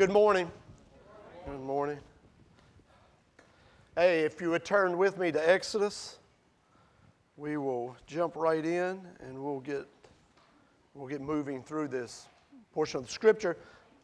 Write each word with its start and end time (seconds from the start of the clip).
Good 0.00 0.08
morning. 0.08 0.50
Good 1.44 1.60
morning. 1.60 1.98
Hey, 3.96 4.20
if 4.20 4.40
you 4.40 4.48
would 4.48 4.64
turn 4.64 4.96
with 4.96 5.18
me 5.18 5.30
to 5.30 5.50
Exodus, 5.50 6.20
we 7.36 7.58
will 7.58 7.94
jump 8.06 8.34
right 8.34 8.64
in 8.64 9.02
and 9.20 9.44
we'll 9.44 9.60
get 9.60 9.86
we'll 10.94 11.06
get 11.06 11.20
moving 11.20 11.62
through 11.62 11.88
this 11.88 12.28
portion 12.72 12.96
of 13.00 13.04
the 13.04 13.12
scripture 13.12 13.58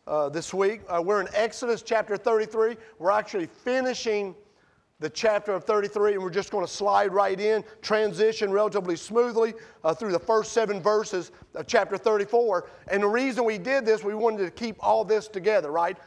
uh, 0.07 0.29
this 0.29 0.53
week. 0.53 0.83
Uh, 0.87 1.01
we're 1.03 1.23
in 1.23 1.29
Exodus 1.33 1.81
chapter 1.81 2.19
33. 2.19 2.77
We're 2.99 3.11
actually 3.11 3.47
finishing 3.47 4.35
the 4.99 5.11
chapter 5.11 5.53
of 5.53 5.65
33, 5.65 6.15
and 6.15 6.23
we're 6.23 6.31
just 6.31 6.51
going 6.51 6.65
to 6.65 6.73
slide 6.73 7.13
right 7.13 7.39
in, 7.39 7.63
transition 7.83 8.51
relatively 8.51 8.97
smoothly 8.97 9.53
uh, 9.85 9.95
through 9.95 10.13
the 10.13 10.19
first 10.19 10.53
seven 10.53 10.81
verses 10.81 11.33
of 11.55 11.67
chapter 11.67 11.99
34. 11.99 12.69
And 12.91 13.03
the 13.03 13.09
reason 13.09 13.45
we 13.45 13.59
did 13.59 13.85
this, 13.85 14.03
we 14.03 14.15
wanted 14.15 14.45
to 14.45 14.51
keep 14.51 14.77
all 14.81 15.05
this 15.05 15.29
together, 15.29 15.71
right? 15.71 15.99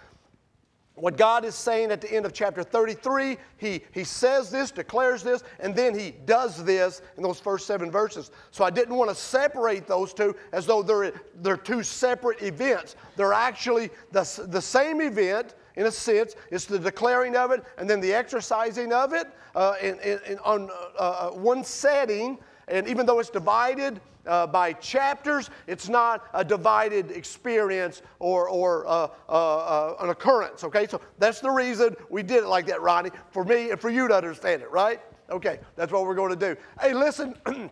What 0.95 1.17
God 1.17 1.45
is 1.45 1.55
saying 1.55 1.91
at 1.91 2.01
the 2.01 2.11
end 2.11 2.25
of 2.25 2.33
chapter 2.33 2.63
33, 2.63 3.37
he, 3.57 3.81
he 3.91 4.03
says 4.03 4.49
this, 4.49 4.71
declares 4.71 5.23
this, 5.23 5.43
and 5.59 5.75
then 5.75 5.97
he 5.97 6.11
does 6.25 6.63
this 6.63 7.01
in 7.15 7.23
those 7.23 7.39
first 7.39 7.67
seven 7.67 7.89
verses. 7.89 8.31
So 8.51 8.65
I 8.65 8.69
didn't 8.69 8.95
want 8.95 9.09
to 9.09 9.15
separate 9.15 9.87
those 9.87 10.13
two 10.13 10.35
as 10.51 10.65
though 10.65 10.83
they're, 10.83 11.13
they're 11.35 11.57
two 11.57 11.83
separate 11.83 12.41
events. 12.41 12.95
They're 13.15 13.33
actually 13.33 13.91
the, 14.11 14.47
the 14.49 14.61
same 14.61 14.99
event, 14.99 15.55
in 15.79 15.85
a 15.85 15.91
sense. 15.91 16.35
It's 16.51 16.65
the 16.65 16.77
declaring 16.77 17.37
of 17.37 17.51
it 17.51 17.63
and 17.77 17.89
then 17.89 18.01
the 18.01 18.13
exercising 18.13 18.91
of 18.91 19.13
it 19.13 19.27
uh, 19.55 19.75
in, 19.81 19.97
in, 20.01 20.19
in, 20.27 20.37
on 20.39 20.69
uh, 20.69 21.01
uh, 21.01 21.29
one 21.31 21.63
setting. 21.63 22.37
And 22.67 22.85
even 22.87 23.05
though 23.05 23.19
it's 23.19 23.29
divided 23.29 24.01
uh, 24.27 24.45
by 24.45 24.73
chapters, 24.73 25.49
it's 25.67 25.87
not 25.87 26.25
a 26.33 26.43
divided 26.43 27.11
experience 27.11 28.01
or, 28.19 28.49
or 28.49 28.85
uh, 28.87 29.07
uh, 29.29 29.95
an 30.01 30.09
occurrence. 30.09 30.65
Okay, 30.65 30.85
so 30.85 30.99
that's 31.17 31.39
the 31.39 31.49
reason 31.49 31.95
we 32.09 32.23
did 32.23 32.43
it 32.43 32.47
like 32.47 32.67
that, 32.67 32.81
Ronnie, 32.81 33.11
for 33.31 33.45
me 33.45 33.71
and 33.71 33.79
for 33.79 33.89
you 33.89 34.09
to 34.09 34.13
understand 34.13 34.61
it, 34.61 34.69
right? 34.69 34.99
Okay, 35.29 35.61
that's 35.77 35.93
what 35.93 36.03
we're 36.03 36.13
going 36.13 36.37
to 36.37 36.53
do. 36.55 36.59
Hey, 36.81 36.93
listen, 36.93 37.35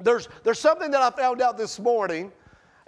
there's, 0.00 0.28
there's 0.44 0.60
something 0.60 0.92
that 0.92 1.02
I 1.02 1.10
found 1.10 1.42
out 1.42 1.58
this 1.58 1.80
morning 1.80 2.30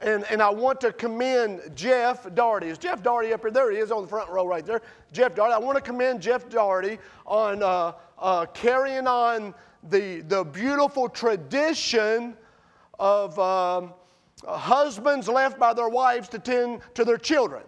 and, 0.00 0.24
and 0.30 0.40
I 0.40 0.50
want 0.50 0.80
to 0.82 0.92
commend 0.92 1.60
Jeff 1.74 2.32
Doherty. 2.34 2.68
Is 2.68 2.78
Jeff 2.78 3.02
Doherty 3.02 3.32
up 3.32 3.42
here? 3.42 3.50
There 3.50 3.70
he 3.70 3.78
is 3.78 3.90
on 3.90 4.02
the 4.02 4.08
front 4.08 4.30
row 4.30 4.46
right 4.46 4.64
there. 4.64 4.80
Jeff 5.12 5.34
Doherty. 5.34 5.54
I 5.54 5.58
want 5.58 5.76
to 5.76 5.82
commend 5.82 6.22
Jeff 6.22 6.48
Doherty 6.48 6.98
on 7.26 7.62
uh, 7.62 7.92
uh, 8.18 8.46
carrying 8.46 9.06
on 9.06 9.54
the, 9.88 10.22
the 10.22 10.44
beautiful 10.44 11.08
tradition 11.08 12.36
of 12.98 13.38
um, 13.38 13.92
husbands 14.46 15.28
left 15.28 15.58
by 15.58 15.74
their 15.74 15.88
wives 15.88 16.28
to 16.30 16.38
tend 16.38 16.80
to 16.94 17.04
their 17.04 17.18
children, 17.18 17.62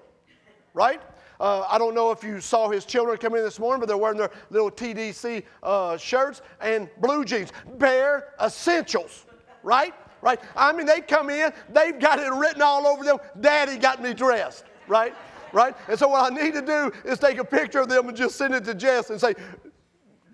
right? 0.75 1.01
Uh, 1.41 1.67
I 1.69 1.77
don't 1.77 1.95
know 1.95 2.13
if 2.13 2.23
you 2.23 2.41
saw 2.41 2.69
his 2.71 2.85
children 2.85 3.19
come 3.19 3.35
in 3.35 3.43
this 3.43 3.59
morning, 3.59 3.81
but 3.81 3.89
they're 3.89 3.97
wearing 3.97 4.19
their 4.19 4.31
little 4.51 4.71
TDC 4.71 5.43
uh, 5.63 5.97
shirts 5.97 6.41
and 6.61 6.89
blue 6.99 7.25
jeans. 7.25 7.53
Bare 7.79 8.29
essentials, 8.41 9.27
right? 9.63 9.95
Right? 10.23 10.41
I 10.57 10.73
mean, 10.73 10.87
they 10.87 11.01
come 11.01 11.29
in, 11.29 11.53
they've 11.69 11.99
got 11.99 12.19
it 12.19 12.33
written 12.33 12.63
all 12.63 12.87
over 12.87 13.05
them, 13.05 13.19
Daddy 13.41 13.77
got 13.77 14.03
me 14.03 14.15
dressed, 14.15 14.65
right? 14.89 15.15
Right? 15.53 15.77
And 15.89 15.99
so 15.99 16.09
what 16.09 16.33
I 16.33 16.35
need 16.35 16.55
to 16.55 16.63
do 16.63 16.91
is 17.05 17.19
take 17.19 17.37
a 17.37 17.45
picture 17.45 17.81
of 17.81 17.89
them 17.89 18.09
and 18.09 18.17
just 18.17 18.37
send 18.37 18.55
it 18.55 18.65
to 18.65 18.75
Jess 18.75 19.11
and 19.11 19.21
say, 19.21 19.35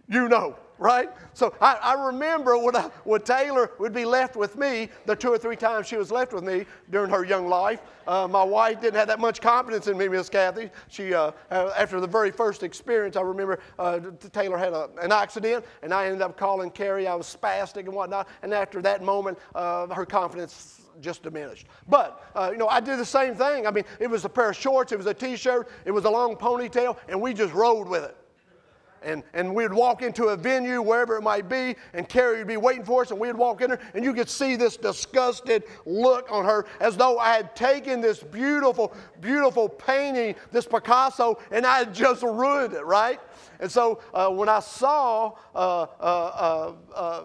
you 0.09 0.29
know, 0.29 0.57
right? 0.79 1.11
So 1.35 1.55
I, 1.61 1.75
I 1.75 2.07
remember 2.07 2.57
when, 2.57 2.75
I, 2.75 2.91
when 3.05 3.21
Taylor 3.21 3.73
would 3.79 3.93
be 3.93 4.05
left 4.05 4.37
with 4.37 4.57
me, 4.57 4.89
the 5.07 5.15
two 5.15 5.31
or 5.31 5.39
three 5.39 5.57
times 5.57 5.87
she 5.87 5.97
was 5.97 6.11
left 6.11 6.33
with 6.33 6.45
me 6.45 6.65
during 6.91 7.11
her 7.11 7.25
young 7.25 7.49
life. 7.49 7.81
Uh, 8.07 8.27
my 8.27 8.43
wife 8.43 8.81
didn't 8.81 8.97
have 8.97 9.09
that 9.09 9.21
much 9.21 9.41
confidence 9.41 9.87
in 9.87 9.99
me, 9.99 10.09
Miss 10.09 10.29
Kathy. 10.29 10.71
She, 10.89 11.13
uh, 11.13 11.33
after 11.51 12.01
the 12.01 12.07
very 12.07 12.31
first 12.31 12.63
experience, 12.63 13.17
I 13.17 13.21
remember 13.21 13.61
uh, 13.79 14.01
Taylor 14.33 14.57
had 14.57 14.73
a, 14.73 14.89
an 15.03 15.13
accident, 15.13 15.65
and 15.83 15.93
I 15.93 16.07
ended 16.07 16.23
up 16.23 16.39
calling 16.39 16.71
Carrie. 16.71 17.07
I 17.07 17.15
was 17.15 17.27
spastic 17.27 17.81
and 17.81 17.93
whatnot. 17.93 18.29
And 18.43 18.55
after 18.55 18.81
that 18.83 19.03
moment, 19.03 19.39
uh, 19.55 19.89
her 19.89 20.07
confidence 20.07 20.83
just 21.01 21.23
diminished. 21.23 21.67
But, 21.87 22.25
uh, 22.35 22.49
you 22.51 22.59
know, 22.59 22.67
I 22.67 22.81
did 22.81 22.99
the 22.99 23.05
same 23.05 23.35
thing. 23.35 23.67
I 23.67 23.71
mean, 23.71 23.85
it 24.01 24.09
was 24.09 24.25
a 24.25 24.29
pair 24.29 24.51
of 24.51 24.57
shorts, 24.57 24.91
it 24.91 24.97
was 24.97 25.07
a 25.07 25.15
t 25.15 25.37
shirt, 25.37 25.69
it 25.85 25.93
was 25.93 26.07
a 26.07 26.11
long 26.11 26.35
ponytail, 26.35 26.97
and 27.09 27.21
we 27.21 27.35
just 27.35 27.53
rode 27.53 27.87
with 27.87 28.03
it 28.03 28.17
and, 29.03 29.23
and 29.35 29.55
we'd 29.55 29.73
walk 29.73 30.03
into 30.03 30.27
a 30.27 30.37
venue, 30.37 30.83
wherever 30.83 31.17
it 31.17 31.23
might 31.23 31.49
be, 31.49 31.77
and 31.95 32.09
Carrie 32.09 32.39
would 32.39 32.47
be 32.47 32.57
waiting 32.57 32.85
for 32.85 33.03
us, 33.03 33.11
and 33.11 33.19
we'd 33.21 33.37
walk 33.37 33.61
in 33.61 33.71
there, 33.71 33.81
and 33.95 34.05
you 34.05 34.13
could 34.13 34.29
see 34.29 34.57
this 34.57 34.77
disgusted 34.77 35.65
look 35.87 36.31
on 36.31 36.45
her 36.45 36.67
as 36.81 36.97
though 36.97 37.19
I 37.19 37.35
had 37.35 37.55
taken 37.55 38.01
this 38.01 38.23
beautiful, 38.23 38.95
beautiful 39.21 39.69
painting, 39.69 40.35
this 40.53 40.67
Picasso, 40.67 41.39
and 41.51 41.67
I 41.67 41.79
had 41.79 41.95
just 41.95 42.23
ruined 42.23 42.75
it, 42.75 42.85
right? 42.85 43.21
And 43.61 43.71
so 43.71 44.01
uh, 44.15 44.29
when 44.31 44.49
I 44.49 44.61
saw 44.61 45.33
uh, 45.55 45.59
uh, 45.59 45.87
uh, 46.01 46.73
uh 46.95 47.23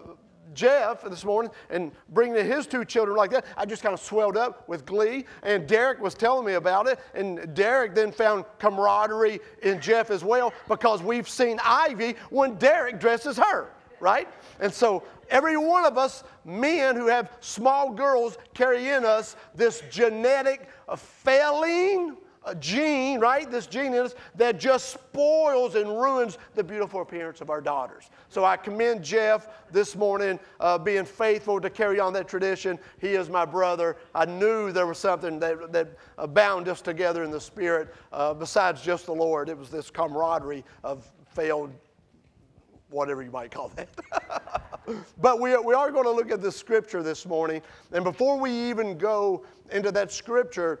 Jeff 0.54 1.02
this 1.02 1.24
morning 1.24 1.50
and 1.70 1.92
bringing 2.10 2.44
his 2.44 2.66
two 2.66 2.84
children 2.84 3.16
like 3.16 3.30
that, 3.30 3.44
I 3.56 3.64
just 3.64 3.82
kind 3.82 3.92
of 3.92 4.00
swelled 4.00 4.36
up 4.36 4.68
with 4.68 4.86
glee. 4.86 5.24
And 5.42 5.66
Derek 5.66 6.00
was 6.00 6.14
telling 6.14 6.46
me 6.46 6.54
about 6.54 6.86
it. 6.86 6.98
And 7.14 7.54
Derek 7.54 7.94
then 7.94 8.12
found 8.12 8.44
camaraderie 8.58 9.40
in 9.62 9.80
Jeff 9.80 10.10
as 10.10 10.24
well 10.24 10.52
because 10.68 11.02
we've 11.02 11.28
seen 11.28 11.58
Ivy 11.64 12.16
when 12.30 12.54
Derek 12.56 13.00
dresses 13.00 13.36
her, 13.36 13.70
right? 14.00 14.28
And 14.60 14.72
so 14.72 15.02
every 15.30 15.56
one 15.56 15.84
of 15.84 15.98
us, 15.98 16.24
men 16.44 16.96
who 16.96 17.06
have 17.06 17.32
small 17.40 17.92
girls, 17.92 18.38
carry 18.54 18.90
in 18.90 19.04
us 19.04 19.36
this 19.54 19.82
genetic 19.90 20.68
uh, 20.88 20.96
failing 20.96 22.16
a 22.44 22.54
gene, 22.54 23.20
right? 23.20 23.50
This 23.50 23.66
gene 23.66 23.94
in 23.94 24.04
us 24.04 24.14
that 24.36 24.58
just 24.58 24.90
spoils 24.90 25.74
and 25.74 25.88
ruins 25.88 26.38
the 26.54 26.62
beautiful 26.62 27.00
appearance 27.00 27.40
of 27.40 27.50
our 27.50 27.60
daughters. 27.60 28.10
So 28.28 28.44
I 28.44 28.56
commend 28.56 29.02
Jeff 29.02 29.48
this 29.70 29.96
morning 29.96 30.38
uh, 30.60 30.78
being 30.78 31.04
faithful 31.04 31.60
to 31.60 31.70
carry 31.70 32.00
on 32.00 32.12
that 32.14 32.28
tradition. 32.28 32.78
He 33.00 33.08
is 33.08 33.28
my 33.30 33.44
brother. 33.44 33.96
I 34.14 34.26
knew 34.26 34.72
there 34.72 34.86
was 34.86 34.98
something 34.98 35.38
that, 35.40 35.72
that 35.72 36.34
bound 36.34 36.68
us 36.68 36.80
together 36.80 37.24
in 37.24 37.30
the 37.30 37.40
spirit 37.40 37.94
uh, 38.12 38.34
besides 38.34 38.82
just 38.82 39.06
the 39.06 39.14
Lord. 39.14 39.48
It 39.48 39.56
was 39.56 39.70
this 39.70 39.90
camaraderie 39.90 40.64
of 40.82 41.10
failed, 41.28 41.72
whatever 42.90 43.22
you 43.22 43.30
might 43.30 43.50
call 43.50 43.72
that. 43.76 43.88
but 45.18 45.40
we, 45.40 45.56
we 45.56 45.74
are 45.74 45.90
going 45.90 46.04
to 46.04 46.10
look 46.10 46.30
at 46.30 46.42
the 46.42 46.52
scripture 46.52 47.02
this 47.02 47.26
morning. 47.26 47.62
And 47.92 48.04
before 48.04 48.38
we 48.38 48.50
even 48.50 48.98
go 48.98 49.44
into 49.70 49.90
that 49.92 50.12
scripture, 50.12 50.80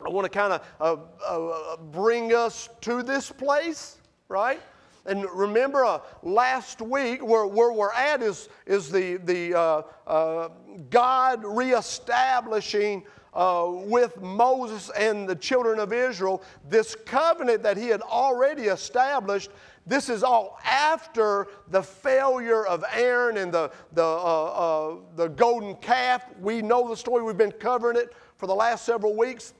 I 0.00 0.08
want 0.08 0.24
to 0.24 0.28
kind 0.28 0.52
of 0.52 0.62
uh, 0.80 0.96
uh, 1.24 1.76
bring 1.76 2.34
us 2.34 2.68
to 2.80 3.02
this 3.02 3.30
place, 3.30 3.98
right? 4.28 4.60
And 5.06 5.24
remember, 5.32 5.84
uh, 5.84 6.00
last 6.22 6.80
week, 6.82 7.24
where, 7.24 7.46
where 7.46 7.72
we're 7.72 7.92
at 7.92 8.20
is, 8.20 8.48
is 8.66 8.90
the, 8.90 9.18
the 9.18 9.54
uh, 9.54 9.82
uh, 10.06 10.48
God 10.90 11.44
reestablishing 11.44 13.04
uh, 13.34 13.66
with 13.70 14.20
Moses 14.20 14.90
and 14.98 15.28
the 15.28 15.36
children 15.36 15.78
of 15.78 15.92
Israel 15.92 16.42
this 16.68 16.96
covenant 17.06 17.62
that 17.62 17.76
he 17.76 17.88
had 17.88 18.00
already 18.00 18.64
established. 18.64 19.50
This 19.86 20.08
is 20.08 20.22
all 20.22 20.58
after 20.64 21.48
the 21.68 21.82
failure 21.82 22.66
of 22.66 22.84
Aaron 22.92 23.36
and 23.36 23.52
the, 23.52 23.70
the, 23.92 25.00
the 25.16 25.28
golden 25.28 25.76
calf. 25.76 26.24
We 26.40 26.62
know 26.62 26.88
the 26.88 26.96
story, 26.96 27.22
we've 27.22 27.36
been 27.36 27.52
covering 27.52 27.96
it 27.96 28.14
for 28.36 28.46
the 28.46 28.54
last 28.54 28.84
several 28.84 29.16
weeks. 29.16 29.52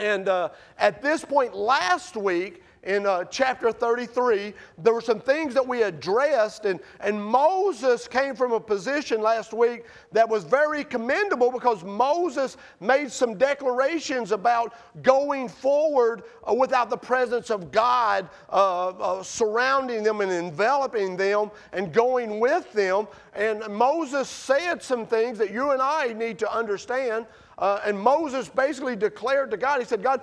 And 0.00 0.28
uh, 0.28 0.50
at 0.78 1.02
this 1.02 1.24
point 1.24 1.54
last 1.54 2.16
week, 2.16 2.62
in 2.84 3.06
uh, 3.06 3.22
chapter 3.24 3.70
33, 3.70 4.52
there 4.78 4.92
were 4.92 5.00
some 5.00 5.20
things 5.20 5.54
that 5.54 5.66
we 5.66 5.84
addressed, 5.84 6.64
and, 6.64 6.80
and 6.98 7.22
Moses 7.24 8.08
came 8.08 8.34
from 8.34 8.50
a 8.50 8.58
position 8.58 9.20
last 9.20 9.52
week 9.52 9.84
that 10.10 10.28
was 10.28 10.42
very 10.42 10.82
commendable 10.82 11.52
because 11.52 11.84
Moses 11.84 12.56
made 12.80 13.12
some 13.12 13.38
declarations 13.38 14.32
about 14.32 14.74
going 15.02 15.48
forward 15.48 16.24
uh, 16.42 16.54
without 16.54 16.90
the 16.90 16.96
presence 16.96 17.50
of 17.50 17.70
God 17.70 18.28
uh, 18.50 18.88
uh 18.88 19.22
surrounding 19.22 20.02
them 20.02 20.20
and 20.20 20.32
enveloping 20.32 21.16
them 21.16 21.52
and 21.72 21.92
going 21.92 22.40
with 22.40 22.72
them. 22.72 23.06
And 23.34 23.64
Moses 23.68 24.28
said 24.28 24.82
some 24.82 25.06
things 25.06 25.38
that 25.38 25.52
you 25.52 25.70
and 25.70 25.80
I 25.80 26.12
need 26.14 26.38
to 26.40 26.52
understand 26.52 27.26
uh, 27.58 27.80
and 27.84 27.98
Moses 27.98 28.48
basically 28.48 28.96
declared 28.96 29.50
to 29.50 29.56
God, 29.56 29.80
he 29.80 29.86
said, 29.86 30.02
God, 30.02 30.20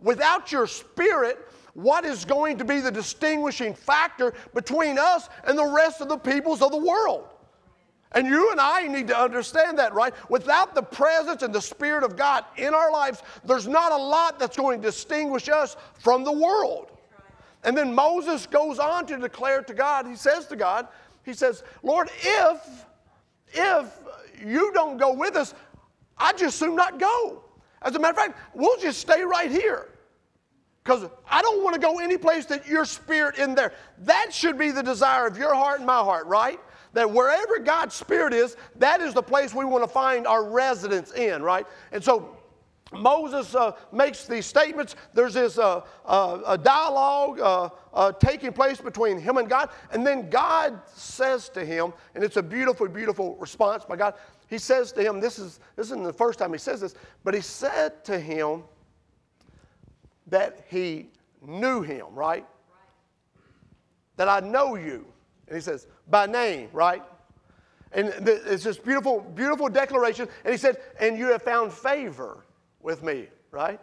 without 0.00 0.52
your 0.52 0.66
spirit, 0.66 1.38
what 1.74 2.04
is 2.04 2.24
going 2.24 2.58
to 2.58 2.64
be 2.64 2.80
the 2.80 2.90
distinguishing 2.90 3.74
factor 3.74 4.34
between 4.54 4.98
us 4.98 5.28
and 5.44 5.58
the 5.58 5.66
rest 5.66 6.00
of 6.00 6.08
the 6.08 6.16
peoples 6.16 6.62
of 6.62 6.70
the 6.70 6.78
world? 6.78 7.28
And 8.12 8.26
you 8.26 8.50
and 8.50 8.60
I 8.60 8.86
need 8.86 9.08
to 9.08 9.18
understand 9.18 9.78
that, 9.78 9.92
right? 9.92 10.14
Without 10.30 10.74
the 10.74 10.82
presence 10.82 11.42
and 11.42 11.54
the 11.54 11.60
Spirit 11.60 12.04
of 12.04 12.16
God 12.16 12.44
in 12.56 12.72
our 12.72 12.90
lives, 12.90 13.22
there's 13.44 13.68
not 13.68 13.92
a 13.92 13.96
lot 13.96 14.38
that's 14.38 14.56
going 14.56 14.80
to 14.80 14.88
distinguish 14.88 15.48
us 15.48 15.76
from 15.98 16.24
the 16.24 16.32
world. 16.32 16.90
And 17.64 17.76
then 17.76 17.94
Moses 17.94 18.46
goes 18.46 18.78
on 18.78 19.06
to 19.06 19.18
declare 19.18 19.62
to 19.62 19.74
God, 19.74 20.06
he 20.06 20.16
says 20.16 20.46
to 20.46 20.56
God, 20.56 20.88
he 21.24 21.34
says, 21.34 21.62
Lord, 21.82 22.10
if, 22.22 22.86
if 23.52 23.98
you 24.44 24.72
don't 24.72 24.96
go 24.96 25.12
with 25.12 25.36
us, 25.36 25.54
I 26.18 26.32
just 26.32 26.58
soon 26.58 26.76
not 26.76 26.98
go. 26.98 27.42
As 27.82 27.94
a 27.94 27.98
matter 27.98 28.10
of 28.10 28.16
fact, 28.16 28.38
we'll 28.54 28.78
just 28.78 29.00
stay 29.00 29.22
right 29.22 29.50
here. 29.50 29.88
because 30.88 31.06
I 31.28 31.42
don't 31.42 31.62
want 31.62 31.74
to 31.74 31.80
go 31.80 31.98
any 31.98 32.16
place 32.16 32.46
that 32.46 32.66
your 32.66 32.86
spirit 32.86 33.36
in 33.36 33.54
there. 33.54 33.74
That 34.04 34.32
should 34.32 34.56
be 34.58 34.70
the 34.70 34.82
desire 34.82 35.26
of 35.26 35.36
your 35.36 35.54
heart 35.54 35.80
and 35.80 35.86
my 35.86 35.98
heart, 35.98 36.26
right? 36.26 36.58
That 36.94 37.10
wherever 37.10 37.58
God's 37.58 37.94
spirit 37.94 38.32
is, 38.32 38.56
that 38.76 39.02
is 39.02 39.12
the 39.12 39.22
place 39.22 39.52
we 39.52 39.66
want 39.66 39.84
to 39.84 39.88
find 39.88 40.26
our 40.26 40.48
residence 40.48 41.12
in, 41.12 41.42
right? 41.42 41.66
And 41.92 42.02
so 42.02 42.34
Moses 42.90 43.54
uh, 43.54 43.72
makes 43.92 44.24
these 44.24 44.46
statements. 44.46 44.96
There's 45.12 45.34
this 45.34 45.58
uh, 45.58 45.82
uh, 46.06 46.40
a 46.46 46.56
dialogue 46.56 47.38
uh, 47.38 47.68
uh, 47.92 48.12
taking 48.12 48.54
place 48.54 48.80
between 48.80 49.20
him 49.20 49.36
and 49.36 49.46
God. 49.46 49.68
And 49.92 50.06
then 50.06 50.30
God 50.30 50.80
says 50.86 51.50
to 51.50 51.66
him, 51.66 51.92
and 52.14 52.24
it's 52.24 52.38
a 52.38 52.42
beautiful, 52.42 52.88
beautiful 52.88 53.36
response 53.36 53.84
by 53.84 53.96
God. 53.96 54.14
He 54.48 54.58
says 54.58 54.92
to 54.92 55.02
him, 55.02 55.20
this, 55.20 55.38
is, 55.38 55.60
this 55.76 55.86
isn't 55.86 56.04
the 56.04 56.12
first 56.12 56.38
time 56.38 56.52
he 56.52 56.58
says 56.58 56.80
this, 56.80 56.94
but 57.22 57.34
he 57.34 57.40
said 57.40 58.04
to 58.04 58.18
him, 58.18 58.64
that 60.28 60.64
he 60.68 61.08
knew 61.42 61.82
him, 61.82 62.06
right? 62.12 62.46
That 64.16 64.28
I 64.28 64.40
know 64.40 64.74
you. 64.74 65.06
And 65.46 65.56
he 65.56 65.60
says, 65.62 65.86
by 66.08 66.26
name, 66.26 66.68
right? 66.72 67.02
And 67.92 68.08
it's 68.26 68.64
this 68.64 68.76
beautiful, 68.76 69.20
beautiful 69.20 69.68
declaration. 69.68 70.28
And 70.44 70.52
he 70.52 70.58
said, 70.58 70.78
and 71.00 71.18
you 71.18 71.28
have 71.28 71.42
found 71.42 71.72
favor 71.72 72.44
with 72.80 73.02
me, 73.02 73.28
right? 73.50 73.80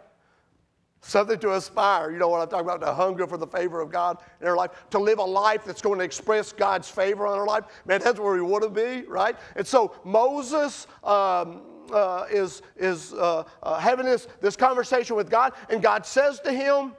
Something 1.06 1.38
to 1.38 1.54
aspire. 1.54 2.10
You 2.10 2.18
know 2.18 2.28
what 2.28 2.40
I'm 2.40 2.48
talking 2.48 2.66
about? 2.66 2.80
The 2.80 2.92
hunger 2.92 3.28
for 3.28 3.36
the 3.36 3.46
favor 3.46 3.80
of 3.80 3.92
God 3.92 4.18
in 4.40 4.48
our 4.48 4.56
life. 4.56 4.72
To 4.90 4.98
live 4.98 5.20
a 5.20 5.24
life 5.24 5.64
that's 5.64 5.80
going 5.80 6.00
to 6.00 6.04
express 6.04 6.50
God's 6.50 6.88
favor 6.88 7.28
on 7.28 7.38
our 7.38 7.46
life. 7.46 7.64
Man, 7.84 8.00
that's 8.02 8.18
where 8.18 8.34
we 8.34 8.40
want 8.40 8.64
to 8.64 8.70
be, 8.70 9.06
right? 9.06 9.36
And 9.54 9.64
so 9.64 9.94
Moses, 10.04 10.88
um, 11.04 11.62
uh, 11.92 12.26
is, 12.30 12.62
is 12.76 13.12
uh, 13.14 13.44
uh, 13.62 13.78
having 13.78 14.04
this, 14.06 14.26
this 14.40 14.56
conversation 14.56 15.14
with 15.14 15.30
God, 15.30 15.52
and 15.70 15.80
God 15.80 16.04
says 16.04 16.40
to 16.40 16.52
him, 16.52 16.92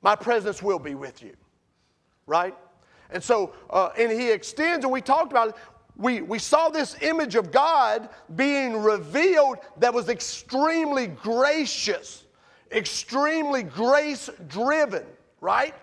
My 0.00 0.16
presence 0.16 0.62
will 0.62 0.78
be 0.78 0.94
with 0.94 1.22
you. 1.22 1.36
Right? 2.26 2.54
And 3.10 3.22
so, 3.22 3.52
uh, 3.68 3.90
and 3.98 4.10
he 4.10 4.30
extends, 4.30 4.84
and 4.84 4.92
we 4.92 5.02
talked 5.02 5.32
about 5.32 5.48
it. 5.48 5.54
We, 5.96 6.22
we 6.22 6.38
saw 6.38 6.70
this 6.70 6.96
image 7.02 7.34
of 7.34 7.52
God 7.52 8.08
being 8.34 8.78
revealed 8.78 9.58
that 9.78 9.92
was 9.92 10.08
extremely 10.08 11.08
gracious, 11.08 12.24
extremely 12.72 13.62
grace 13.62 14.30
driven, 14.48 15.04
right? 15.40 15.74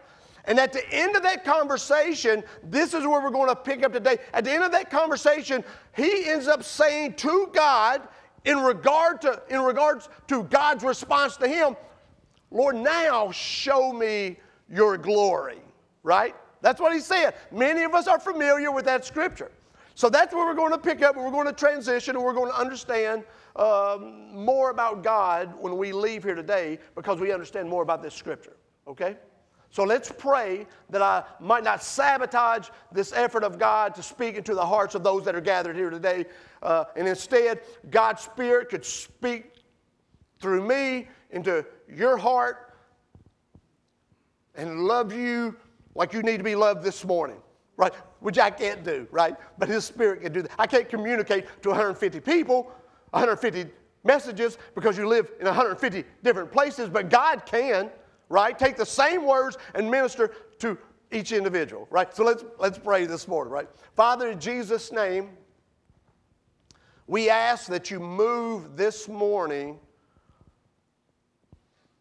And 0.45 0.59
at 0.59 0.71
the 0.71 0.89
end 0.93 1.15
of 1.15 1.23
that 1.23 1.43
conversation, 1.43 2.43
this 2.63 2.93
is 2.93 3.05
where 3.05 3.21
we're 3.21 3.31
going 3.31 3.49
to 3.49 3.55
pick 3.55 3.83
up 3.83 3.91
today. 3.91 4.17
At 4.33 4.45
the 4.45 4.51
end 4.51 4.63
of 4.63 4.71
that 4.71 4.89
conversation, 4.89 5.63
he 5.95 6.29
ends 6.29 6.47
up 6.47 6.63
saying 6.63 7.15
to 7.15 7.49
God, 7.53 8.07
in 8.45 8.59
regard 8.59 9.19
to 9.21 9.41
in 9.49 9.59
regards 9.59 10.07
to 10.29 10.43
God's 10.43 10.83
response 10.83 11.35
to 11.37 11.49
him, 11.49 11.75
Lord, 12.49 12.77
now 12.77 13.29
show 13.31 13.91
me 13.91 14.37
your 14.69 14.97
glory. 14.97 15.59
Right? 16.01 16.33
That's 16.61 16.79
what 16.79 16.93
he 16.93 17.01
said. 17.01 17.35
Many 17.51 17.83
of 17.83 17.93
us 17.93 18.07
are 18.07 18.19
familiar 18.19 18.71
with 18.71 18.85
that 18.85 19.03
scripture. 19.03 19.51
So 19.95 20.09
that's 20.09 20.33
where 20.33 20.45
we're 20.45 20.53
going 20.53 20.71
to 20.71 20.77
pick 20.77 21.01
up, 21.01 21.17
we're 21.17 21.31
going 21.31 21.47
to 21.47 21.53
transition, 21.53 22.15
and 22.15 22.23
we're 22.23 22.33
going 22.33 22.51
to 22.51 22.57
understand 22.57 23.23
um, 23.57 24.33
more 24.33 24.69
about 24.69 25.03
God 25.03 25.53
when 25.59 25.77
we 25.77 25.91
leave 25.91 26.23
here 26.23 26.35
today 26.35 26.79
because 26.95 27.19
we 27.19 27.31
understand 27.31 27.67
more 27.69 27.83
about 27.83 28.01
this 28.03 28.13
scripture. 28.13 28.57
Okay? 28.87 29.17
So 29.69 29.83
let's 29.83 30.11
pray 30.11 30.65
that 30.89 31.01
I 31.01 31.23
might 31.39 31.63
not 31.63 31.83
sabotage 31.83 32.69
this 32.91 33.11
effort 33.11 33.43
of 33.43 33.59
God 33.59 33.93
to 33.95 34.03
speak 34.03 34.35
into 34.35 34.55
the 34.55 34.65
hearts 34.65 34.95
of 34.95 35.03
those 35.03 35.25
that 35.25 35.35
are 35.35 35.41
gathered 35.41 35.75
here 35.75 35.89
today. 35.89 36.25
Uh, 36.63 36.85
and 36.95 37.07
instead, 37.07 37.61
God's 37.89 38.21
Spirit 38.21 38.69
could 38.69 38.85
speak 38.85 39.51
through 40.39 40.65
me 40.65 41.07
into 41.31 41.65
your 41.93 42.17
heart 42.17 42.73
and 44.55 44.85
love 44.85 45.13
you 45.13 45.55
like 45.95 46.13
you 46.13 46.21
need 46.21 46.37
to 46.37 46.43
be 46.43 46.55
loved 46.55 46.83
this 46.83 47.03
morning, 47.03 47.37
right? 47.75 47.93
Which 48.19 48.39
I 48.39 48.49
can't 48.49 48.83
do, 48.83 49.07
right? 49.11 49.35
But 49.57 49.67
His 49.67 49.83
Spirit 49.83 50.21
can 50.21 50.31
do 50.31 50.41
that. 50.43 50.51
I 50.57 50.67
can't 50.67 50.87
communicate 50.87 51.45
to 51.63 51.69
150 51.69 52.19
people, 52.21 52.71
150 53.17 53.69
messages 54.03 54.57
because 54.75 54.97
you 54.97 55.07
live 55.07 55.31
in 55.39 55.45
150 55.45 56.03
different 56.23 56.51
places, 56.51 56.89
but 56.89 57.09
God 57.09 57.45
can 57.45 57.89
right? 58.29 58.57
Take 58.57 58.77
the 58.77 58.85
same 58.85 59.25
words 59.25 59.57
and 59.73 59.89
minister 59.89 60.33
to 60.59 60.77
each 61.11 61.31
individual, 61.31 61.87
right? 61.89 62.13
So 62.15 62.23
let's, 62.23 62.43
let's 62.59 62.77
pray 62.77 63.05
this 63.05 63.27
morning, 63.27 63.51
right? 63.53 63.67
Father, 63.95 64.29
in 64.29 64.39
Jesus' 64.39 64.91
name, 64.91 65.29
we 67.07 67.29
ask 67.29 67.67
that 67.67 67.89
you 67.89 67.99
move 67.99 68.75
this 68.75 69.07
morning 69.07 69.79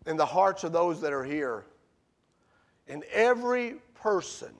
in 0.06 0.16
the 0.16 0.26
hearts 0.26 0.64
of 0.64 0.72
those 0.72 1.00
that 1.00 1.12
are 1.12 1.24
here. 1.24 1.64
In 2.88 3.04
every 3.12 3.76
person, 3.94 4.52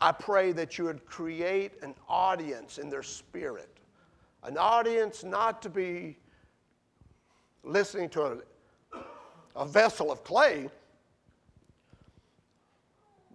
I 0.00 0.12
pray 0.12 0.52
that 0.52 0.78
you 0.78 0.84
would 0.84 1.04
create 1.06 1.72
an 1.82 1.94
audience 2.08 2.78
in 2.78 2.88
their 2.90 3.02
spirit. 3.02 3.79
An 4.42 4.56
audience 4.56 5.22
not 5.22 5.62
to 5.62 5.68
be 5.68 6.18
listening 7.62 8.08
to 8.10 8.22
a 8.22 8.36
a 9.56 9.66
vessel 9.66 10.10
of 10.12 10.24
clay, 10.24 10.70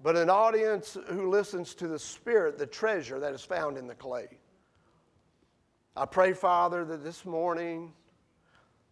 but 0.01 0.15
an 0.15 0.29
audience 0.29 0.97
who 1.09 1.29
listens 1.29 1.73
to 1.75 1.87
the 1.87 1.99
Spirit, 1.99 2.57
the 2.57 2.65
treasure 2.65 3.19
that 3.19 3.33
is 3.33 3.43
found 3.43 3.77
in 3.77 3.87
the 3.87 3.95
clay. 3.95 4.27
I 5.95 6.05
pray, 6.05 6.33
Father, 6.33 6.85
that 6.85 7.03
this 7.03 7.25
morning 7.25 7.93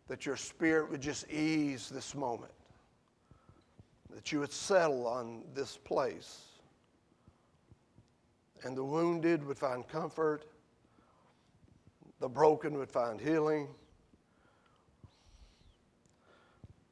that 0.08 0.26
your 0.26 0.38
Spirit 0.38 0.90
would 0.92 1.02
just 1.02 1.30
ease 1.30 1.90
this 1.90 2.16
moment, 2.16 2.52
that 4.14 4.32
you 4.32 4.40
would 4.40 4.52
settle 4.52 5.08
on 5.08 5.44
this 5.54 5.78
place, 5.78 6.42
and 8.64 8.76
the 8.76 8.84
wounded 8.84 9.46
would 9.46 9.58
find 9.58 9.88
comfort, 9.88 10.46
the 12.20 12.30
broken 12.30 12.78
would 12.78 12.92
find 12.92 13.20
healing 13.20 13.68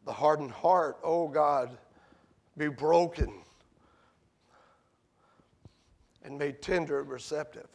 the 0.05 0.11
hardened 0.11 0.51
heart, 0.51 0.97
oh 1.03 1.27
God, 1.27 1.77
be 2.57 2.67
broken 2.67 3.41
and 6.23 6.37
made 6.37 6.61
tender 6.61 6.99
and 7.01 7.09
receptive 7.09 7.67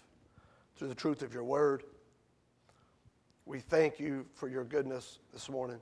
through 0.76 0.88
the 0.88 0.94
truth 0.94 1.22
of 1.22 1.32
your 1.32 1.44
word. 1.44 1.84
We 3.44 3.60
thank 3.60 4.00
you 4.00 4.26
for 4.34 4.48
your 4.48 4.64
goodness 4.64 5.20
this 5.32 5.48
morning, 5.48 5.78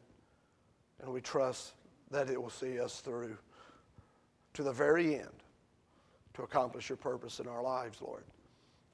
and 1.02 1.12
we 1.12 1.20
trust 1.20 1.72
that 2.10 2.30
it 2.30 2.40
will 2.40 2.50
see 2.50 2.78
us 2.78 3.00
through 3.00 3.36
to 4.52 4.62
the 4.62 4.72
very 4.72 5.16
end 5.16 5.42
to 6.34 6.42
accomplish 6.42 6.88
your 6.88 6.96
purpose 6.96 7.40
in 7.40 7.48
our 7.48 7.62
lives, 7.62 8.00
Lord. 8.02 8.24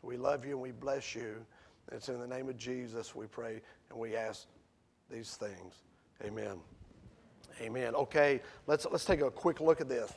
We 0.02 0.16
love 0.16 0.46
you 0.46 0.52
and 0.52 0.60
we 0.60 0.70
bless 0.70 1.14
you. 1.14 1.44
It's 1.92 2.08
in 2.08 2.20
the 2.20 2.26
name 2.26 2.48
of 2.48 2.56
Jesus 2.56 3.14
we 3.14 3.26
pray 3.26 3.60
and 3.90 3.98
we 3.98 4.16
ask 4.16 4.46
these 5.10 5.34
things. 5.34 5.82
Amen. 6.24 6.58
Amen. 7.60 7.94
Okay, 7.94 8.40
let's, 8.66 8.86
let's 8.90 9.04
take 9.04 9.20
a 9.20 9.30
quick 9.30 9.60
look 9.60 9.80
at 9.80 9.88
this. 9.88 10.12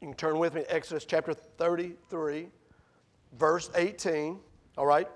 You 0.00 0.08
can 0.08 0.14
turn 0.14 0.38
with 0.38 0.54
me 0.54 0.62
to 0.62 0.74
Exodus 0.74 1.04
chapter 1.04 1.32
33, 1.34 2.48
verse 3.36 3.70
18. 3.74 4.38
All 4.76 4.86
right? 4.86 5.08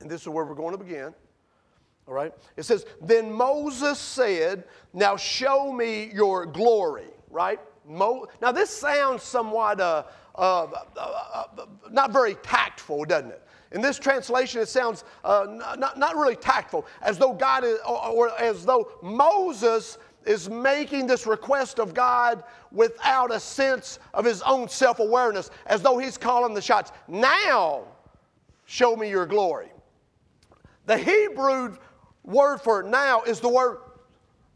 And 0.00 0.10
this 0.10 0.22
is 0.22 0.28
where 0.28 0.44
we're 0.44 0.54
going 0.54 0.76
to 0.76 0.82
begin. 0.82 1.14
All 2.08 2.14
right? 2.14 2.32
It 2.56 2.64
says, 2.64 2.84
Then 3.00 3.32
Moses 3.32 3.98
said, 3.98 4.64
Now 4.92 5.16
show 5.16 5.72
me 5.72 6.10
your 6.12 6.46
glory. 6.46 7.06
Right? 7.30 7.60
Mo- 7.86 8.26
now, 8.40 8.52
this 8.52 8.70
sounds 8.70 9.22
somewhat 9.22 9.80
uh, 9.80 10.04
uh, 10.34 10.66
uh, 10.96 11.44
uh 11.58 11.66
not 11.90 12.12
very 12.12 12.34
tactful, 12.36 13.04
doesn't 13.04 13.30
it? 13.30 13.42
In 13.72 13.80
this 13.80 13.98
translation, 13.98 14.60
it 14.60 14.68
sounds 14.68 15.04
uh, 15.24 15.46
not, 15.78 15.98
not 15.98 16.16
really 16.16 16.36
tactful, 16.36 16.86
as 17.00 17.18
though 17.18 17.32
God 17.32 17.64
is, 17.64 17.78
or, 17.88 18.06
or 18.08 18.40
as 18.40 18.64
though 18.64 18.92
Moses 19.02 19.98
is 20.24 20.48
making 20.48 21.06
this 21.06 21.26
request 21.26 21.80
of 21.80 21.94
God 21.94 22.44
without 22.70 23.34
a 23.34 23.40
sense 23.40 23.98
of 24.14 24.24
his 24.24 24.42
own 24.42 24.68
self 24.68 25.00
awareness, 25.00 25.50
as 25.66 25.82
though 25.82 25.98
he's 25.98 26.18
calling 26.18 26.54
the 26.54 26.62
shots. 26.62 26.92
Now, 27.08 27.84
show 28.66 28.94
me 28.94 29.08
your 29.08 29.26
glory. 29.26 29.72
The 30.86 30.98
Hebrew 30.98 31.76
word 32.24 32.58
for 32.58 32.82
now 32.82 33.22
is 33.22 33.40
the 33.40 33.48
word 33.48 33.78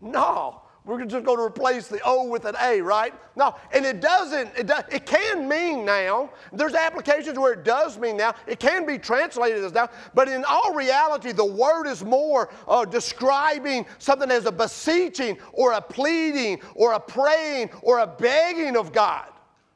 no. 0.01 0.63
We're 0.87 1.05
just 1.05 1.25
going 1.25 1.39
to 1.39 1.45
replace 1.45 1.89
the 1.89 2.01
O 2.05 2.29
with 2.29 2.45
an 2.45 2.55
A, 2.63 2.81
right? 2.81 3.13
No, 3.35 3.57
and 3.73 3.85
it 3.85 4.01
doesn't, 4.01 4.57
it, 4.57 4.69
does, 4.69 4.85
it 4.91 5.05
can 5.05 5.49
mean 5.49 5.85
now. 5.85 6.31
There's 6.53 6.75
applications 6.75 7.37
where 7.37 7.53
it 7.55 7.65
does 7.65 7.99
mean 7.99 8.17
now. 8.17 8.37
It 8.47 8.61
can 8.61 8.87
be 8.87 8.97
translated 8.97 9.65
as 9.65 9.73
now, 9.73 9.89
but 10.15 10.29
in 10.29 10.45
all 10.45 10.73
reality, 10.73 11.33
the 11.33 11.45
word 11.45 11.89
is 11.89 12.05
more 12.05 12.51
uh, 12.69 12.85
describing 12.85 13.85
something 13.99 14.31
as 14.31 14.47
a 14.47 14.53
beseeching 14.53 15.39
or 15.53 15.73
a 15.73 15.81
pleading 15.81 16.61
or 16.77 16.93
a 16.93 17.01
praying 17.01 17.71
or 17.83 17.99
a 17.99 18.07
begging 18.07 18.77
of 18.77 18.93
God 18.93 19.27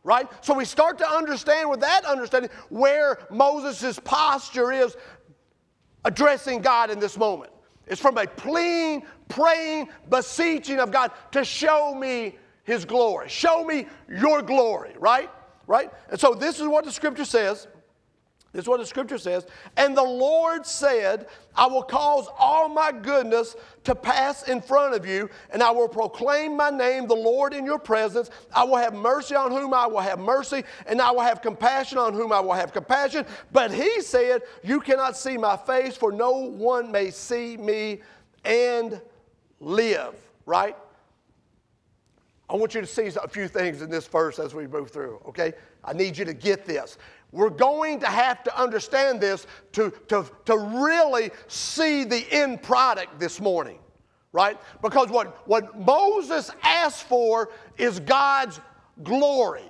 right? 0.03 0.27
So 0.43 0.55
we 0.55 0.65
start 0.65 0.97
to 0.97 1.07
understand 1.07 1.69
with 1.69 1.81
that 1.81 2.07
understanding 2.07 2.51
where 2.71 3.19
Moses' 3.31 3.99
posture 3.99 4.73
is 4.73 4.97
addressing 6.07 6.63
God 6.63 6.91
in 6.91 6.99
this 6.99 7.19
moment. 7.19 7.53
It's 7.87 8.01
from 8.01 8.17
a 8.17 8.27
pleading, 8.27 9.03
praying, 9.31 9.89
beseeching 10.09 10.79
of 10.79 10.91
God 10.91 11.13
to 11.33 11.45
show 11.45 11.95
me 11.95 12.37
his 12.65 12.85
glory. 12.85 13.29
Show 13.29 13.65
me 13.65 13.87
your 14.09 14.43
glory, 14.43 14.93
right? 14.99 15.31
Right? 15.67 15.91
And 16.11 16.21
so 16.21 16.35
this 16.35 16.61
is 16.61 16.67
what 16.67 16.85
the 16.85 16.93
scripture 16.93 17.25
says. 17.25 17.67
This 18.53 18.63
is 18.63 18.69
what 18.69 18.81
the 18.81 18.87
scripture 18.87 19.19
says. 19.19 19.47
And 19.77 19.97
the 19.97 20.03
Lord 20.03 20.67
said, 20.67 21.29
I 21.55 21.67
will 21.67 21.85
cause 21.85 22.27
all 22.37 22.69
my 22.69 22.91
goodness 22.91 23.55
to 23.85 23.95
pass 23.95 24.49
in 24.49 24.61
front 24.61 24.95
of 24.95 25.07
you, 25.07 25.31
and 25.53 25.63
I 25.63 25.71
will 25.71 25.89
proclaim 25.89 26.57
my 26.57 26.69
name, 26.69 27.07
the 27.07 27.15
Lord, 27.15 27.55
in 27.55 27.65
your 27.65 27.79
presence. 27.79 28.29
I 28.53 28.65
will 28.65 28.77
have 28.77 28.93
mercy 28.93 29.37
on 29.37 29.53
whom 29.53 29.73
I 29.73 29.87
will 29.87 30.01
have 30.01 30.19
mercy, 30.19 30.65
and 30.87 31.01
I 31.01 31.13
will 31.13 31.21
have 31.21 31.43
compassion 31.43 31.97
on 31.99 32.13
whom 32.13 32.33
I 32.33 32.41
will 32.41 32.55
have 32.55 32.73
compassion. 32.73 33.25
But 33.53 33.73
he 33.73 34.01
said, 34.01 34.43
You 34.65 34.81
cannot 34.81 35.17
see 35.17 35.37
my 35.37 35.57
face, 35.57 35.97
for 35.97 36.11
no 36.11 36.33
one 36.33 36.91
may 36.91 37.11
see 37.11 37.57
me 37.57 38.01
and 38.45 39.01
live. 39.61 40.15
Right? 40.47 40.77
I 42.51 42.57
want 42.57 42.75
you 42.75 42.81
to 42.81 42.87
see 42.87 43.07
a 43.07 43.29
few 43.29 43.47
things 43.47 43.81
in 43.81 43.91
this 43.91 44.09
verse 44.09 44.41
as 44.41 44.55
we 44.55 44.67
move 44.67 44.91
through, 44.91 45.21
okay? 45.29 45.53
I 45.85 45.93
need 45.93 46.19
you 46.19 46.25
to 46.25 46.35
get 46.35 46.67
this. 46.67 46.99
We're 47.31 47.49
going 47.49 48.01
to 48.01 48.09
have 48.09 48.43
to 48.43 48.61
understand 48.61 49.21
this 49.21 49.47
to, 49.73 49.93
to, 50.09 50.27
to 50.47 50.59
really 50.59 51.31
see 51.47 52.03
the 52.03 52.27
end 52.33 52.61
product 52.61 53.21
this 53.21 53.41
morning, 53.41 53.79
right? 54.33 54.59
Because 54.83 55.11
what, 55.11 55.47
what 55.47 55.79
Moses 55.79 56.51
asked 56.65 57.05
for 57.05 57.51
is 57.79 58.01
God's 58.01 58.61
glory. 59.05 59.63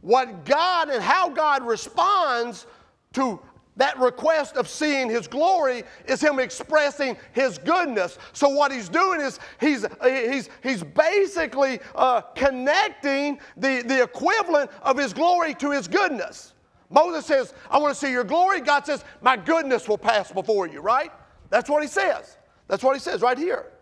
What 0.00 0.44
God 0.44 0.88
and 0.88 1.00
how 1.00 1.28
God 1.28 1.64
responds 1.64 2.66
to 3.12 3.40
that 3.76 3.98
request 3.98 4.56
of 4.56 4.68
seeing 4.68 5.10
his 5.10 5.26
glory 5.26 5.82
is 6.06 6.20
him 6.20 6.38
expressing 6.38 7.16
his 7.32 7.58
goodness. 7.58 8.18
So 8.32 8.48
what 8.48 8.70
he's 8.70 8.88
doing 8.88 9.20
is 9.20 9.40
he's, 9.60 9.84
he's, 10.02 10.48
he's 10.62 10.82
basically 10.84 11.80
uh, 11.94 12.20
connecting 12.20 13.40
the, 13.56 13.82
the 13.82 14.02
equivalent 14.02 14.70
of 14.82 14.96
his 14.96 15.12
glory 15.12 15.54
to 15.54 15.72
his 15.72 15.88
goodness. 15.88 16.54
Moses 16.90 17.26
says, 17.26 17.54
I 17.68 17.78
want 17.78 17.92
to 17.92 17.98
see 17.98 18.12
your 18.12 18.24
glory. 18.24 18.60
God 18.60 18.86
says, 18.86 19.04
My 19.20 19.36
goodness 19.36 19.88
will 19.88 19.98
pass 19.98 20.30
before 20.30 20.68
you, 20.68 20.80
right? 20.80 21.10
That's 21.50 21.68
what 21.68 21.82
he 21.82 21.88
says. 21.88 22.36
That's 22.68 22.84
what 22.84 22.94
he 22.94 23.00
says 23.00 23.20
right 23.20 23.38
here. 23.38 23.72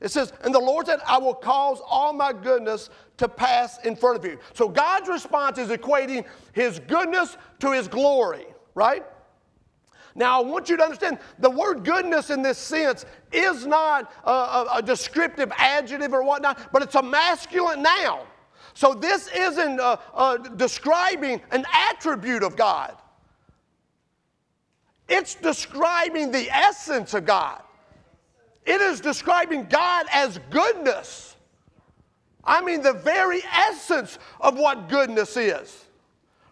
It 0.00 0.10
says, 0.10 0.32
And 0.42 0.54
the 0.54 0.60
Lord 0.60 0.86
said, 0.86 1.00
I 1.06 1.18
will 1.18 1.34
cause 1.34 1.80
all 1.86 2.14
my 2.14 2.32
goodness 2.32 2.88
to 3.18 3.28
pass 3.28 3.78
in 3.84 3.94
front 3.96 4.16
of 4.16 4.24
you. 4.24 4.38
So 4.54 4.68
God's 4.68 5.08
response 5.08 5.58
is 5.58 5.68
equating 5.68 6.24
his 6.54 6.78
goodness 6.78 7.36
to 7.60 7.72
his 7.72 7.88
glory, 7.88 8.46
right? 8.74 9.04
Now, 10.14 10.42
I 10.42 10.44
want 10.44 10.68
you 10.68 10.76
to 10.76 10.82
understand 10.82 11.18
the 11.38 11.50
word 11.50 11.84
goodness 11.84 12.30
in 12.30 12.42
this 12.42 12.58
sense 12.58 13.04
is 13.32 13.66
not 13.66 14.12
a, 14.24 14.30
a, 14.30 14.68
a 14.76 14.82
descriptive 14.82 15.50
adjective 15.56 16.12
or 16.12 16.22
whatnot, 16.22 16.72
but 16.72 16.82
it's 16.82 16.94
a 16.94 17.02
masculine 17.02 17.82
noun. 17.82 18.26
So 18.74 18.94
this 18.94 19.28
isn't 19.28 19.80
uh, 19.80 19.96
uh, 20.14 20.36
describing 20.36 21.40
an 21.50 21.64
attribute 21.90 22.42
of 22.42 22.56
God, 22.56 22.96
it's 25.08 25.34
describing 25.34 26.30
the 26.30 26.48
essence 26.50 27.14
of 27.14 27.26
God. 27.26 27.62
It 28.64 28.80
is 28.80 29.00
describing 29.00 29.64
God 29.64 30.06
as 30.12 30.38
goodness. 30.50 31.36
I 32.44 32.62
mean, 32.62 32.80
the 32.80 32.92
very 32.92 33.42
essence 33.52 34.18
of 34.40 34.56
what 34.56 34.88
goodness 34.88 35.36
is, 35.36 35.84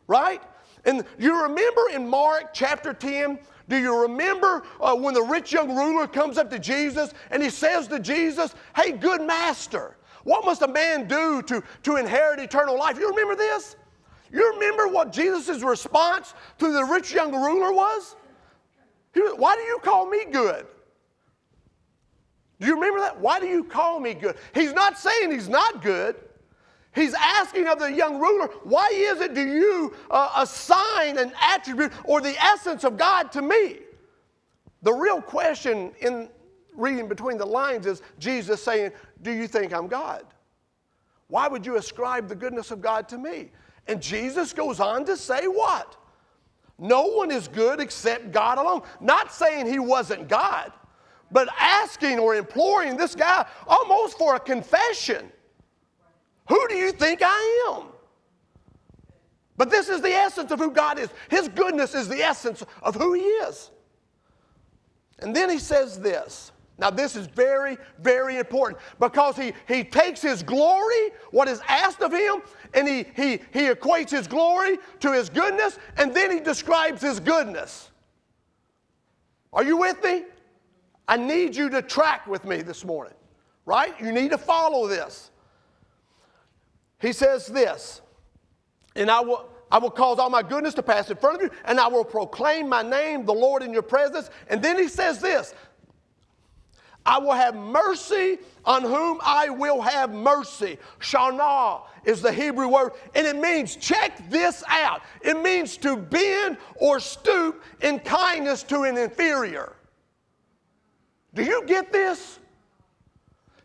right? 0.09 0.43
And 0.85 1.05
you 1.19 1.43
remember 1.43 1.83
in 1.93 2.09
Mark 2.09 2.53
chapter 2.53 2.93
10, 2.93 3.39
do 3.69 3.77
you 3.77 4.03
remember 4.03 4.65
uh, 4.81 4.95
when 4.95 5.15
the 5.15 5.23
rich 5.23 5.53
young 5.53 5.77
ruler 5.77 6.07
comes 6.07 6.39
up 6.39 6.51
to 6.51 6.59
Jesus 6.59 7.13
and 7.31 7.43
he 7.43 7.51
says 7.51 7.87
to 7.89 8.01
Jesus, 8.01 8.55
Hey, 8.75 8.93
good 8.93 9.23
master, 9.23 9.97
what 10.25 10.45
must 10.45 10.63
a 10.63 10.69
man 10.69 11.07
do 11.07 11.43
to, 11.43 11.63
to 11.85 11.97
inherit 11.97 12.41
eternal 12.41 12.79
life? 12.79 12.99
You 12.99 13.09
remember 13.11 13.37
this? 13.37 13.77
You 14.33 14.53
remember 14.55 14.89
what 14.89 15.13
Jesus' 15.13 15.63
response 15.63 16.35
to 16.59 16.73
the 16.73 16.85
rich 16.85 17.13
young 17.13 17.33
ruler 17.33 17.73
was? 17.73 18.17
He 19.13 19.21
was 19.21 19.35
Why 19.37 19.57
do 19.57 19.63
you 19.63 19.79
call 19.83 20.07
me 20.07 20.25
good? 20.31 20.67
Do 22.61 22.67
you 22.67 22.75
remember 22.75 23.01
that? 23.01 23.19
Why 23.19 23.41
do 23.41 23.47
you 23.47 23.65
call 23.65 24.01
me 24.01 24.15
good? 24.15 24.37
He's 24.55 24.73
not 24.73 24.99
saying 24.99 25.31
he's 25.31 25.49
not 25.49 25.83
good. 25.83 26.17
He's 26.95 27.15
asking 27.15 27.69
of 27.69 27.79
the 27.79 27.93
young 27.93 28.19
ruler, 28.19 28.49
why 28.65 28.89
is 28.93 29.21
it 29.21 29.35
do 29.35 29.47
you 29.47 29.95
uh, 30.11 30.33
assign 30.39 31.19
an 31.19 31.33
attribute 31.41 31.93
or 32.05 32.21
the 32.21 32.37
essence 32.43 32.83
of 32.83 32.97
God 32.97 33.31
to 33.33 33.43
me? 33.43 33.79
The 34.83 34.93
real 34.93 35.23
question 35.23 35.93
in 36.01 36.29
reading 36.75 37.07
between 37.07 37.37
the 37.37 37.47
lines 37.47 37.87
is 37.87 38.03
Jesus 38.19 38.63
saying, 38.63 38.93
Do 39.23 39.31
you 39.31 39.47
think 39.47 39.73
I'm 39.73 39.87
God? 39.87 40.25
Why 41.29 41.47
would 41.47 41.65
you 41.65 41.77
ascribe 41.77 42.29
the 42.29 42.35
goodness 42.35 42.71
of 42.73 42.81
God 42.81 43.09
to 43.11 43.19
me? 43.19 43.51
And 43.87 44.03
Jesus 44.03 44.53
goes 44.53 44.81
on 44.81 45.05
to 45.05 45.17
say, 45.17 45.47
What? 45.47 45.97
No 46.79 47.03
one 47.03 47.31
is 47.31 47.47
good 47.47 47.79
except 47.79 48.33
God 48.33 48.59
alone. 48.59 48.83
Not 49.01 49.33
saying 49.33 49.67
he 49.67 49.79
wasn't 49.79 50.29
God, 50.29 50.73
but 51.31 51.49
asking 51.59 52.19
or 52.19 52.35
imploring 52.35 52.97
this 52.97 53.15
guy 53.15 53.47
almost 53.67 54.17
for 54.17 54.35
a 54.35 54.41
confession. 54.41 55.31
Who 56.51 56.69
do 56.69 56.75
you 56.75 56.93
think 56.93 57.23
I 57.25 57.73
am? 57.73 57.87
But 59.57 59.71
this 59.71 59.89
is 59.89 60.03
the 60.03 60.13
essence 60.13 60.51
of 60.51 60.59
who 60.59 60.71
God 60.71 60.99
is. 60.99 61.09
His 61.31 61.49
goodness 61.49 61.95
is 61.95 62.09
the 62.09 62.23
essence 62.23 62.63
of 62.83 62.95
who 62.95 63.15
He 63.15 63.23
is. 63.23 63.71
And 65.21 65.35
then 65.35 65.49
He 65.49 65.59
says 65.59 65.99
this 65.99 66.53
now, 66.81 66.89
this 66.89 67.15
is 67.15 67.27
very, 67.27 67.77
very 68.01 68.39
important 68.39 68.81
because 68.99 69.37
he, 69.37 69.53
he 69.69 69.85
takes 69.85 70.23
his 70.23 70.43
glory, 70.43 71.11
what 71.31 71.47
is 71.47 71.61
asked 71.69 72.01
of 72.01 72.11
him, 72.11 72.41
and 72.73 72.89
he, 72.89 73.05
he, 73.15 73.33
he 73.53 73.69
equates 73.69 74.09
his 74.09 74.27
glory 74.27 74.79
to 75.01 75.13
his 75.13 75.29
goodness, 75.29 75.79
and 75.99 76.15
then 76.15 76.31
he 76.31 76.41
describes 76.41 77.03
his 77.03 77.21
goodness. 77.21 77.91
Are 79.53 79.63
you 79.63 79.77
with 79.77 80.03
me? 80.03 80.25
I 81.07 81.19
need 81.19 81.55
you 81.55 81.69
to 81.69 81.83
track 81.83 82.27
with 82.27 82.47
me 82.47 82.63
this 82.63 82.83
morning, 82.83 83.15
right? 83.67 83.95
You 84.01 84.11
need 84.11 84.31
to 84.31 84.39
follow 84.39 84.87
this. 84.89 85.30
He 87.01 87.13
says 87.13 87.47
this, 87.47 88.01
and 88.95 89.11
I 89.11 89.21
will. 89.21 89.49
I 89.73 89.79
will 89.79 89.91
cause 89.93 90.19
all 90.19 90.31
my 90.31 90.43
goodness 90.43 90.75
to 90.75 90.83
pass 90.83 91.11
in 91.11 91.17
front 91.17 91.37
of 91.37 91.43
you, 91.43 91.51
and 91.65 91.79
I 91.79 91.87
will 91.87 92.05
proclaim 92.05 92.69
my 92.69 92.83
name, 92.83 93.25
the 93.25 93.33
Lord, 93.33 93.63
in 93.63 93.73
your 93.73 93.83
presence. 93.83 94.29
And 94.49 94.61
then 94.61 94.77
he 94.77 94.89
says 94.89 95.21
this 95.21 95.55
I 97.07 97.19
will 97.19 97.33
have 97.33 97.55
mercy 97.55 98.39
on 98.65 98.83
whom 98.83 99.21
I 99.23 99.49
will 99.49 99.81
have 99.81 100.13
mercy. 100.13 100.79
Shana 100.99 101.83
is 102.05 102.21
the 102.21 102.33
Hebrew 102.33 102.69
word, 102.69 102.93
and 103.15 103.27
it 103.27 103.37
means, 103.37 103.77
check 103.77 104.29
this 104.29 104.63
out, 104.69 105.03
it 105.23 105.41
means 105.41 105.77
to 105.79 105.97
bend 105.97 106.59
or 106.77 107.01
stoop 107.01 107.63
in 107.81 108.01
kindness 108.01 108.63
to 108.65 108.83
an 108.83 108.99
inferior. 108.99 109.75
Do 111.35 111.43
you 111.43 111.65
get 111.67 111.93
this? 111.93 112.39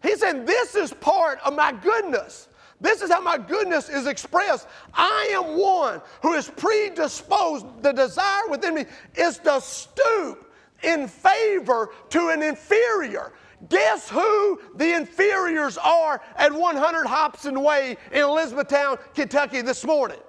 He 0.01 0.15
said, 0.15 0.45
This 0.45 0.75
is 0.75 0.93
part 0.93 1.39
of 1.43 1.55
my 1.55 1.71
goodness. 1.71 2.47
This 2.81 3.01
is 3.01 3.09
how 3.09 3.21
my 3.21 3.37
goodness 3.37 3.89
is 3.89 4.05
expressed. 4.05 4.67
I 4.93 5.31
am 5.33 5.57
one 5.57 6.01
who 6.21 6.33
is 6.33 6.49
predisposed, 6.49 7.65
the 7.81 7.93
desire 7.93 8.47
within 8.49 8.75
me 8.75 8.85
is 9.15 9.37
to 9.39 9.61
stoop 9.61 10.51
in 10.83 11.07
favor 11.07 11.89
to 12.09 12.29
an 12.29 12.43
inferior. 12.43 13.31
Guess 13.69 14.09
who 14.09 14.59
the 14.75 14.93
inferiors 14.93 15.77
are 15.77 16.21
at 16.35 16.53
100 16.53 17.05
Hobson 17.05 17.61
Way 17.61 17.97
in 18.11 18.21
Elizabethtown, 18.21 18.97
Kentucky 19.13 19.61
this 19.61 19.85
morning? 19.85 20.19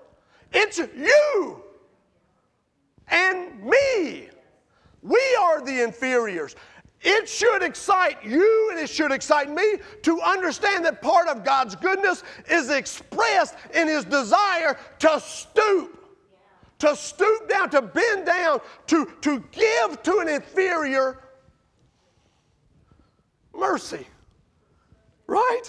It's 0.53 0.79
you 0.79 1.63
and 3.09 3.63
me. 3.63 4.29
We 5.03 5.39
are 5.41 5.61
the 5.61 5.83
inferiors. 5.83 6.57
It 7.03 7.29
should 7.29 7.63
excite 7.63 8.25
you 8.25 8.69
and 8.71 8.81
it 8.81 8.89
should 8.89 9.13
excite 9.13 9.51
me 9.51 9.77
to 10.03 10.21
understand 10.23 10.85
that 10.85 11.03
part 11.03 11.29
of 11.29 11.45
God's 11.45 11.77
goodness 11.77 12.23
is 12.51 12.71
expressed 12.71 13.55
in 13.75 13.87
His 13.87 14.05
desire 14.05 14.79
to 15.01 15.21
stoop 15.21 15.97
to 16.79 16.95
stoop 16.95 17.49
down, 17.49 17.71
to 17.71 17.83
bend 17.83 18.27
down, 18.27 18.61
to, 18.87 19.11
to 19.23 19.43
give 19.51 20.03
to 20.03 20.19
an 20.19 20.29
inferior 20.29 21.19
mercy. 23.55 24.07
Right? 25.27 25.63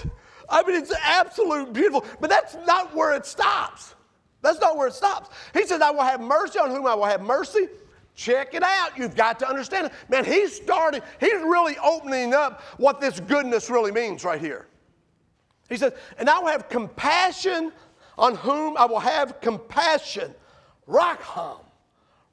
I 0.49 0.63
mean, 0.63 0.75
it's 0.75 0.93
absolute 1.03 1.73
beautiful, 1.73 2.05
but 2.19 2.29
that's 2.29 2.55
not 2.65 2.95
where 2.95 3.15
it 3.15 3.25
stops. 3.25 3.95
That's 4.41 4.59
not 4.59 4.77
where 4.77 4.87
it 4.87 4.93
stops. 4.93 5.29
He 5.53 5.65
says, 5.65 5.81
I 5.81 5.89
will 5.91 6.03
have 6.03 6.21
mercy 6.21 6.59
on 6.59 6.69
whom 6.69 6.85
I 6.85 6.93
will 6.93 7.05
have 7.05 7.21
mercy. 7.21 7.67
Check 8.17 8.55
it 8.55 8.63
out. 8.63 8.97
You've 8.97 9.15
got 9.15 9.37
to 9.39 9.47
understand 9.47 9.85
it. 9.87 9.93
Man, 10.09 10.25
he's 10.25 10.55
starting, 10.55 11.01
he's 11.19 11.33
really 11.33 11.77
opening 11.77 12.33
up 12.33 12.61
what 12.77 12.99
this 12.99 13.19
goodness 13.19 13.69
really 13.69 13.91
means 13.91 14.23
right 14.23 14.41
here. 14.41 14.65
He 15.69 15.77
says, 15.77 15.93
and 16.17 16.27
I 16.27 16.39
will 16.39 16.47
have 16.47 16.67
compassion 16.67 17.71
on 18.17 18.33
whom 18.35 18.75
I 18.75 18.85
will 18.85 18.99
have 18.99 19.39
compassion. 19.39 20.33
Rakham. 20.89 21.59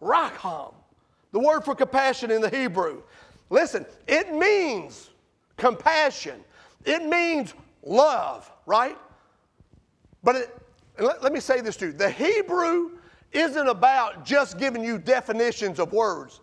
Rakham. 0.00 0.72
The 1.32 1.38
word 1.38 1.66
for 1.66 1.74
compassion 1.74 2.30
in 2.30 2.40
the 2.40 2.48
Hebrew. 2.48 3.02
Listen, 3.50 3.84
it 4.06 4.32
means 4.32 5.10
compassion. 5.58 6.42
It 6.86 7.04
means 7.04 7.52
love, 7.82 8.50
right? 8.64 8.96
But 10.22 10.36
it, 10.36 10.58
let, 10.98 11.22
let 11.22 11.32
me 11.34 11.40
say 11.40 11.60
this 11.60 11.76
to 11.76 11.86
you 11.88 11.92
the 11.92 12.08
Hebrew 12.08 12.92
isn't 13.34 13.68
about 13.68 14.24
just 14.24 14.58
giving 14.58 14.84
you 14.84 14.98
definitions 14.98 15.78
of 15.78 15.92
words. 15.92 16.40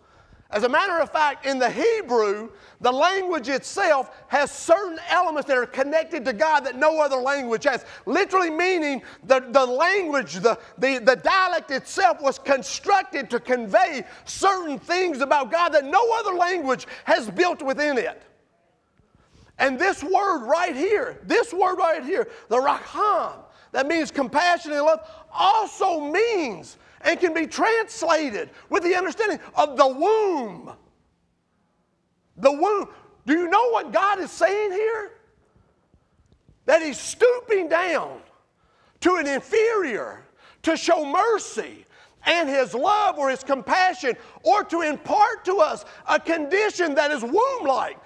As 0.51 0.63
a 0.63 0.69
matter 0.69 0.99
of 0.99 1.09
fact, 1.09 1.45
in 1.45 1.59
the 1.59 1.69
Hebrew, 1.69 2.49
the 2.81 2.91
language 2.91 3.47
itself 3.47 4.11
has 4.27 4.51
certain 4.51 4.99
elements 5.09 5.47
that 5.47 5.57
are 5.57 5.65
connected 5.65 6.25
to 6.25 6.33
God 6.33 6.65
that 6.65 6.75
no 6.75 6.99
other 6.99 7.15
language 7.15 7.63
has. 7.63 7.85
Literally 8.05 8.49
meaning 8.49 9.01
the, 9.23 9.39
the 9.39 9.65
language, 9.65 10.35
the, 10.35 10.59
the, 10.77 10.97
the 10.97 11.15
dialect 11.15 11.71
itself 11.71 12.21
was 12.21 12.37
constructed 12.37 13.29
to 13.29 13.39
convey 13.39 14.03
certain 14.25 14.77
things 14.77 15.21
about 15.21 15.51
God 15.51 15.69
that 15.69 15.85
no 15.85 16.05
other 16.19 16.33
language 16.33 16.85
has 17.05 17.29
built 17.29 17.61
within 17.61 17.97
it. 17.97 18.21
And 19.57 19.79
this 19.79 20.03
word 20.03 20.45
right 20.47 20.75
here, 20.75 21.21
this 21.23 21.53
word 21.53 21.75
right 21.75 22.03
here, 22.03 22.27
the 22.49 22.57
racham, 22.57 23.33
that 23.71 23.87
means 23.87 24.11
compassion 24.11 24.73
and 24.73 24.81
love, 24.81 25.07
also 25.31 25.99
means 25.99 26.77
and 27.01 27.19
can 27.19 27.33
be 27.33 27.47
translated 27.47 28.49
with 28.69 28.83
the 28.83 28.95
understanding 28.95 29.39
of 29.55 29.77
the 29.77 29.87
womb. 29.87 30.73
The 32.37 32.51
womb. 32.51 32.89
Do 33.25 33.33
you 33.33 33.49
know 33.49 33.69
what 33.69 33.91
God 33.91 34.19
is 34.19 34.31
saying 34.31 34.71
here? 34.71 35.11
That 36.65 36.81
He's 36.81 36.99
stooping 36.99 37.69
down 37.69 38.19
to 39.01 39.15
an 39.15 39.27
inferior 39.27 40.23
to 40.63 40.75
show 40.75 41.05
mercy 41.05 41.85
and 42.25 42.47
His 42.49 42.73
love 42.73 43.17
or 43.17 43.29
His 43.29 43.43
compassion 43.43 44.15
or 44.43 44.63
to 44.65 44.81
impart 44.81 45.45
to 45.45 45.57
us 45.57 45.85
a 46.07 46.19
condition 46.19 46.93
that 46.95 47.09
is 47.11 47.23
womb 47.23 47.65
like. 47.65 47.97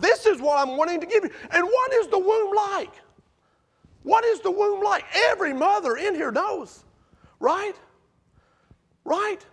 This 0.00 0.26
is 0.26 0.40
what 0.40 0.58
I'm 0.58 0.76
wanting 0.76 1.00
to 1.00 1.06
give 1.06 1.24
you. 1.24 1.30
And 1.50 1.64
what 1.64 1.92
is 1.94 2.08
the 2.08 2.18
womb 2.18 2.54
like? 2.54 2.92
What 4.02 4.24
is 4.24 4.40
the 4.40 4.50
womb 4.50 4.82
like? 4.82 5.04
Every 5.30 5.52
mother 5.52 5.96
in 5.96 6.14
here 6.14 6.30
knows, 6.30 6.84
right? 7.40 7.74
right? 9.08 9.44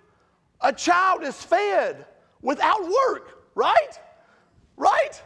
A 0.62 0.74
child 0.74 1.24
is 1.24 1.42
fed 1.42 2.06
without 2.42 2.84
work, 2.84 3.50
right? 3.56 4.00
Right? 4.78 5.22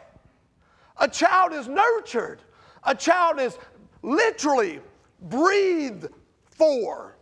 A 0.98 1.08
child 1.08 1.52
is 1.52 1.68
nurtured. 1.68 2.40
A 2.84 2.94
child 2.94 3.40
is 3.40 3.58
literally 4.02 4.80
breathed 5.20 6.08
for. 6.44 7.16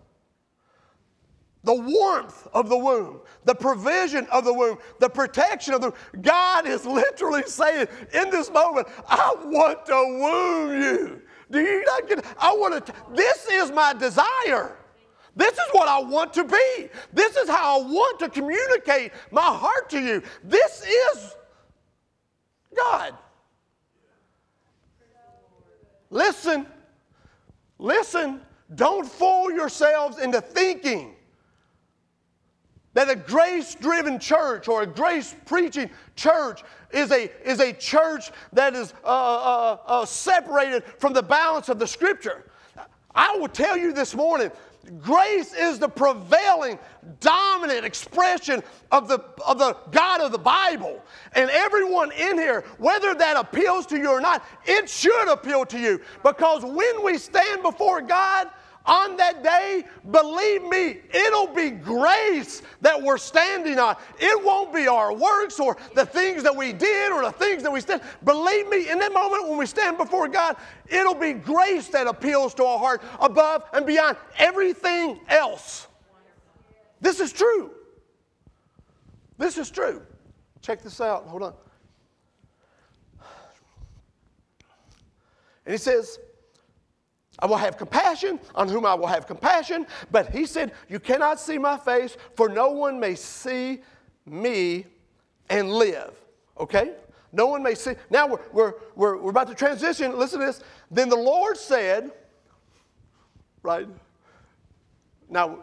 The 1.64 1.74
warmth 1.74 2.46
of 2.54 2.68
the 2.68 2.78
womb, 2.78 3.20
the 3.44 3.54
provision 3.54 4.26
of 4.30 4.44
the 4.44 4.54
womb, 4.54 4.78
the 5.00 5.08
protection 5.08 5.74
of 5.74 5.80
the 5.80 5.90
womb. 5.90 6.22
God 6.22 6.66
is 6.66 6.86
literally 6.86 7.42
saying 7.46 7.88
in 8.14 8.30
this 8.30 8.50
moment, 8.50 8.86
I 9.08 9.34
want 9.44 9.84
to 9.86 10.18
womb 10.20 10.82
you. 10.82 11.22
Do 11.50 11.60
you 11.60 11.84
not 11.84 12.08
get 12.08 12.24
I 12.38 12.52
want 12.54 12.86
to 12.86 12.92
this 13.14 13.46
is 13.50 13.70
my 13.70 13.94
desire. 13.94 14.76
This 15.34 15.52
is 15.52 15.68
what 15.72 15.88
I 15.88 16.00
want 16.00 16.34
to 16.34 16.44
be. 16.44 16.88
This 17.12 17.36
is 17.36 17.48
how 17.48 17.80
I 17.80 17.84
want 17.84 18.18
to 18.20 18.28
communicate 18.28 19.12
my 19.30 19.40
heart 19.40 19.88
to 19.90 20.00
you. 20.00 20.22
This 20.42 20.84
is 20.84 21.36
God. 22.76 23.14
Listen, 26.10 26.66
listen, 27.78 28.40
don't 28.74 29.06
fool 29.06 29.52
yourselves 29.52 30.18
into 30.18 30.40
thinking 30.40 31.14
that 32.98 33.08
a 33.08 33.14
grace 33.14 33.76
driven 33.76 34.18
church 34.18 34.66
or 34.66 34.82
a 34.82 34.86
grace 34.86 35.32
preaching 35.46 35.88
church 36.16 36.64
is 36.90 37.12
a, 37.12 37.30
is 37.48 37.60
a 37.60 37.72
church 37.72 38.32
that 38.52 38.74
is 38.74 38.92
uh, 39.04 39.06
uh, 39.06 39.76
uh, 39.86 40.04
separated 40.04 40.82
from 40.98 41.12
the 41.12 41.22
balance 41.22 41.68
of 41.68 41.78
the 41.78 41.86
scripture. 41.86 42.50
I 43.14 43.36
will 43.36 43.46
tell 43.46 43.76
you 43.76 43.92
this 43.92 44.16
morning 44.16 44.50
Grace 45.00 45.52
is 45.52 45.78
the 45.78 45.88
prevailing, 45.88 46.78
dominant 47.20 47.84
expression 47.84 48.62
of 48.90 49.06
the, 49.06 49.20
of 49.46 49.58
the 49.58 49.76
God 49.90 50.20
of 50.20 50.32
the 50.32 50.38
Bible. 50.38 51.04
And 51.34 51.50
everyone 51.50 52.10
in 52.12 52.38
here, 52.38 52.64
whether 52.78 53.14
that 53.14 53.36
appeals 53.36 53.86
to 53.86 53.98
you 53.98 54.10
or 54.10 54.20
not, 54.20 54.44
it 54.64 54.88
should 54.88 55.30
appeal 55.30 55.66
to 55.66 55.78
you. 55.78 56.00
Because 56.24 56.64
when 56.64 57.04
we 57.04 57.18
stand 57.18 57.62
before 57.62 58.00
God, 58.00 58.48
on 58.86 59.16
that 59.18 59.42
day, 59.42 59.84
believe 60.10 60.62
me, 60.64 61.00
it'll 61.12 61.48
be 61.54 61.70
grace 61.70 62.62
that 62.80 63.00
we're 63.00 63.18
standing 63.18 63.78
on. 63.78 63.96
It 64.18 64.44
won't 64.44 64.72
be 64.72 64.88
our 64.88 65.12
works 65.12 65.60
or 65.60 65.76
the 65.94 66.06
things 66.06 66.42
that 66.42 66.56
we 66.56 66.72
did 66.72 67.12
or 67.12 67.22
the 67.22 67.32
things 67.32 67.62
that 67.62 67.72
we 67.72 67.80
stand. 67.80 68.00
Believe 68.24 68.68
me, 68.68 68.88
in 68.88 68.98
that 68.98 69.12
moment 69.12 69.48
when 69.48 69.58
we 69.58 69.66
stand 69.66 69.98
before 69.98 70.28
God, 70.28 70.56
it'll 70.86 71.14
be 71.14 71.34
grace 71.34 71.88
that 71.88 72.06
appeals 72.06 72.54
to 72.54 72.64
our 72.64 72.78
heart 72.78 73.02
above 73.20 73.64
and 73.74 73.84
beyond 73.84 74.16
everything 74.38 75.20
else. 75.28 75.86
This 77.00 77.20
is 77.20 77.32
true. 77.32 77.70
This 79.36 79.58
is 79.58 79.70
true. 79.70 80.02
Check 80.62 80.82
this 80.82 81.00
out. 81.00 81.26
Hold 81.26 81.42
on. 81.42 81.54
And 85.64 85.74
he 85.74 85.78
says, 85.78 86.18
I 87.38 87.46
will 87.46 87.56
have 87.56 87.76
compassion 87.76 88.40
on 88.54 88.68
whom 88.68 88.84
I 88.84 88.94
will 88.94 89.06
have 89.06 89.26
compassion. 89.26 89.86
But 90.10 90.30
he 90.30 90.44
said, 90.44 90.72
You 90.88 90.98
cannot 90.98 91.38
see 91.38 91.58
my 91.58 91.76
face, 91.76 92.16
for 92.34 92.48
no 92.48 92.70
one 92.70 92.98
may 92.98 93.14
see 93.14 93.80
me 94.26 94.86
and 95.48 95.70
live. 95.70 96.12
Okay? 96.58 96.94
No 97.32 97.46
one 97.46 97.62
may 97.62 97.74
see. 97.74 97.92
Now 98.10 98.26
we're, 98.26 98.40
we're, 98.52 98.72
we're, 98.96 99.16
we're 99.18 99.30
about 99.30 99.48
to 99.48 99.54
transition. 99.54 100.18
Listen 100.18 100.40
to 100.40 100.46
this. 100.46 100.62
Then 100.90 101.08
the 101.08 101.16
Lord 101.16 101.56
said, 101.56 102.10
right? 103.62 103.86
Now, 105.28 105.58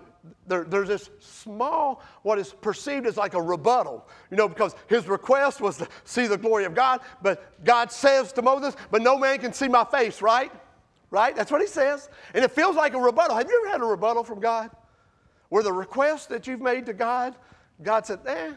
there, 0.48 0.64
there's 0.64 0.88
this 0.88 1.10
small, 1.20 2.02
what 2.24 2.40
is 2.40 2.54
perceived 2.54 3.06
as 3.06 3.18
like 3.18 3.34
a 3.34 3.42
rebuttal, 3.42 4.08
you 4.32 4.38
know, 4.38 4.48
because 4.48 4.76
his 4.88 5.08
request 5.08 5.62
was 5.62 5.78
to 5.78 5.88
see 6.04 6.28
the 6.28 6.38
glory 6.38 6.66
of 6.66 6.74
God, 6.74 7.02
but 7.22 7.64
God 7.64 7.92
says 7.92 8.32
to 8.34 8.42
Moses, 8.42 8.76
But 8.92 9.02
no 9.02 9.18
man 9.18 9.40
can 9.40 9.54
see 9.54 9.68
my 9.68 9.84
face, 9.84 10.22
right? 10.22 10.52
Right? 11.12 11.36
That's 11.36 11.52
what 11.52 11.62
he 11.62 11.68
says. 11.68 12.10
And 12.34 12.44
it 12.44 12.52
feels 12.52 12.76
like 12.76 12.94
a 12.94 13.00
rebuttal. 13.00 13.36
Have 13.36 13.48
you 13.50 13.62
ever 13.64 13.72
had 13.72 13.82
a 13.82 13.86
rebuttal 13.86 14.24
from 14.24 14.40
God? 14.40 14.70
Where 15.50 15.64
the 15.64 15.74
request 15.74 16.30
that 16.30 16.48
you've 16.48 16.62
made 16.62 16.86
to 16.88 16.94
God, 16.94 17.36
God 17.82 18.06
said, 18.06 18.20
eh. 18.26 18.54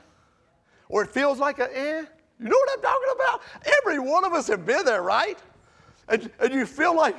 Or 0.88 1.02
it 1.02 1.10
feels 1.10 1.38
like 1.38 1.58
a 1.58 1.76
eh. 1.76 2.02
You 2.40 2.48
know 2.48 2.56
what 2.56 2.70
I'm 2.72 2.82
talking 2.82 3.08
about? 3.14 3.42
Every 3.78 3.98
one 3.98 4.24
of 4.24 4.32
us 4.32 4.46
have 4.46 4.64
been 4.64 4.84
there, 4.84 5.02
right? 5.02 5.38
And, 6.08 6.30
and 6.40 6.54
you 6.54 6.66
feel 6.66 6.96
like 6.96 7.16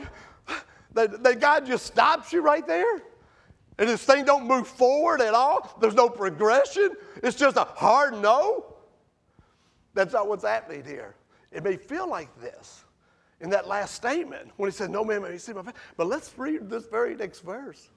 that, 0.93 1.23
that 1.23 1.39
God 1.39 1.65
just 1.65 1.85
stops 1.85 2.33
you 2.33 2.41
right 2.41 2.65
there. 2.65 3.01
And 3.77 3.87
this 3.87 4.03
thing 4.03 4.25
don't 4.25 4.45
move 4.45 4.67
forward 4.67 5.21
at 5.21 5.33
all. 5.33 5.77
There's 5.79 5.93
no 5.93 6.09
progression. 6.09 6.91
It's 7.23 7.37
just 7.37 7.55
a 7.55 7.63
hard 7.63 8.21
no. 8.21 8.75
That's 9.93 10.13
not 10.13 10.27
what's 10.27 10.43
happening 10.43 10.83
here. 10.83 11.15
It 11.51 11.63
may 11.63 11.77
feel 11.77 12.09
like 12.09 12.29
this 12.41 12.83
in 13.41 13.49
that 13.51 13.67
last 13.67 13.95
statement 13.95 14.51
when 14.57 14.69
he 14.69 14.75
said, 14.75 14.89
No 14.89 15.03
man 15.03 15.21
may 15.21 15.37
see 15.37 15.53
my 15.53 15.63
face. 15.63 15.73
But 15.97 16.07
let's 16.07 16.33
read 16.37 16.69
this 16.69 16.85
very 16.85 17.15
next 17.15 17.39
verse. 17.41 17.89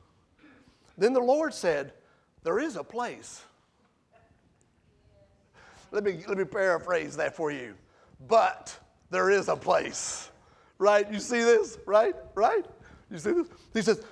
Then 0.97 1.13
the 1.13 1.21
Lord 1.21 1.55
said, 1.55 1.93
There 2.43 2.59
is 2.59 2.77
a 2.77 2.85
place. 2.85 3.43
Let 5.91 6.05
me, 6.05 6.25
let 6.27 6.39
me 6.39 6.45
paraphrase 6.45 7.17
that 7.17 7.37
for 7.37 7.51
you. 7.51 7.75
But 8.27 8.77
there 9.11 9.31
is 9.31 9.49
a 9.49 9.57
place. 9.57 10.31
Right? 10.79 11.11
You 11.13 11.21
see 11.21 11.43
this? 11.43 11.79
Right? 11.87 12.15
Right? 12.35 12.65
You 13.11 13.19
see 13.19 13.33
this? 13.33 13.49
He 13.75 13.83
says, 13.83 14.03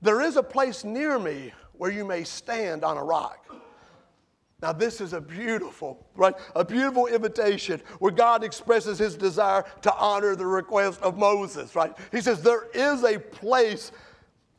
There 0.00 0.20
is 0.20 0.36
a 0.36 0.42
place 0.42 0.84
near 0.84 1.18
me 1.18 1.52
where 1.72 1.90
you 1.90 2.04
may 2.04 2.24
stand 2.24 2.84
on 2.84 2.96
a 2.96 3.02
rock. 3.02 3.44
Now, 4.62 4.72
this 4.72 5.00
is 5.00 5.12
a 5.12 5.20
beautiful, 5.20 6.06
right? 6.14 6.34
A 6.56 6.64
beautiful 6.64 7.06
invitation 7.06 7.82
where 7.98 8.12
God 8.12 8.42
expresses 8.42 8.98
his 8.98 9.16
desire 9.16 9.64
to 9.82 9.94
honor 9.94 10.36
the 10.36 10.46
request 10.46 11.02
of 11.02 11.18
Moses, 11.18 11.74
right? 11.74 11.94
He 12.12 12.20
says, 12.20 12.42
There 12.42 12.68
is 12.72 13.04
a 13.04 13.18
place 13.18 13.92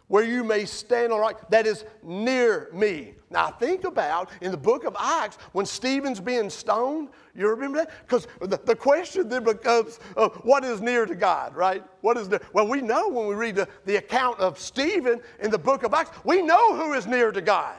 where 0.08 0.23
you 0.23 0.43
may 0.43 0.65
stand 0.65 1.12
on 1.12 1.19
right 1.19 1.36
that 1.49 1.65
is 1.65 1.84
near 2.03 2.69
me. 2.71 3.15
Now, 3.31 3.49
think 3.49 3.84
about 3.84 4.29
in 4.41 4.51
the 4.51 4.58
book 4.58 4.84
of 4.84 4.95
Acts 4.99 5.38
when 5.53 5.65
Stephen's 5.65 6.19
being 6.19 6.49
stoned. 6.49 7.10
You 7.34 7.49
remember 7.49 7.79
that? 7.79 7.91
Because 8.01 8.27
the, 8.39 8.60
the, 8.63 8.75
question 8.75 9.27
then 9.27 9.43
becomes, 9.43 9.99
uh, 10.15 10.29
what 10.43 10.63
is 10.63 10.79
near 10.79 11.05
to 11.05 11.15
God, 11.15 11.55
right? 11.55 11.84
What 12.01 12.17
is 12.17 12.29
near? 12.29 12.39
Well, 12.53 12.67
we 12.67 12.81
know 12.81 13.10
when 13.10 13.27
we 13.27 13.34
read 13.34 13.55
the, 13.55 13.67
the 13.86 13.95
account 13.95 14.39
of 14.39 14.60
Stephen 14.60 15.19
in 15.39 15.49
the 15.49 15.58
book 15.58 15.84
of 15.84 15.93
Acts, 15.93 16.12
we 16.23 16.41
know 16.41 16.75
who 16.75 16.93
is 16.93 17.08
near 17.08 17.31
to 17.31 17.41
God. 17.41 17.75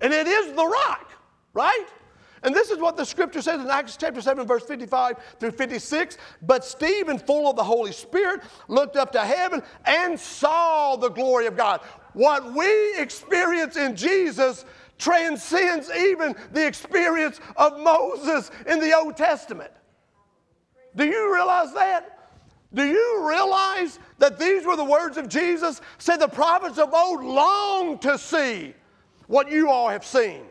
And 0.00 0.12
it 0.12 0.26
is 0.26 0.52
the 0.52 0.66
rock 0.66 1.10
right? 1.52 1.86
And 2.42 2.54
this 2.54 2.70
is 2.70 2.78
what 2.78 2.96
the 2.96 3.04
scripture 3.04 3.42
says 3.42 3.60
in 3.60 3.68
Acts 3.68 3.96
chapter 3.98 4.22
7, 4.22 4.46
verse 4.46 4.64
55 4.64 5.16
through 5.38 5.50
56. 5.50 6.16
But 6.42 6.64
Stephen, 6.64 7.18
full 7.18 7.50
of 7.50 7.56
the 7.56 7.64
Holy 7.64 7.92
Spirit, 7.92 8.40
looked 8.68 8.96
up 8.96 9.12
to 9.12 9.20
heaven 9.20 9.62
and 9.84 10.18
saw 10.18 10.96
the 10.96 11.10
glory 11.10 11.46
of 11.46 11.56
God. 11.56 11.80
What 12.14 12.54
we 12.54 12.98
experience 12.98 13.76
in 13.76 13.94
Jesus 13.94 14.64
transcends 14.98 15.90
even 15.90 16.34
the 16.52 16.66
experience 16.66 17.40
of 17.56 17.78
Moses 17.78 18.50
in 18.66 18.80
the 18.80 18.96
Old 18.96 19.16
Testament. 19.16 19.70
Do 20.96 21.04
you 21.04 21.32
realize 21.32 21.72
that? 21.74 22.16
Do 22.72 22.84
you 22.86 23.28
realize 23.28 23.98
that 24.18 24.38
these 24.38 24.64
were 24.64 24.76
the 24.76 24.84
words 24.84 25.16
of 25.16 25.28
Jesus? 25.28 25.80
Said 25.98 26.18
the 26.18 26.28
prophets 26.28 26.78
of 26.78 26.94
old 26.94 27.24
long 27.24 27.98
to 27.98 28.16
see 28.16 28.74
what 29.26 29.50
you 29.50 29.68
all 29.68 29.88
have 29.88 30.06
seen. 30.06 30.42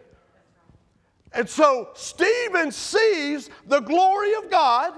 And 1.34 1.48
so 1.48 1.90
Stephen 1.94 2.72
sees 2.72 3.50
the 3.68 3.80
glory 3.80 4.34
of 4.36 4.50
God 4.50 4.94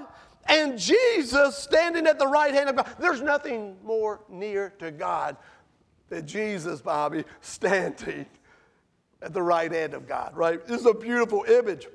and 0.46 0.78
Jesus 0.78 1.58
standing 1.58 2.08
at 2.08 2.20
the 2.20 2.28
right 2.28 2.54
hand 2.54 2.70
of 2.70 2.76
God. 2.76 2.88
There's 3.00 3.22
nothing 3.22 3.78
more 3.84 4.22
near 4.30 4.74
to 4.80 4.92
God 4.92 5.38
than 6.10 6.26
Jesus, 6.26 6.82
Bobby, 6.82 7.24
standing 7.42 8.26
at 9.22 9.34
the 9.34 9.42
right 9.42 9.72
hand 9.72 9.94
of 9.94 10.08
God, 10.08 10.36
right? 10.36 10.66
This 10.66 10.82
is 10.82 10.86
a 10.86 10.94
beautiful 10.94 11.44
image. 11.44 11.88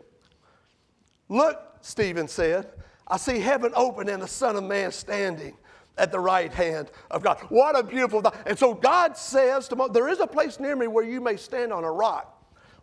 Look, 1.28 1.60
Stephen 1.80 2.28
said, 2.28 2.70
I 3.08 3.16
see 3.16 3.40
heaven 3.40 3.72
open 3.74 4.08
and 4.08 4.22
the 4.22 4.28
Son 4.28 4.56
of 4.56 4.64
Man 4.64 4.92
standing 4.92 5.56
at 5.98 6.12
the 6.12 6.20
right 6.20 6.52
hand 6.52 6.90
of 7.10 7.22
God. 7.22 7.38
What 7.48 7.78
a 7.78 7.82
beautiful 7.82 8.20
thought. 8.20 8.36
And 8.46 8.58
so 8.58 8.74
God 8.74 9.16
says 9.16 9.68
There 9.92 10.08
is 10.08 10.20
a 10.20 10.26
place 10.26 10.60
near 10.60 10.76
me 10.76 10.86
where 10.86 11.04
you 11.04 11.20
may 11.20 11.36
stand 11.36 11.72
on 11.72 11.84
a 11.84 11.90
rock. 11.90 12.35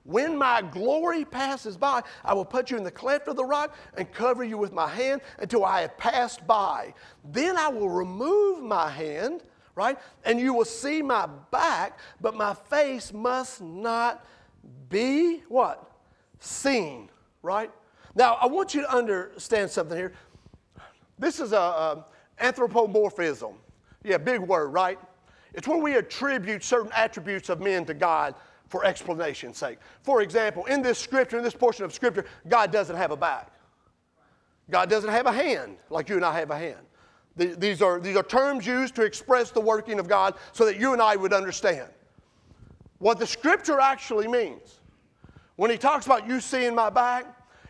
When 0.04 0.38
my 0.38 0.62
glory 0.62 1.24
passes 1.24 1.78
by, 1.78 2.02
I 2.26 2.34
will 2.34 2.46
put 2.46 2.70
you 2.70 2.78
in 2.78 2.84
the 2.84 2.92
cleft 2.92 3.28
of 3.28 3.38
the 3.38 3.46
rock 3.46 3.76
and 3.96 4.12
cover 4.12 4.44
you 4.44 4.58
with 4.58 4.74
my 4.74 4.88
hand 4.88 5.22
until 5.40 5.64
I 5.64 5.82
have 5.82 5.98
passed 5.98 6.46
by. 6.46 6.94
Then 7.24 7.58
I 7.58 7.70
will 7.70 7.90
remove 7.90 8.62
my 8.62 8.90
hand, 8.90 9.44
right? 9.76 9.98
And 10.26 10.40
you 10.40 10.54
will 10.54 10.66
see 10.66 11.02
my 11.02 11.28
back, 11.52 12.00
but 12.20 12.36
my 12.36 12.54
face 12.54 13.14
must 13.14 13.62
not 13.62 14.26
be 14.90 15.44
what? 15.48 15.90
Seen, 16.40 17.10
right? 17.42 17.72
Now, 18.14 18.38
I 18.42 18.46
want 18.48 18.74
you 18.74 18.82
to 18.82 18.94
understand 18.94 19.72
something 19.72 19.98
here. 19.98 20.14
This 21.18 21.40
is 21.40 21.54
a, 21.54 21.58
a 21.58 22.06
anthropomorphism. 22.40 23.54
Yeah, 24.04 24.18
big 24.18 24.42
word, 24.42 24.68
right? 24.68 25.00
It's 25.54 25.68
when 25.68 25.82
we 25.82 25.96
attribute 25.96 26.64
certain 26.64 26.92
attributes 26.94 27.48
of 27.48 27.62
men 27.62 27.86
to 27.86 27.94
God 27.94 28.36
for 28.74 28.84
explanation's 28.86 29.56
sake. 29.56 29.78
For 30.02 30.24
example, 30.24 30.66
in 30.66 30.82
this 30.82 30.98
scripture, 30.98 31.38
in 31.38 31.44
this 31.44 31.54
portion 31.54 31.86
of 31.86 31.94
scripture, 31.94 32.26
God 32.48 32.72
doesn't 32.72 32.96
have 32.96 33.12
a 33.12 33.16
back. 33.16 33.52
God 34.72 34.90
doesn't 34.90 35.12
have 35.12 35.28
a 35.28 35.32
hand 35.32 35.78
like 35.92 36.10
you 36.10 36.16
and 36.16 36.26
I 36.26 36.40
have 36.40 36.50
a 36.50 36.58
hand. 36.58 36.80
These 37.36 37.84
are, 37.84 38.00
these 38.00 38.16
are 38.16 38.24
terms 38.24 38.66
used 38.66 38.96
to 38.96 39.04
express 39.04 39.52
the 39.52 39.62
working 39.62 40.00
of 40.00 40.08
God 40.08 40.34
so 40.54 40.66
that 40.66 40.80
you 40.80 40.92
and 40.94 41.04
I 41.04 41.16
would 41.16 41.34
understand 41.34 41.88
what 42.98 43.20
the 43.20 43.28
scripture 43.28 43.80
actually 43.80 44.28
means. 44.28 44.80
When 45.56 45.70
he 45.70 45.78
talks 45.78 46.08
about 46.08 46.28
you 46.28 46.40
seeing 46.40 46.74
my 46.74 46.90
back, 46.90 47.28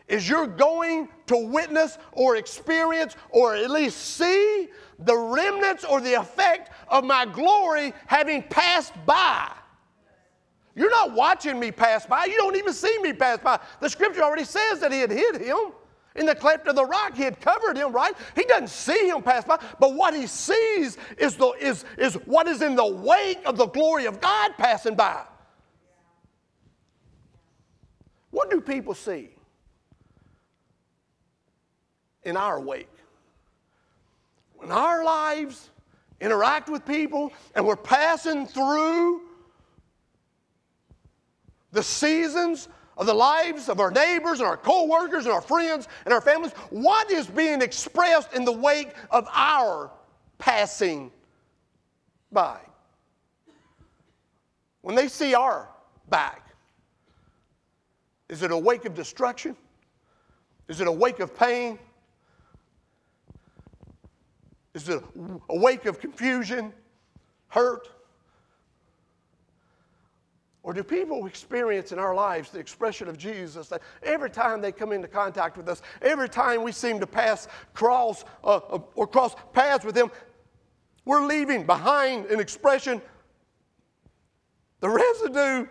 is 0.08 0.30
you're 0.30 0.48
going 0.48 1.10
to 1.28 1.36
witness 1.36 1.98
or 2.14 2.38
experience 2.38 3.18
or 3.30 3.56
at 3.56 3.70
least 3.70 3.98
see 3.98 4.70
the 5.00 5.18
remnants 5.18 5.84
or 5.84 6.00
the 6.00 6.14
effect 6.14 6.72
of 6.88 7.04
my 7.04 7.26
glory 7.26 7.94
having 8.08 8.42
passed 8.44 8.94
by. 9.06 9.52
You're 10.76 10.90
not 10.90 11.14
watching 11.14 11.60
me 11.60 11.72
pass 11.72 12.06
by. 12.06 12.26
You 12.26 12.38
don't 12.38 12.56
even 12.56 12.74
see 12.74 12.98
me 13.02 13.14
pass 13.14 13.40
by. 13.40 13.60
The 13.80 13.90
scripture 13.90 14.24
already 14.24 14.46
says 14.46 14.80
that 14.80 14.92
he 14.92 15.00
had 15.00 15.12
hid 15.12 15.42
him. 15.42 15.58
In 16.16 16.28
the 16.28 16.36
cleft 16.36 16.68
of 16.68 16.76
the 16.76 16.86
rock, 16.86 17.16
he 17.16 17.24
had 17.24 17.42
covered 17.42 17.76
him, 17.76 17.92
right? 17.92 18.14
He 18.36 18.44
doesn't 18.44 18.70
see 18.70 19.10
him 19.10 19.24
pass 19.24 19.44
by, 19.46 19.60
but 19.80 19.96
what 19.96 20.14
he 20.14 20.28
sees 20.28 20.98
is, 21.18 21.36
the, 21.36 21.50
is, 21.60 21.86
is 21.98 22.14
what 22.26 22.48
is 22.48 22.62
in 22.62 22.76
the 22.76 22.86
wake 22.86 23.40
of 23.46 23.58
the 23.58 23.66
glory 23.66 24.06
of 24.06 24.22
God 24.22 24.52
passing 24.58 24.94
by. 24.94 25.24
What 28.30 28.52
do 28.52 28.62
people 28.62 28.94
see 28.94 29.30
in 32.24 32.38
our 32.38 32.60
wake? 32.60 32.90
When 34.56 34.72
our 34.72 35.04
lives 35.04 35.72
interact 36.22 36.70
with 36.70 36.86
people 36.86 37.34
and 37.56 37.66
we're 37.66 37.76
passing 37.76 38.46
through 38.46 39.22
the 41.74 41.84
seasons 41.84 42.70
of 42.98 43.08
the 43.08 43.14
lives 43.14 43.68
of 43.68 43.80
our 43.80 43.92
neighbors 43.92 44.40
and 44.40 44.48
our 44.48 44.56
co-workers 44.56 45.26
and 45.26 45.34
our 45.34 45.42
friends 45.42 45.88
and 46.06 46.14
our 46.14 46.22
families, 46.22 46.54
what 46.70 47.12
is 47.12 47.28
being 47.28 47.62
expressed 47.62 48.34
in 48.34 48.46
the 48.46 48.52
wake 48.52 48.94
of 49.10 49.28
our 49.34 49.92
passing 50.38 51.12
by? 52.32 52.60
When 54.82 54.96
they 54.96 55.08
see 55.08 55.34
our 55.34 55.68
back, 56.10 56.48
is 58.30 58.44
it 58.44 58.52
a 58.52 58.58
wake 58.58 58.86
of 58.86 58.94
destruction? 58.94 59.56
Is 60.68 60.80
it 60.80 60.88
a 60.88 60.92
wake 60.92 61.20
of 61.20 61.36
pain? 61.36 61.80
Is 64.74 64.90
it 64.90 65.04
a 65.50 65.56
wake 65.56 65.86
of 65.86 66.00
confusion, 66.00 66.72
hurt? 67.48 67.90
Or 70.64 70.74
do 70.74 70.82
people 70.82 71.26
experience 71.26 71.92
in 71.92 72.00
our 72.00 72.16
lives 72.16 72.50
the 72.50 72.60
expression 72.60 73.10
of 73.10 73.18
Jesus 73.18 73.68
that 73.68 73.82
every 74.02 74.30
time 74.30 74.62
they 74.62 74.72
come 74.72 74.94
into 74.94 75.10
contact 75.10 75.58
with 75.58 75.68
us, 75.68 75.82
every 76.02 76.30
time 76.30 76.64
we 76.64 76.72
seem 76.72 77.02
to 77.02 77.08
pass, 77.08 77.50
cross, 77.74 78.24
uh, 78.46 78.56
uh 78.56 78.80
or 78.96 79.06
cross 79.06 79.36
paths 79.52 79.84
with 79.84 79.94
them, 79.94 80.10
we're 81.04 81.26
leaving 81.26 81.66
behind 81.66 82.28
an 82.28 82.40
expression, 82.40 83.02
the 84.80 84.90
residue 84.90 85.68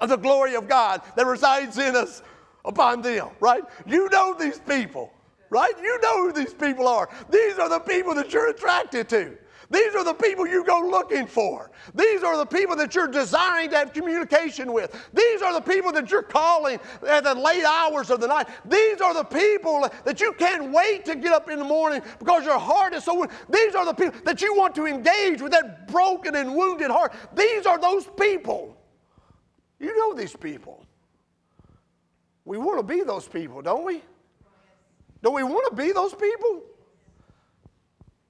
of 0.00 0.08
the 0.08 0.16
glory 0.16 0.54
of 0.54 0.68
God 0.68 1.02
that 1.16 1.26
resides 1.26 1.76
in 1.76 1.96
us 1.96 2.22
upon 2.64 3.02
them, 3.02 3.30
right? 3.40 3.64
You 3.84 4.08
know 4.10 4.32
these 4.38 4.60
people, 4.60 5.12
right? 5.50 5.74
You 5.82 6.00
know 6.00 6.26
who 6.26 6.32
these 6.32 6.54
people 6.54 6.86
are. 6.86 7.08
These 7.30 7.58
are 7.58 7.68
the 7.68 7.80
people 7.80 8.14
that 8.14 8.32
you're 8.32 8.50
attracted 8.50 9.08
to. 9.08 9.36
These 9.72 9.94
are 9.94 10.04
the 10.04 10.12
people 10.12 10.46
you 10.46 10.64
go 10.64 10.80
looking 10.80 11.26
for. 11.26 11.70
These 11.94 12.22
are 12.22 12.36
the 12.36 12.44
people 12.44 12.76
that 12.76 12.94
you're 12.94 13.08
desiring 13.08 13.70
to 13.70 13.78
have 13.78 13.94
communication 13.94 14.70
with. 14.70 14.92
These 15.14 15.40
are 15.40 15.54
the 15.54 15.62
people 15.62 15.90
that 15.92 16.10
you're 16.10 16.22
calling 16.22 16.78
at 17.08 17.24
the 17.24 17.34
late 17.34 17.64
hours 17.64 18.10
of 18.10 18.20
the 18.20 18.26
night. 18.26 18.48
These 18.66 19.00
are 19.00 19.14
the 19.14 19.24
people 19.24 19.88
that 20.04 20.20
you 20.20 20.34
can't 20.34 20.70
wait 20.72 21.06
to 21.06 21.16
get 21.16 21.32
up 21.32 21.48
in 21.48 21.58
the 21.58 21.64
morning 21.64 22.02
because 22.18 22.44
your 22.44 22.58
heart 22.58 22.92
is 22.92 23.04
so. 23.04 23.26
These 23.48 23.74
are 23.74 23.86
the 23.86 23.94
people 23.94 24.20
that 24.24 24.42
you 24.42 24.54
want 24.54 24.74
to 24.74 24.84
engage 24.84 25.40
with 25.40 25.52
that 25.52 25.88
broken 25.88 26.36
and 26.36 26.54
wounded 26.54 26.90
heart. 26.90 27.14
These 27.34 27.64
are 27.64 27.78
those 27.78 28.06
people. 28.20 28.76
You 29.80 29.96
know 29.96 30.12
these 30.12 30.36
people. 30.36 30.84
We 32.44 32.58
want 32.58 32.78
to 32.78 32.82
be 32.84 33.02
those 33.04 33.26
people, 33.26 33.62
don't 33.62 33.86
we? 33.86 34.02
Don't 35.22 35.34
we 35.34 35.44
want 35.44 35.70
to 35.70 35.82
be 35.82 35.92
those 35.92 36.12
people? 36.12 36.62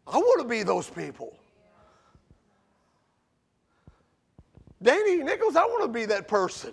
I 0.07 0.19
want 0.19 0.43
to 0.43 0.49
be 0.49 0.63
those 0.63 0.89
people. 0.91 1.37
Danny 4.83 5.19
Nichols, 5.19 5.57
I 5.57 5.65
want 5.65 5.83
to 5.83 5.89
be 5.89 6.07
that 6.07 6.27
person. 6.27 6.73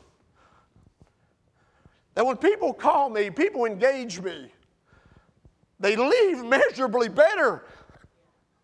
That 2.15 2.25
when 2.25 2.37
people 2.37 2.73
call 2.73 3.09
me, 3.09 3.29
people 3.29 3.65
engage 3.65 4.19
me, 4.19 4.51
they 5.79 5.95
leave 5.95 6.43
measurably 6.43 7.07
better 7.07 7.65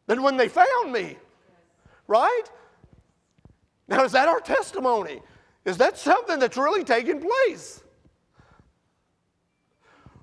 than 0.07 0.21
when 0.21 0.35
they 0.35 0.49
found 0.49 0.91
me. 0.91 1.17
Right? 2.07 2.43
Now, 3.87 4.03
is 4.03 4.11
that 4.11 4.27
our 4.27 4.39
testimony? 4.39 5.21
Is 5.63 5.77
that 5.77 5.97
something 5.97 6.39
that's 6.39 6.57
really 6.57 6.83
taking 6.83 7.21
place? 7.21 7.83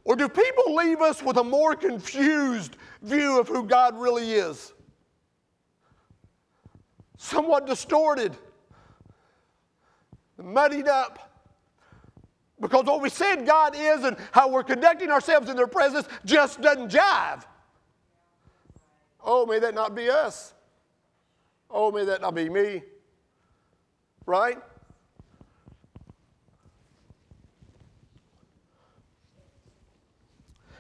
Or 0.05 0.17
do 0.17 0.29
people 0.29 0.75
leave 0.75 1.01
us 1.01 1.23
with 1.23 1.37
a 1.37 1.45
more 1.45 1.77
confused 1.77 2.77
view 3.03 3.39
of 3.39 3.49
who 3.49 3.65
God 3.65 3.99
really 3.99 4.33
is? 4.33 4.73
Somewhat 7.19 7.67
distorted, 7.67 8.37
muddied 10.39 10.89
up. 10.89 11.31
Because 12.61 12.85
what 12.85 13.03
we 13.03 13.09
said 13.09 13.45
God 13.45 13.75
is 13.77 14.05
and 14.05 14.17
how 14.31 14.49
we're 14.49 14.63
conducting 14.63 15.11
ourselves 15.11 15.51
in 15.51 15.57
their 15.57 15.67
presence 15.67 16.07
just 16.25 16.61
doesn't 16.61 16.91
jive. 16.91 17.43
Oh, 19.25 19.47
may 19.47 19.59
that 19.59 19.75
not 19.75 19.95
be 19.95 20.09
us. 20.09 20.55
Oh, 21.71 21.91
may 21.91 22.05
that 22.05 22.21
not 22.21 22.35
be 22.35 22.49
me. 22.49 22.83
Right? 24.27 24.59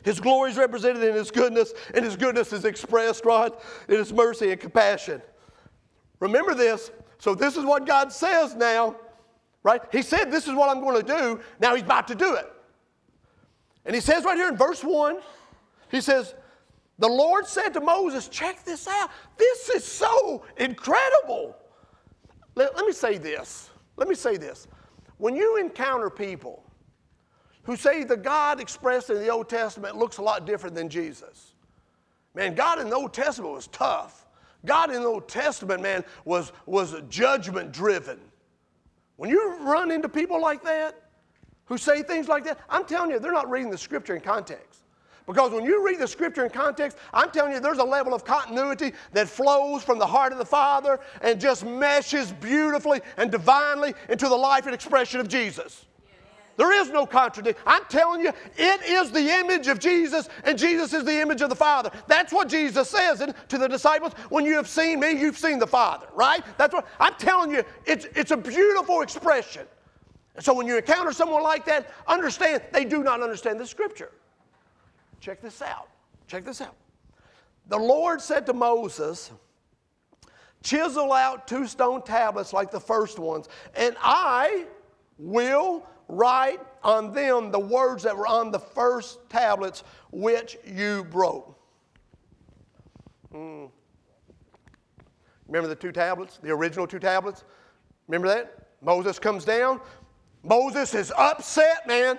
His 0.05 0.21
glory 0.21 0.51
is 0.51 0.57
represented 0.57 1.03
in 1.03 1.15
His 1.15 1.31
goodness, 1.31 1.73
and 1.95 2.05
His 2.05 2.17
goodness 2.17 2.53
is 2.53 2.65
expressed, 2.65 3.25
right, 3.25 3.53
in 3.88 3.97
His 3.97 4.12
mercy 4.12 4.51
and 4.51 4.61
compassion. 4.61 5.23
Remember 6.21 6.55
this. 6.55 6.91
So, 7.19 7.35
this 7.35 7.57
is 7.57 7.65
what 7.65 7.87
God 7.87 8.12
says 8.12 8.57
now, 8.57 8.97
right? 9.62 9.81
He 9.93 10.03
said, 10.03 10.31
This 10.31 10.49
is 10.49 10.55
what 10.55 10.69
I'm 10.71 10.81
going 10.81 11.05
to 11.05 11.07
do. 11.07 11.41
Now, 11.61 11.75
He's 11.75 11.85
about 11.85 12.09
to 12.09 12.15
do 12.15 12.35
it. 12.35 12.51
And 13.85 13.95
He 13.95 14.01
says 14.01 14.25
right 14.25 14.37
here 14.37 14.49
in 14.49 14.57
verse 14.57 14.83
1, 14.83 15.19
He 15.91 16.01
says, 16.01 16.35
The 16.99 17.09
Lord 17.09 17.47
said 17.47 17.71
to 17.71 17.81
Moses, 17.81 18.29
Check 18.29 18.65
this 18.65 18.88
out. 18.88 19.11
This 19.37 19.69
is 19.71 19.85
so 19.85 20.45
incredible. 20.57 21.57
Let, 22.55 22.77
let 22.77 22.87
me 22.87 22.93
say 22.93 23.19
this. 23.19 23.71
Let 23.97 24.09
me 24.09 24.15
say 24.15 24.37
this. 24.37 24.67
When 25.19 25.37
you 25.37 25.59
encounter 25.59 26.11
people, 26.11 26.62
who 27.64 27.77
say 27.77 28.05
the 28.05 28.16
God 28.16 28.61
expressed 28.61 29.11
in 29.11 29.16
the 29.16 29.29
Old 29.29 29.48
Testament 29.48 29.96
looks 29.96 30.18
a 30.18 30.22
lot 30.22 30.46
different 30.46 30.75
than 30.75 30.88
Jesus. 30.88 31.55
Man, 32.35 32.55
God 32.55 32.81
in 32.81 32.88
the 32.88 32.96
Old 32.96 33.12
Testament 33.12 33.53
was 33.53 33.66
tough. 33.68 34.27
God 34.64 34.90
in 34.90 35.03
the 35.03 35.09
Old 35.09 35.29
Testament, 35.29 35.83
man, 35.83 36.05
was, 36.25 36.53
was 36.66 36.94
judgment 37.09 37.72
driven. 37.72 38.18
When 39.16 39.29
you 39.29 39.59
run 39.61 39.90
into 39.90 40.09
people 40.09 40.40
like 40.40 40.62
that, 40.64 40.98
who 41.66 41.79
say 41.79 42.03
things 42.03 42.29
like 42.29 42.44
that, 42.44 42.59
I'm 42.68 42.85
telling 42.85 43.11
you, 43.11 43.18
they're 43.18 43.33
not 43.33 43.51
reading 43.51 43.70
the 43.70 43.79
scripture 43.79 44.14
in 44.14 44.20
context. 44.20 44.81
Because 45.27 45.53
when 45.53 45.64
you 45.64 45.87
read 45.87 46.01
the 46.01 46.09
scripture 46.09 46.44
in 46.44 46.51
context, 46.51 46.98
I'm 47.14 47.31
telling 47.31 47.53
you, 47.53 47.61
there's 47.61 47.79
a 47.79 47.85
level 47.85 48.12
of 48.12 48.25
continuity 48.25 48.92
that 49.12 49.29
flows 49.29 49.85
from 49.85 49.98
the 49.98 50.07
heart 50.07 50.33
of 50.33 50.38
the 50.38 50.44
Father 50.44 50.98
and 51.20 51.40
just 51.40 51.64
meshes 51.64 52.33
beautifully 52.33 53.01
and 53.16 53.31
divinely 53.31 53.94
into 54.09 54.29
the 54.29 54.37
life 54.37 54.66
and 54.66 54.75
expression 54.75 55.20
of 55.20 55.29
Jesus. 55.29 55.87
There 56.57 56.73
is 56.73 56.91
no 56.91 57.07
contradiction. 57.07 57.62
I'm 57.67 57.85
telling 57.87 58.21
you, 58.21 58.33
it 58.57 58.83
is 58.83 59.11
the 59.11 59.29
image 59.41 59.69
of 59.69 59.79
Jesus, 59.79 60.29
and 60.45 60.59
Jesus 60.59 60.93
is 60.93 61.05
the 61.05 61.21
image 61.21 61.41
of 61.41 61.49
the 61.49 61.57
Father. 61.57 61.91
That's 62.07 62.33
what 62.33 62.49
Jesus 62.49 62.88
says 62.88 63.23
to 63.49 63.59
the 63.59 63.69
disciples. 63.69 64.12
When 64.29 64.45
you 64.45 64.55
have 64.57 64.69
seen 64.69 65.01
me, 65.01 65.12
you've 65.12 65.38
seen 65.38 65.59
the 65.59 65.67
Father, 65.67 66.07
right? 66.15 66.45
That's 66.59 66.75
what 66.75 66.87
I'm 67.01 67.15
telling 67.15 67.51
you. 67.51 67.65
It's, 67.87 68.07
it's 68.15 68.31
a 68.31 68.37
beautiful 68.37 69.03
expression. 69.03 69.67
So 70.41 70.55
when 70.55 70.67
you 70.67 70.77
encounter 70.77 71.12
someone 71.12 71.43
like 71.43 71.65
that, 71.67 71.93
understand 72.07 72.62
they 72.73 72.85
do 72.85 73.03
not 73.03 73.23
understand 73.23 73.61
the 73.61 73.67
Scripture. 73.67 74.12
Check 75.21 75.41
this 75.43 75.62
out. 75.62 75.88
Check 76.27 76.45
this 76.45 76.61
out. 76.61 76.75
The 77.69 77.79
Lord 77.79 78.21
said 78.21 78.47
to 78.47 78.53
Moses, 78.53 79.31
Chisel 80.62 81.12
out 81.12 81.47
two 81.47 81.67
stone 81.67 82.03
tablets 82.03 82.53
like 82.53 82.71
the 82.71 82.81
first 82.81 83.19
ones, 83.19 83.49
and 83.75 83.97
I 84.01 84.67
will 85.18 85.87
write 86.09 86.61
on 86.83 87.12
them 87.12 87.51
the 87.51 87.59
words 87.59 88.03
that 88.03 88.16
were 88.16 88.27
on 88.27 88.51
the 88.51 88.59
first 88.59 89.18
tablets 89.31 89.85
which 90.11 90.59
you 90.66 91.05
broke. 91.05 91.59
Hmm. 93.31 93.66
Remember 95.46 95.68
the 95.68 95.75
two 95.75 95.92
tablets, 95.92 96.38
the 96.42 96.51
original 96.51 96.87
two 96.87 96.98
tablets? 96.98 97.44
Remember 98.09 98.29
that? 98.29 98.68
Moses 98.83 99.18
comes 99.18 99.44
down. 99.44 99.81
Moses 100.42 100.94
is 100.94 101.12
upset, 101.16 101.87
man, 101.87 102.18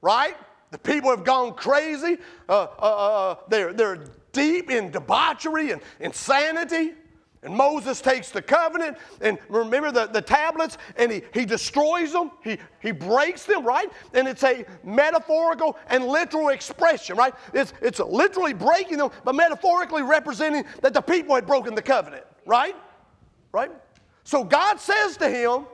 right? 0.00 0.36
The 0.70 0.78
people 0.78 1.10
have 1.10 1.24
gone 1.24 1.54
crazy. 1.54 2.18
Uh, 2.48 2.66
uh, 2.78 2.82
uh, 2.82 3.34
they're, 3.48 3.72
they're 3.72 4.04
deep 4.32 4.70
in 4.70 4.90
debauchery 4.90 5.72
and 5.72 5.82
insanity. 5.98 6.92
And 7.42 7.54
Moses 7.54 8.00
takes 8.00 8.30
the 8.30 8.42
covenant 8.42 8.98
and 9.20 9.38
remember 9.48 9.92
the, 9.92 10.06
the 10.06 10.20
tablets 10.20 10.76
and 10.96 11.12
he, 11.12 11.22
he 11.32 11.44
destroys 11.44 12.12
them, 12.12 12.32
he, 12.42 12.58
he 12.80 12.90
breaks 12.90 13.44
them, 13.44 13.64
right? 13.64 13.90
And 14.12 14.26
it's 14.26 14.42
a 14.42 14.64
metaphorical 14.82 15.76
and 15.88 16.04
literal 16.04 16.48
expression, 16.48 17.16
right? 17.16 17.32
It's, 17.54 17.72
it's 17.80 18.00
literally 18.00 18.54
breaking 18.54 18.98
them, 18.98 19.10
but 19.24 19.36
metaphorically 19.36 20.02
representing 20.02 20.64
that 20.82 20.94
the 20.94 21.00
people 21.00 21.36
had 21.36 21.46
broken 21.46 21.76
the 21.76 21.82
covenant, 21.82 22.24
right? 22.44 22.74
Right? 23.52 23.70
So 24.24 24.42
God 24.42 24.80
says 24.80 25.16
to 25.18 25.30
him, 25.30 25.66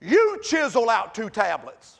You 0.00 0.40
chisel 0.42 0.90
out 0.90 1.14
two 1.14 1.30
tablets 1.30 1.98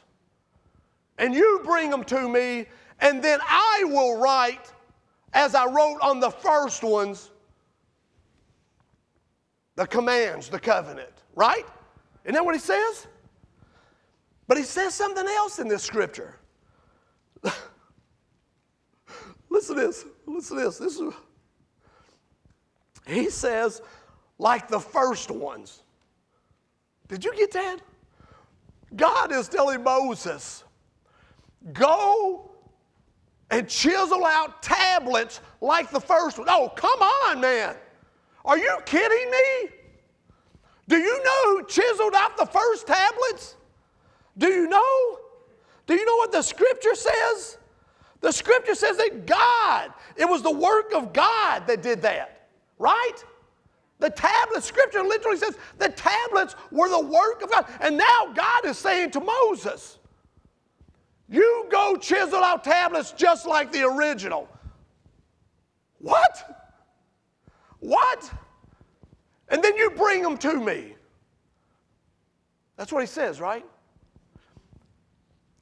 and 1.16 1.32
you 1.32 1.60
bring 1.64 1.90
them 1.90 2.02
to 2.04 2.28
me, 2.28 2.66
and 2.98 3.22
then 3.22 3.38
I 3.42 3.84
will 3.86 4.18
write 4.18 4.72
as 5.32 5.54
I 5.54 5.66
wrote 5.66 5.98
on 6.02 6.18
the 6.18 6.30
first 6.30 6.82
ones 6.82 7.29
the 9.76 9.86
commands, 9.86 10.48
the 10.48 10.58
covenant, 10.58 11.12
right? 11.34 11.64
Isn't 12.24 12.34
that 12.34 12.44
what 12.44 12.54
he 12.54 12.60
says? 12.60 13.06
But 14.46 14.58
he 14.58 14.64
says 14.64 14.94
something 14.94 15.26
else 15.26 15.58
in 15.58 15.68
this 15.68 15.82
scripture. 15.82 16.36
Listen 19.48 19.76
to 19.76 19.80
this. 19.80 20.04
Listen 20.26 20.56
to 20.56 20.64
this. 20.64 20.78
This 20.78 20.98
is 20.98 21.14
he 23.06 23.30
says, 23.30 23.82
like 24.38 24.68
the 24.68 24.78
first 24.78 25.30
ones. 25.30 25.82
Did 27.08 27.24
you 27.24 27.34
get 27.34 27.50
that? 27.52 27.78
God 28.94 29.32
is 29.32 29.48
telling 29.48 29.82
Moses, 29.82 30.64
Go 31.72 32.50
and 33.50 33.68
chisel 33.68 34.24
out 34.24 34.62
tablets 34.62 35.40
like 35.60 35.90
the 35.90 36.00
first 36.00 36.38
one. 36.38 36.48
Oh, 36.48 36.72
come 36.74 37.00
on, 37.00 37.40
man. 37.40 37.76
Are 38.44 38.58
you 38.58 38.78
kidding 38.86 39.30
me? 39.30 39.70
Do 40.88 40.96
you 40.98 41.22
know 41.22 41.44
who 41.44 41.66
chiseled 41.66 42.14
out 42.14 42.36
the 42.36 42.46
first 42.46 42.86
tablets? 42.86 43.56
Do 44.38 44.48
you 44.48 44.68
know? 44.68 45.18
Do 45.86 45.94
you 45.94 46.04
know 46.04 46.16
what 46.16 46.32
the 46.32 46.42
scripture 46.42 46.94
says? 46.94 47.58
The 48.20 48.32
scripture 48.32 48.74
says 48.74 48.96
that 48.98 49.26
God, 49.26 49.92
it 50.16 50.28
was 50.28 50.42
the 50.42 50.50
work 50.50 50.92
of 50.94 51.12
God 51.12 51.66
that 51.66 51.82
did 51.82 52.02
that, 52.02 52.48
right? 52.78 53.24
The 53.98 54.10
tablets, 54.10 54.66
scripture 54.66 55.02
literally 55.02 55.36
says 55.36 55.56
the 55.78 55.90
tablets 55.90 56.56
were 56.70 56.88
the 56.88 57.00
work 57.00 57.42
of 57.42 57.50
God. 57.50 57.66
And 57.80 57.96
now 57.96 58.32
God 58.34 58.64
is 58.64 58.78
saying 58.78 59.10
to 59.12 59.20
Moses, 59.20 59.98
you 61.28 61.66
go 61.70 61.96
chisel 61.96 62.42
out 62.42 62.64
tablets 62.64 63.12
just 63.12 63.46
like 63.46 63.70
the 63.72 63.84
original. 63.84 64.48
What? 65.98 66.59
What? 67.80 68.30
And 69.48 69.62
then 69.62 69.76
you 69.76 69.90
bring 69.90 70.22
them 70.22 70.38
to 70.38 70.60
me. 70.60 70.94
That's 72.76 72.92
what 72.92 73.00
he 73.00 73.06
says, 73.06 73.40
right? 73.40 73.64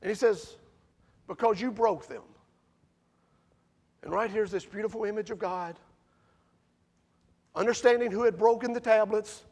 And 0.02 0.08
he 0.10 0.14
says, 0.14 0.56
because 1.26 1.60
you 1.60 1.70
broke 1.70 2.06
them. 2.06 2.22
And 4.02 4.12
right 4.12 4.30
here's 4.30 4.50
this 4.50 4.64
beautiful 4.64 5.04
image 5.04 5.30
of 5.30 5.38
God, 5.38 5.76
understanding 7.54 8.10
who 8.10 8.22
had 8.22 8.38
broken 8.38 8.72
the 8.72 8.80
tablets, 8.80 9.42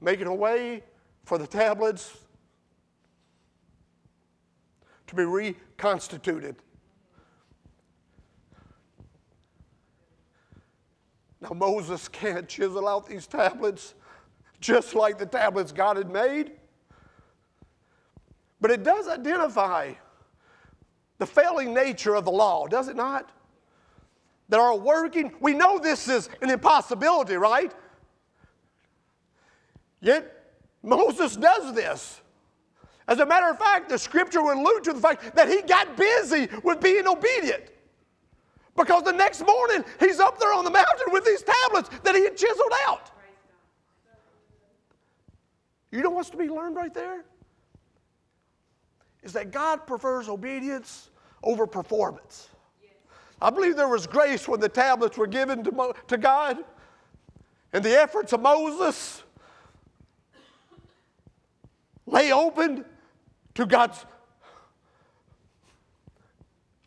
making 0.00 0.26
a 0.26 0.34
way 0.34 0.82
for 1.24 1.36
the 1.36 1.46
tablets 1.46 2.16
to 5.06 5.14
be 5.14 5.24
reconstituted. 5.24 6.56
Now, 11.40 11.50
Moses 11.50 12.08
can't 12.08 12.48
chisel 12.48 12.88
out 12.88 13.06
these 13.06 13.26
tablets 13.26 13.94
just 14.60 14.94
like 14.94 15.18
the 15.18 15.26
tablets 15.26 15.70
God 15.70 15.96
had 15.96 16.10
made, 16.10 16.52
but 18.60 18.70
it 18.70 18.82
does 18.82 19.06
identify 19.06 19.92
the 21.18 21.26
failing 21.26 21.74
nature 21.74 22.14
of 22.14 22.24
the 22.24 22.30
law, 22.30 22.66
does 22.66 22.88
it 22.88 22.96
not? 22.96 23.30
That 24.48 24.60
are 24.60 24.76
working, 24.76 25.34
we 25.40 25.52
know 25.52 25.78
this 25.78 26.08
is 26.08 26.28
an 26.40 26.50
impossibility, 26.50 27.36
right? 27.36 27.72
Yet 30.00 30.54
Moses 30.82 31.36
does 31.36 31.74
this. 31.74 32.20
As 33.08 33.18
a 33.20 33.26
matter 33.26 33.48
of 33.48 33.58
fact, 33.58 33.88
the 33.88 33.98
scripture 33.98 34.42
would 34.42 34.56
allude 34.56 34.84
to 34.84 34.92
the 34.92 35.00
fact 35.00 35.36
that 35.36 35.48
he 35.48 35.62
got 35.62 35.96
busy 35.96 36.48
with 36.62 36.80
being 36.80 37.06
obedient. 37.06 37.70
Because 38.76 39.02
the 39.02 39.12
next 39.12 39.44
morning, 39.46 39.84
he's 39.98 40.20
up 40.20 40.38
there 40.38 40.52
on 40.52 40.64
the 40.64 40.70
mountain 40.70 41.06
with 41.08 41.24
these 41.24 41.42
tablets 41.42 41.88
that 42.02 42.14
he 42.14 42.24
had 42.24 42.36
chiseled 42.36 42.72
out. 42.86 43.10
You 45.90 46.02
know 46.02 46.10
what's 46.10 46.30
to 46.30 46.36
be 46.36 46.48
learned 46.48 46.76
right 46.76 46.92
there? 46.92 47.24
Is 49.22 49.32
that 49.32 49.50
God 49.50 49.86
prefers 49.86 50.28
obedience 50.28 51.10
over 51.42 51.66
performance. 51.66 52.50
I 53.40 53.50
believe 53.50 53.76
there 53.76 53.88
was 53.88 54.06
grace 54.06 54.48
when 54.48 54.60
the 54.60 54.68
tablets 54.68 55.16
were 55.16 55.26
given 55.26 55.62
to, 55.64 55.72
Mo- 55.72 55.94
to 56.08 56.18
God 56.18 56.58
and 57.72 57.84
the 57.84 57.98
efforts 57.98 58.32
of 58.32 58.40
Moses 58.40 59.22
lay 62.06 62.32
open 62.32 62.84
to 63.54 63.66
God's 63.66 64.04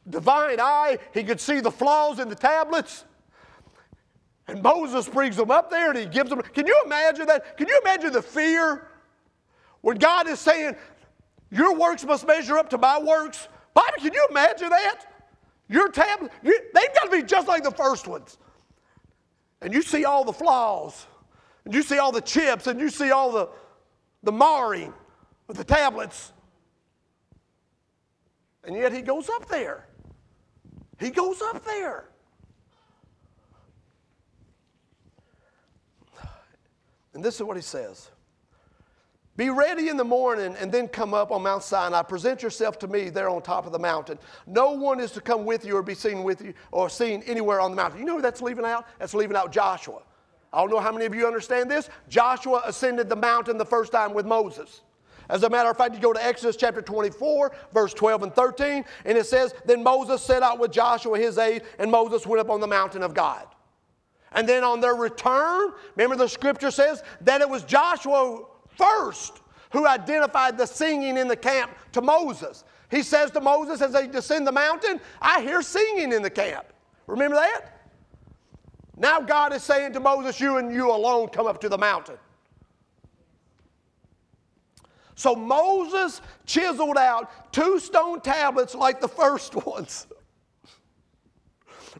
divine 0.09 0.59
eye. 0.59 0.97
He 1.13 1.23
could 1.23 1.39
see 1.39 1.59
the 1.59 1.71
flaws 1.71 2.19
in 2.19 2.29
the 2.29 2.35
tablets. 2.35 3.05
And 4.47 4.63
Moses 4.63 5.07
brings 5.07 5.35
them 5.35 5.51
up 5.51 5.69
there 5.69 5.91
and 5.91 5.99
he 5.99 6.05
gives 6.05 6.29
them. 6.29 6.41
Can 6.41 6.65
you 6.65 6.81
imagine 6.85 7.27
that? 7.27 7.57
Can 7.57 7.67
you 7.67 7.79
imagine 7.81 8.11
the 8.11 8.21
fear 8.21 8.87
when 9.81 9.97
God 9.97 10.27
is 10.27 10.39
saying, 10.39 10.75
Your 11.51 11.75
works 11.75 12.03
must 12.03 12.25
measure 12.25 12.57
up 12.57 12.69
to 12.71 12.77
my 12.77 12.99
works? 12.99 13.47
Bobby, 13.73 14.01
can 14.01 14.13
you 14.13 14.27
imagine 14.29 14.69
that? 14.69 15.05
Your 15.67 15.89
tablet, 15.89 16.31
you, 16.43 16.59
they've 16.73 16.93
got 16.95 17.05
to 17.05 17.11
be 17.11 17.21
just 17.21 17.47
like 17.47 17.63
the 17.63 17.71
first 17.71 18.07
ones. 18.07 18.39
And 19.61 19.71
you 19.71 19.83
see 19.83 20.05
all 20.05 20.23
the 20.23 20.33
flaws, 20.33 21.05
and 21.65 21.73
you 21.73 21.83
see 21.83 21.99
all 21.99 22.11
the 22.11 22.21
chips, 22.21 22.65
and 22.65 22.79
you 22.79 22.89
see 22.89 23.11
all 23.11 23.31
the, 23.31 23.49
the 24.23 24.31
marring 24.31 24.93
of 25.47 25.57
the 25.57 25.63
tablets. 25.63 26.33
And 28.63 28.75
yet 28.75 28.93
he 28.93 29.01
goes 29.01 29.29
up 29.29 29.47
there. 29.47 29.85
He 30.99 31.09
goes 31.09 31.41
up 31.41 31.63
there. 31.65 32.09
And 37.13 37.23
this 37.23 37.35
is 37.35 37.43
what 37.43 37.57
he 37.57 37.63
says 37.63 38.09
Be 39.35 39.49
ready 39.49 39.89
in 39.89 39.97
the 39.97 40.03
morning 40.03 40.55
and 40.59 40.71
then 40.71 40.87
come 40.87 41.13
up 41.13 41.31
on 41.31 41.43
Mount 41.43 41.63
Sinai. 41.63 42.01
Present 42.03 42.43
yourself 42.43 42.77
to 42.79 42.87
me 42.87 43.09
there 43.09 43.29
on 43.29 43.41
top 43.41 43.65
of 43.65 43.71
the 43.71 43.79
mountain. 43.79 44.19
No 44.45 44.71
one 44.71 44.99
is 44.99 45.11
to 45.11 45.21
come 45.21 45.45
with 45.45 45.65
you 45.65 45.75
or 45.75 45.83
be 45.83 45.95
seen 45.95 46.23
with 46.23 46.41
you 46.41 46.53
or 46.71 46.89
seen 46.89 47.23
anywhere 47.25 47.61
on 47.61 47.71
the 47.71 47.77
mountain. 47.77 47.99
You 47.99 48.05
know 48.05 48.21
that's 48.21 48.41
leaving 48.41 48.65
out? 48.65 48.85
That's 48.99 49.13
leaving 49.13 49.35
out 49.35 49.51
Joshua. 49.51 50.01
I 50.51 50.59
don't 50.59 50.71
know 50.71 50.79
how 50.79 50.91
many 50.91 51.05
of 51.05 51.13
you 51.13 51.27
understand 51.27 51.69
this. 51.69 51.89
Joshua 52.09 52.63
ascended 52.65 53.07
the 53.07 53.15
mountain 53.15 53.57
the 53.57 53.65
first 53.65 53.91
time 53.91 54.13
with 54.13 54.25
Moses. 54.25 54.81
As 55.29 55.43
a 55.43 55.49
matter 55.49 55.69
of 55.69 55.77
fact, 55.77 55.93
you 55.93 56.01
go 56.01 56.11
to 56.11 56.23
Exodus 56.23 56.55
chapter 56.55 56.81
24, 56.81 57.51
verse 57.71 57.93
12 57.93 58.23
and 58.23 58.33
13, 58.33 58.83
and 59.05 59.17
it 59.17 59.25
says, 59.27 59.53
Then 59.65 59.83
Moses 59.83 60.21
set 60.21 60.41
out 60.41 60.59
with 60.59 60.71
Joshua 60.71 61.19
his 61.19 61.37
aide, 61.37 61.63
and 61.77 61.91
Moses 61.91 62.25
went 62.25 62.41
up 62.41 62.49
on 62.49 62.59
the 62.59 62.67
mountain 62.67 63.03
of 63.03 63.13
God. 63.13 63.45
And 64.31 64.47
then 64.47 64.63
on 64.63 64.79
their 64.79 64.95
return, 64.95 65.71
remember 65.95 66.15
the 66.15 66.27
scripture 66.29 66.71
says 66.71 67.03
that 67.21 67.41
it 67.41 67.49
was 67.49 67.63
Joshua 67.63 68.43
first 68.77 69.41
who 69.71 69.85
identified 69.85 70.57
the 70.57 70.65
singing 70.65 71.17
in 71.17 71.27
the 71.27 71.35
camp 71.35 71.71
to 71.91 72.01
Moses. 72.01 72.63
He 72.89 73.03
says 73.03 73.29
to 73.31 73.41
Moses 73.41 73.81
as 73.81 73.93
they 73.93 74.07
descend 74.07 74.47
the 74.47 74.51
mountain, 74.51 74.99
I 75.21 75.41
hear 75.41 75.61
singing 75.61 76.11
in 76.11 76.23
the 76.23 76.29
camp. 76.29 76.65
Remember 77.05 77.35
that? 77.35 77.79
Now 78.97 79.21
God 79.21 79.53
is 79.53 79.63
saying 79.63 79.93
to 79.93 79.99
Moses, 79.99 80.39
You 80.39 80.57
and 80.57 80.73
you 80.73 80.91
alone 80.91 81.29
come 81.29 81.47
up 81.47 81.61
to 81.61 81.69
the 81.69 81.77
mountain. 81.77 82.17
So 85.19 85.35
Moses 85.35 86.21
chiseled 86.45 86.97
out 86.97 87.51
two 87.51 87.77
stone 87.81 88.21
tablets 88.21 88.73
like 88.73 89.01
the 89.01 89.07
first 89.09 89.53
ones. 89.65 90.07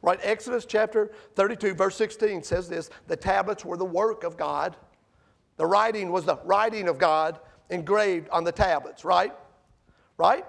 right, 0.01 0.17
Exodus 0.23 0.65
chapter 0.65 1.12
32, 1.36 1.73
verse 1.73 1.97
16 1.97 2.43
says 2.43 2.69
this 2.69 2.89
the 3.08 3.17
tablets 3.17 3.65
were 3.65 3.75
the 3.75 3.84
work 3.84 4.23
of 4.23 4.38
God. 4.38 4.77
The 5.58 5.65
writing 5.65 6.13
was 6.13 6.23
the 6.23 6.38
writing 6.45 6.88
of 6.88 6.97
God 6.97 7.41
engraved 7.69 8.29
on 8.29 8.45
the 8.45 8.53
tablets, 8.53 9.03
right? 9.03 9.34
Right? 10.17 10.45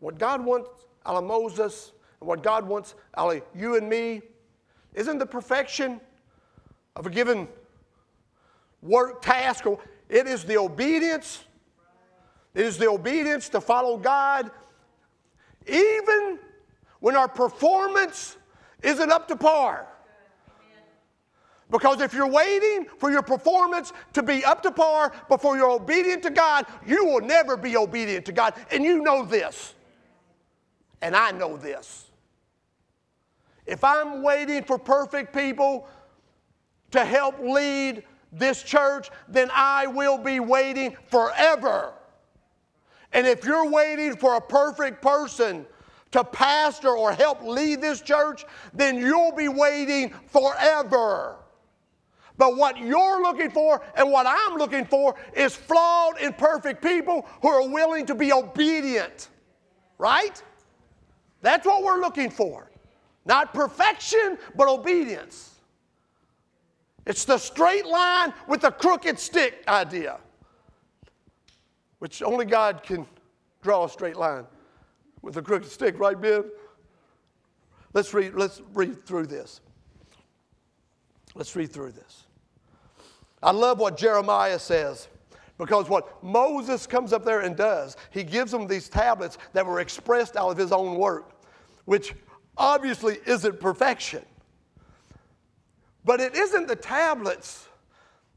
What 0.00 0.18
God 0.18 0.44
wants 0.44 0.70
out 1.06 1.14
of 1.14 1.22
Moses 1.22 1.92
and 2.18 2.26
what 2.28 2.42
God 2.42 2.66
wants 2.66 2.96
out 3.16 3.36
of 3.36 3.42
you 3.54 3.76
and 3.76 3.88
me 3.88 4.22
isn't 4.92 5.18
the 5.18 5.26
perfection 5.26 6.00
of 6.96 7.06
a 7.06 7.10
given 7.10 7.48
work, 8.82 9.22
task, 9.22 9.64
it 10.08 10.26
is 10.26 10.44
the 10.44 10.58
obedience. 10.58 11.44
It 12.54 12.66
is 12.66 12.76
the 12.76 12.88
obedience 12.88 13.48
to 13.50 13.60
follow 13.60 13.96
God, 13.96 14.50
even 15.66 16.38
when 17.00 17.16
our 17.16 17.28
performance 17.28 18.36
isn't 18.82 19.10
up 19.10 19.26
to 19.28 19.36
par. 19.36 19.86
Because 21.70 22.02
if 22.02 22.12
you're 22.12 22.28
waiting 22.28 22.86
for 22.98 23.10
your 23.10 23.22
performance 23.22 23.94
to 24.12 24.22
be 24.22 24.44
up 24.44 24.62
to 24.62 24.70
par 24.70 25.10
before 25.28 25.56
you're 25.56 25.70
obedient 25.70 26.22
to 26.24 26.30
God, 26.30 26.66
you 26.86 27.06
will 27.06 27.22
never 27.22 27.56
be 27.56 27.78
obedient 27.78 28.26
to 28.26 28.32
God. 28.32 28.54
And 28.70 28.84
you 28.84 29.02
know 29.02 29.24
this. 29.24 29.72
And 31.00 31.16
I 31.16 31.30
know 31.30 31.56
this. 31.56 32.10
If 33.64 33.82
I'm 33.82 34.22
waiting 34.22 34.64
for 34.64 34.76
perfect 34.76 35.34
people 35.34 35.88
to 36.92 37.04
help 37.04 37.38
lead 37.40 38.04
this 38.32 38.62
church, 38.62 39.10
then 39.28 39.50
I 39.52 39.86
will 39.86 40.18
be 40.18 40.40
waiting 40.40 40.96
forever. 41.10 41.92
And 43.12 43.26
if 43.26 43.44
you're 43.44 43.68
waiting 43.68 44.16
for 44.16 44.36
a 44.36 44.40
perfect 44.40 45.02
person 45.02 45.66
to 46.12 46.24
pastor 46.24 46.96
or 46.96 47.12
help 47.12 47.42
lead 47.42 47.80
this 47.80 48.00
church, 48.00 48.44
then 48.72 48.96
you'll 48.96 49.32
be 49.32 49.48
waiting 49.48 50.14
forever. 50.28 51.36
But 52.38 52.56
what 52.56 52.78
you're 52.78 53.22
looking 53.22 53.50
for 53.50 53.82
and 53.94 54.10
what 54.10 54.26
I'm 54.26 54.56
looking 54.56 54.86
for 54.86 55.14
is 55.34 55.54
flawed, 55.54 56.20
imperfect 56.20 56.82
people 56.82 57.26
who 57.42 57.48
are 57.48 57.68
willing 57.68 58.06
to 58.06 58.14
be 58.14 58.32
obedient. 58.32 59.28
Right? 59.98 60.42
That's 61.42 61.66
what 61.66 61.82
we're 61.82 62.00
looking 62.00 62.30
for. 62.30 62.70
Not 63.24 63.52
perfection, 63.52 64.38
but 64.56 64.68
obedience. 64.68 65.51
It's 67.06 67.24
the 67.24 67.38
straight 67.38 67.86
line 67.86 68.32
with 68.46 68.60
the 68.60 68.70
crooked 68.70 69.18
stick 69.18 69.64
idea, 69.66 70.20
which 71.98 72.22
only 72.22 72.44
God 72.44 72.82
can 72.82 73.06
draw 73.62 73.84
a 73.84 73.88
straight 73.88 74.16
line 74.16 74.46
with 75.22 75.36
a 75.36 75.42
crooked 75.42 75.70
stick, 75.70 75.98
right, 75.98 76.20
Ben? 76.20 76.44
Let's 77.94 78.12
read, 78.14 78.34
let's 78.34 78.60
read 78.74 79.04
through 79.04 79.26
this. 79.26 79.60
Let's 81.34 81.54
read 81.56 81.72
through 81.72 81.92
this. 81.92 82.24
I 83.42 83.50
love 83.50 83.78
what 83.78 83.96
Jeremiah 83.96 84.58
says 84.58 85.08
because 85.58 85.88
what 85.88 86.22
Moses 86.22 86.86
comes 86.86 87.12
up 87.12 87.24
there 87.24 87.40
and 87.40 87.56
does, 87.56 87.96
he 88.10 88.24
gives 88.24 88.50
them 88.50 88.66
these 88.66 88.88
tablets 88.88 89.38
that 89.52 89.64
were 89.64 89.80
expressed 89.80 90.36
out 90.36 90.50
of 90.50 90.56
his 90.56 90.72
own 90.72 90.96
work, 90.96 91.32
which 91.84 92.14
obviously 92.56 93.18
isn't 93.26 93.60
perfection. 93.60 94.24
But 96.04 96.20
it 96.20 96.34
isn't 96.34 96.66
the 96.66 96.76
tablets 96.76 97.68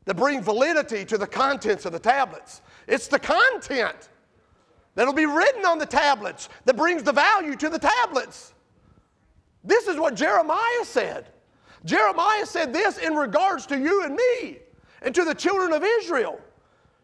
that 0.06 0.16
bring 0.16 0.42
validity 0.42 1.04
to 1.06 1.18
the 1.18 1.28
contents 1.28 1.86
of 1.86 1.92
the 1.92 2.00
tablets, 2.00 2.62
it's 2.88 3.08
the 3.08 3.20
content 3.20 4.10
that'll 4.94 5.14
be 5.14 5.26
written 5.26 5.66
on 5.66 5.78
the 5.78 5.86
tablets 5.86 6.48
that 6.66 6.78
brings 6.78 7.04
the 7.04 7.12
value 7.12 7.56
to 7.56 7.70
the 7.70 7.80
tablets. 7.80 8.54
This 9.64 9.88
is 9.88 9.98
what 9.98 10.16
Jeremiah 10.16 10.84
said. 10.84 11.28
Jeremiah 11.84 12.46
said 12.46 12.72
this 12.72 12.98
in 12.98 13.16
regards 13.16 13.66
to 13.68 13.78
you 13.80 14.04
and 14.04 14.16
me 14.16 14.60
and 15.02 15.14
to 15.14 15.24
the 15.24 15.34
children 15.34 15.74
of 15.74 15.84
Israel. 15.84 16.40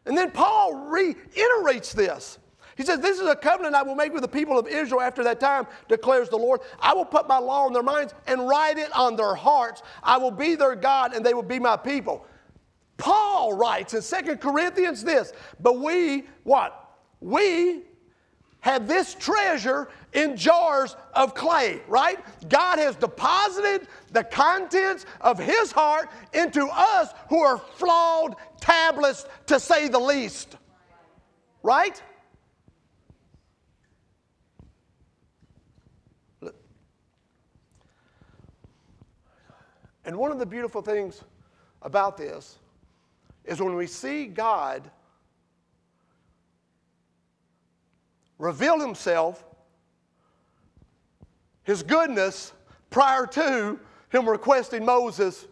And 0.05 0.17
then 0.17 0.31
Paul 0.31 0.87
reiterates 0.87 1.93
this. 1.93 2.39
He 2.81 2.87
says, 2.87 2.99
This 2.99 3.19
is 3.19 3.27
a 3.27 3.35
covenant 3.35 3.75
I 3.75 3.83
will 3.83 3.93
make 3.93 4.11
with 4.11 4.23
the 4.23 4.27
people 4.27 4.57
of 4.57 4.65
Israel 4.65 5.01
after 5.01 5.23
that 5.25 5.39
time, 5.39 5.67
declares 5.87 6.29
the 6.29 6.37
Lord. 6.37 6.61
I 6.79 6.95
will 6.95 7.05
put 7.05 7.27
my 7.27 7.37
law 7.37 7.67
in 7.67 7.73
their 7.73 7.83
minds 7.83 8.15
and 8.25 8.49
write 8.49 8.79
it 8.79 8.91
on 8.95 9.15
their 9.15 9.35
hearts. 9.35 9.83
I 10.01 10.17
will 10.17 10.31
be 10.31 10.55
their 10.55 10.73
God 10.73 11.13
and 11.13 11.23
they 11.23 11.35
will 11.35 11.43
be 11.43 11.59
my 11.59 11.77
people. 11.77 12.25
Paul 12.97 13.53
writes 13.53 13.93
in 13.93 14.01
Second 14.01 14.41
Corinthians 14.41 15.03
this, 15.03 15.31
but 15.59 15.79
we, 15.79 16.23
what? 16.43 16.91
We 17.19 17.83
have 18.61 18.87
this 18.87 19.13
treasure 19.13 19.89
in 20.13 20.35
jars 20.35 20.95
of 21.13 21.35
clay, 21.35 21.83
right? 21.87 22.17
God 22.49 22.79
has 22.79 22.95
deposited 22.95 23.89
the 24.11 24.23
contents 24.23 25.05
of 25.19 25.37
His 25.37 25.71
heart 25.71 26.09
into 26.33 26.67
us 26.67 27.13
who 27.29 27.43
are 27.43 27.59
flawed 27.59 28.37
tablets, 28.59 29.27
to 29.45 29.59
say 29.59 29.87
the 29.87 29.99
least, 29.99 30.57
right? 31.61 32.01
And 40.05 40.17
one 40.17 40.31
of 40.31 40.39
the 40.39 40.45
beautiful 40.45 40.81
things 40.81 41.23
about 41.81 42.17
this 42.17 42.57
is 43.45 43.61
when 43.61 43.75
we 43.75 43.87
see 43.87 44.25
God 44.25 44.89
reveal 48.37 48.79
himself, 48.79 49.43
his 51.63 51.83
goodness, 51.83 52.53
prior 52.89 53.25
to 53.27 53.79
him 54.09 54.27
requesting 54.27 54.83
Moses 54.83 55.47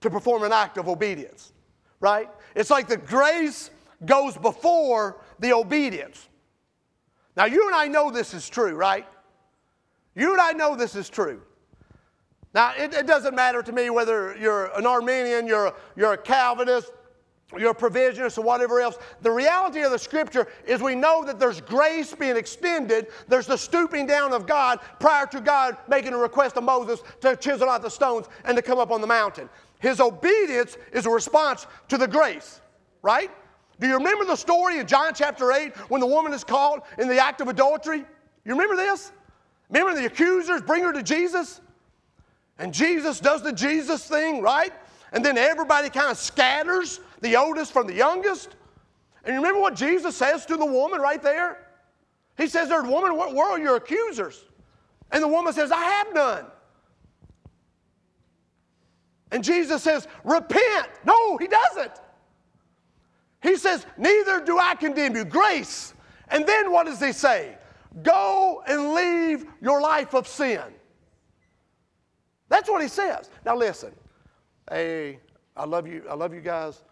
to 0.00 0.10
perform 0.10 0.42
an 0.42 0.52
act 0.52 0.78
of 0.78 0.88
obedience, 0.88 1.52
right? 2.00 2.28
It's 2.54 2.70
like 2.70 2.88
the 2.88 2.96
grace 2.96 3.70
goes 4.04 4.36
before 4.36 5.20
the 5.38 5.52
obedience. 5.52 6.28
Now, 7.36 7.46
you 7.46 7.66
and 7.66 7.74
I 7.74 7.88
know 7.88 8.10
this 8.10 8.32
is 8.34 8.48
true, 8.48 8.74
right? 8.74 9.06
You 10.14 10.32
and 10.32 10.40
I 10.40 10.52
know 10.52 10.76
this 10.76 10.94
is 10.94 11.08
true. 11.08 11.42
Now, 12.54 12.72
it, 12.76 12.94
it 12.94 13.06
doesn't 13.06 13.34
matter 13.34 13.62
to 13.62 13.72
me 13.72 13.90
whether 13.90 14.36
you're 14.36 14.66
an 14.78 14.86
Arminian, 14.86 15.46
you're, 15.46 15.74
you're 15.96 16.12
a 16.12 16.18
Calvinist, 16.18 16.92
your 17.58 17.74
provisionist 17.74 18.38
or 18.38 18.42
whatever 18.42 18.80
else. 18.80 18.96
The 19.22 19.30
reality 19.30 19.82
of 19.82 19.90
the 19.90 19.98
scripture 19.98 20.46
is 20.66 20.80
we 20.80 20.94
know 20.94 21.24
that 21.24 21.38
there's 21.38 21.60
grace 21.60 22.14
being 22.14 22.36
extended. 22.36 23.08
There's 23.28 23.46
the 23.46 23.58
stooping 23.58 24.06
down 24.06 24.32
of 24.32 24.46
God 24.46 24.80
prior 25.00 25.26
to 25.26 25.40
God 25.40 25.76
making 25.88 26.14
a 26.14 26.16
request 26.16 26.56
of 26.56 26.64
Moses 26.64 27.02
to 27.20 27.36
chisel 27.36 27.68
out 27.68 27.82
the 27.82 27.90
stones 27.90 28.26
and 28.44 28.56
to 28.56 28.62
come 28.62 28.78
up 28.78 28.90
on 28.90 29.00
the 29.00 29.06
mountain. 29.06 29.48
His 29.80 30.00
obedience 30.00 30.76
is 30.92 31.06
a 31.06 31.10
response 31.10 31.66
to 31.88 31.98
the 31.98 32.08
grace, 32.08 32.60
right? 33.02 33.30
Do 33.80 33.88
you 33.88 33.94
remember 33.94 34.24
the 34.24 34.36
story 34.36 34.78
in 34.78 34.86
John 34.86 35.12
chapter 35.14 35.50
8 35.52 35.76
when 35.90 36.00
the 36.00 36.06
woman 36.06 36.32
is 36.32 36.44
caught 36.44 36.86
in 36.98 37.08
the 37.08 37.18
act 37.18 37.40
of 37.40 37.48
adultery? 37.48 37.98
You 38.44 38.52
remember 38.52 38.76
this? 38.76 39.12
Remember 39.68 39.98
the 39.98 40.06
accusers 40.06 40.62
bring 40.62 40.84
her 40.84 40.92
to 40.92 41.02
Jesus? 41.02 41.60
And 42.58 42.72
Jesus 42.72 43.20
does 43.20 43.42
the 43.42 43.52
Jesus 43.52 44.06
thing, 44.06 44.40
right? 44.40 44.72
And 45.12 45.24
then 45.24 45.38
everybody 45.38 45.90
kind 45.90 46.10
of 46.10 46.18
scatters 46.18 47.00
the 47.20 47.36
oldest 47.36 47.72
from 47.72 47.86
the 47.86 47.94
youngest. 47.94 48.56
And 49.24 49.34
you 49.34 49.40
remember 49.40 49.60
what 49.60 49.74
Jesus 49.74 50.16
says 50.16 50.44
to 50.46 50.56
the 50.56 50.66
woman 50.66 51.00
right 51.00 51.22
there? 51.22 51.68
He 52.36 52.46
says, 52.46 52.68
There's 52.68 52.86
woman, 52.86 53.16
what 53.16 53.36
are 53.36 53.58
your 53.58 53.76
accusers? 53.76 54.44
And 55.10 55.22
the 55.22 55.28
woman 55.28 55.52
says, 55.52 55.70
I 55.70 55.82
have 55.82 56.14
none. 56.14 56.46
And 59.30 59.42
Jesus 59.42 59.82
says, 59.82 60.06
Repent. 60.24 60.88
No, 61.04 61.36
he 61.38 61.48
doesn't. 61.48 61.92
He 63.42 63.56
says, 63.56 63.86
Neither 63.96 64.40
do 64.44 64.58
I 64.58 64.74
condemn 64.74 65.16
you. 65.16 65.24
Grace. 65.24 65.94
And 66.28 66.46
then 66.46 66.72
what 66.72 66.86
does 66.86 67.00
he 67.00 67.12
say? 67.12 67.56
Go 68.02 68.62
and 68.66 68.94
leave 68.94 69.46
your 69.60 69.80
life 69.80 70.14
of 70.14 70.26
sin. 70.26 70.62
That's 72.48 72.68
what 72.68 72.82
he 72.82 72.88
says. 72.88 73.30
Now 73.44 73.56
listen, 73.56 73.92
hey, 74.70 75.18
I 75.56 75.64
love 75.64 75.86
you, 75.86 76.04
I 76.08 76.14
love 76.14 76.34
you 76.34 76.40
guys 76.40 76.82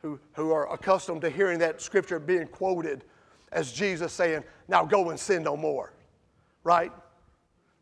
who, 0.00 0.18
who 0.34 0.52
are 0.52 0.72
accustomed 0.72 1.20
to 1.22 1.30
hearing 1.30 1.58
that 1.60 1.80
scripture 1.80 2.18
being 2.18 2.46
quoted 2.48 3.04
as 3.52 3.72
Jesus 3.72 4.12
saying, 4.12 4.42
Now 4.68 4.84
go 4.84 5.10
and 5.10 5.18
sin 5.18 5.42
no 5.42 5.56
more. 5.56 5.92
Right? 6.64 6.92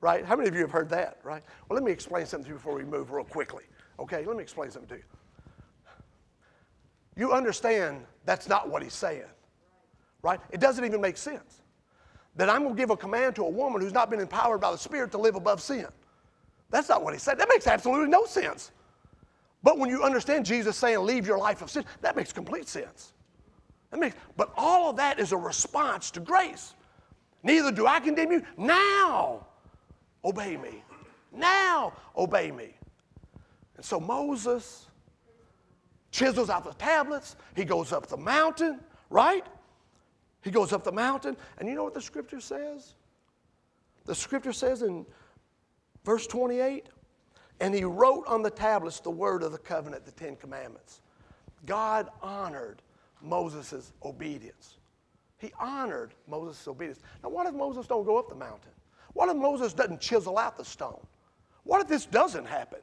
Right? 0.01 0.24
How 0.24 0.37
many 0.37 0.49
of 0.49 0.55
you 0.55 0.62
have 0.62 0.70
heard 0.70 0.89
that? 0.91 1.18
Right? 1.22 1.43
Well, 1.68 1.74
let 1.74 1.85
me 1.85 1.93
explain 1.93 2.26
something 2.26 2.45
to 2.45 2.49
you 2.51 2.55
before 2.55 2.74
we 2.74 2.85
move 2.85 3.11
real 3.11 3.24
quickly. 3.24 3.64
Okay, 3.99 4.24
let 4.24 4.37
me 4.37 4.43
explain 4.43 4.70
something 4.70 4.89
to 4.89 4.97
you. 4.97 5.03
You 7.16 7.33
understand 7.33 8.05
that's 8.24 8.49
not 8.49 8.70
what 8.70 8.83
he's 8.83 8.95
saying. 8.95 9.24
Right? 10.22 10.41
It 10.51 10.61
doesn't 10.61 10.85
even 10.85 11.01
make 11.01 11.16
sense. 11.16 11.62
That 12.37 12.49
I'm 12.49 12.62
going 12.62 12.76
to 12.76 12.81
give 12.81 12.91
a 12.91 12.97
command 12.97 13.35
to 13.37 13.45
a 13.45 13.51
woman 13.51 13.81
who's 13.81 13.93
not 13.93 14.09
been 14.09 14.20
empowered 14.20 14.61
by 14.61 14.70
the 14.70 14.78
Spirit 14.78 15.11
to 15.12 15.18
live 15.18 15.35
above 15.35 15.61
sin. 15.61 15.87
That's 16.71 16.89
not 16.89 17.03
what 17.03 17.12
he 17.12 17.18
said. 17.21 17.39
That 17.39 17.49
makes 17.49 17.66
absolutely 17.66 18.09
no 18.09 18.25
sense. 18.25 18.71
But 19.62 19.79
when 19.79 19.91
you 19.91 20.03
understand 20.03 20.47
Jesus 20.47 20.77
saying, 20.77 21.01
leave 21.01 21.27
your 21.27 21.39
life 21.39 21.62
of 21.62 21.71
sin, 21.71 21.85
that 22.01 22.16
makes 22.16 22.33
complete 22.33 22.68
sense. 22.68 23.12
That 23.91 23.99
makes, 23.99 24.16
but 24.37 24.53
all 24.57 24.91
of 24.91 24.97
that 24.97 25.18
is 25.18 25.33
a 25.33 25.37
response 25.37 26.11
to 26.12 26.21
grace. 26.21 26.75
Neither 27.43 27.73
do 27.73 27.87
I 27.87 28.01
condemn 28.01 28.33
you. 28.33 28.43
Now, 28.57 29.47
obey 30.25 30.57
me. 30.57 30.83
Now, 31.33 31.93
obey 32.16 32.51
me. 32.51 32.75
And 33.77 33.85
so 33.85 33.99
Moses 33.99 34.87
chisels 36.11 36.51
out 36.51 36.64
the 36.64 36.75
tablets. 36.75 37.37
He 37.55 37.64
goes 37.64 37.93
up 37.93 38.07
the 38.07 38.16
mountain, 38.16 38.81
right? 39.11 39.47
He 40.43 40.51
goes 40.51 40.73
up 40.73 40.85
the 40.85 40.93
mountain. 40.93 41.37
And 41.59 41.68
you 41.68 41.75
know 41.75 41.85
what 41.85 41.95
the 41.95 42.01
scripture 42.01 42.41
says? 42.41 42.95
The 44.07 44.14
scripture 44.14 44.53
says 44.53 44.83
in 44.83 45.07
verse 46.05 46.26
28 46.26 46.86
and 47.61 47.74
he 47.74 47.84
wrote 47.84 48.24
on 48.26 48.42
the 48.42 48.51
tablets 48.51 49.01
the 49.01 49.11
word 49.11 49.42
of 49.42 49.53
the 49.53 49.59
covenant, 49.59 50.05
the 50.05 50.12
Ten 50.12 50.34
Commandments. 50.36 51.03
God 51.66 52.09
honored 52.22 52.80
Moses' 53.22 53.92
obedience. 54.03 54.78
He 55.36 55.53
honored 55.59 56.14
Moses' 56.26 56.66
obedience. 56.66 57.01
Now, 57.22 57.28
what 57.28 57.46
if 57.46 57.55
Moses 57.55 57.86
don't 57.86 58.05
go 58.05 58.18
up 58.18 58.28
the 58.28 58.34
mountain? 58.34 58.70
What 59.12 59.28
if 59.28 59.36
Moses 59.36 59.72
doesn't 59.72 60.01
chisel 60.01 60.38
out 60.38 60.57
the 60.57 60.64
stone? 60.64 61.01
What 61.64 61.82
if 61.82 61.88
this 61.88 62.07
doesn't 62.07 62.46
happen? 62.46 62.80